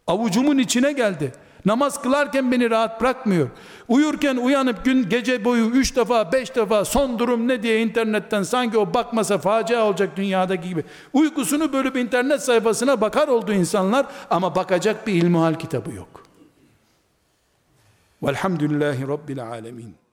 Avucumun 0.08 0.58
içine 0.58 0.92
geldi 0.92 1.34
Namaz 1.68 2.02
kılarken 2.02 2.52
beni 2.52 2.70
rahat 2.70 3.02
bırakmıyor. 3.02 3.50
Uyurken 3.88 4.38
uyanıp 4.38 4.86
gün 4.86 5.10
gece 5.10 5.46
boyu 5.46 5.66
üç 5.66 5.96
defa 5.96 6.32
beş 6.32 6.56
defa 6.56 6.86
son 6.86 7.20
durum 7.20 7.48
ne 7.48 7.64
diye 7.64 7.82
internetten 7.82 8.44
sanki 8.44 8.78
o 8.78 8.94
bakmasa 8.94 9.38
facia 9.38 9.86
olacak 9.86 10.18
dünyadaki 10.18 10.70
gibi. 10.70 10.84
Uykusunu 11.14 11.74
bölüp 11.74 11.98
internet 11.98 12.42
sayfasına 12.42 13.02
bakar 13.02 13.28
oldu 13.28 13.54
insanlar 13.54 14.06
ama 14.30 14.56
bakacak 14.56 15.08
bir 15.08 15.14
ilmuhal 15.14 15.54
kitabı 15.54 15.92
yok. 15.92 16.24
Velhamdülillahi 18.24 19.08
Rabbil 19.08 19.44
Alemin. 19.44 20.07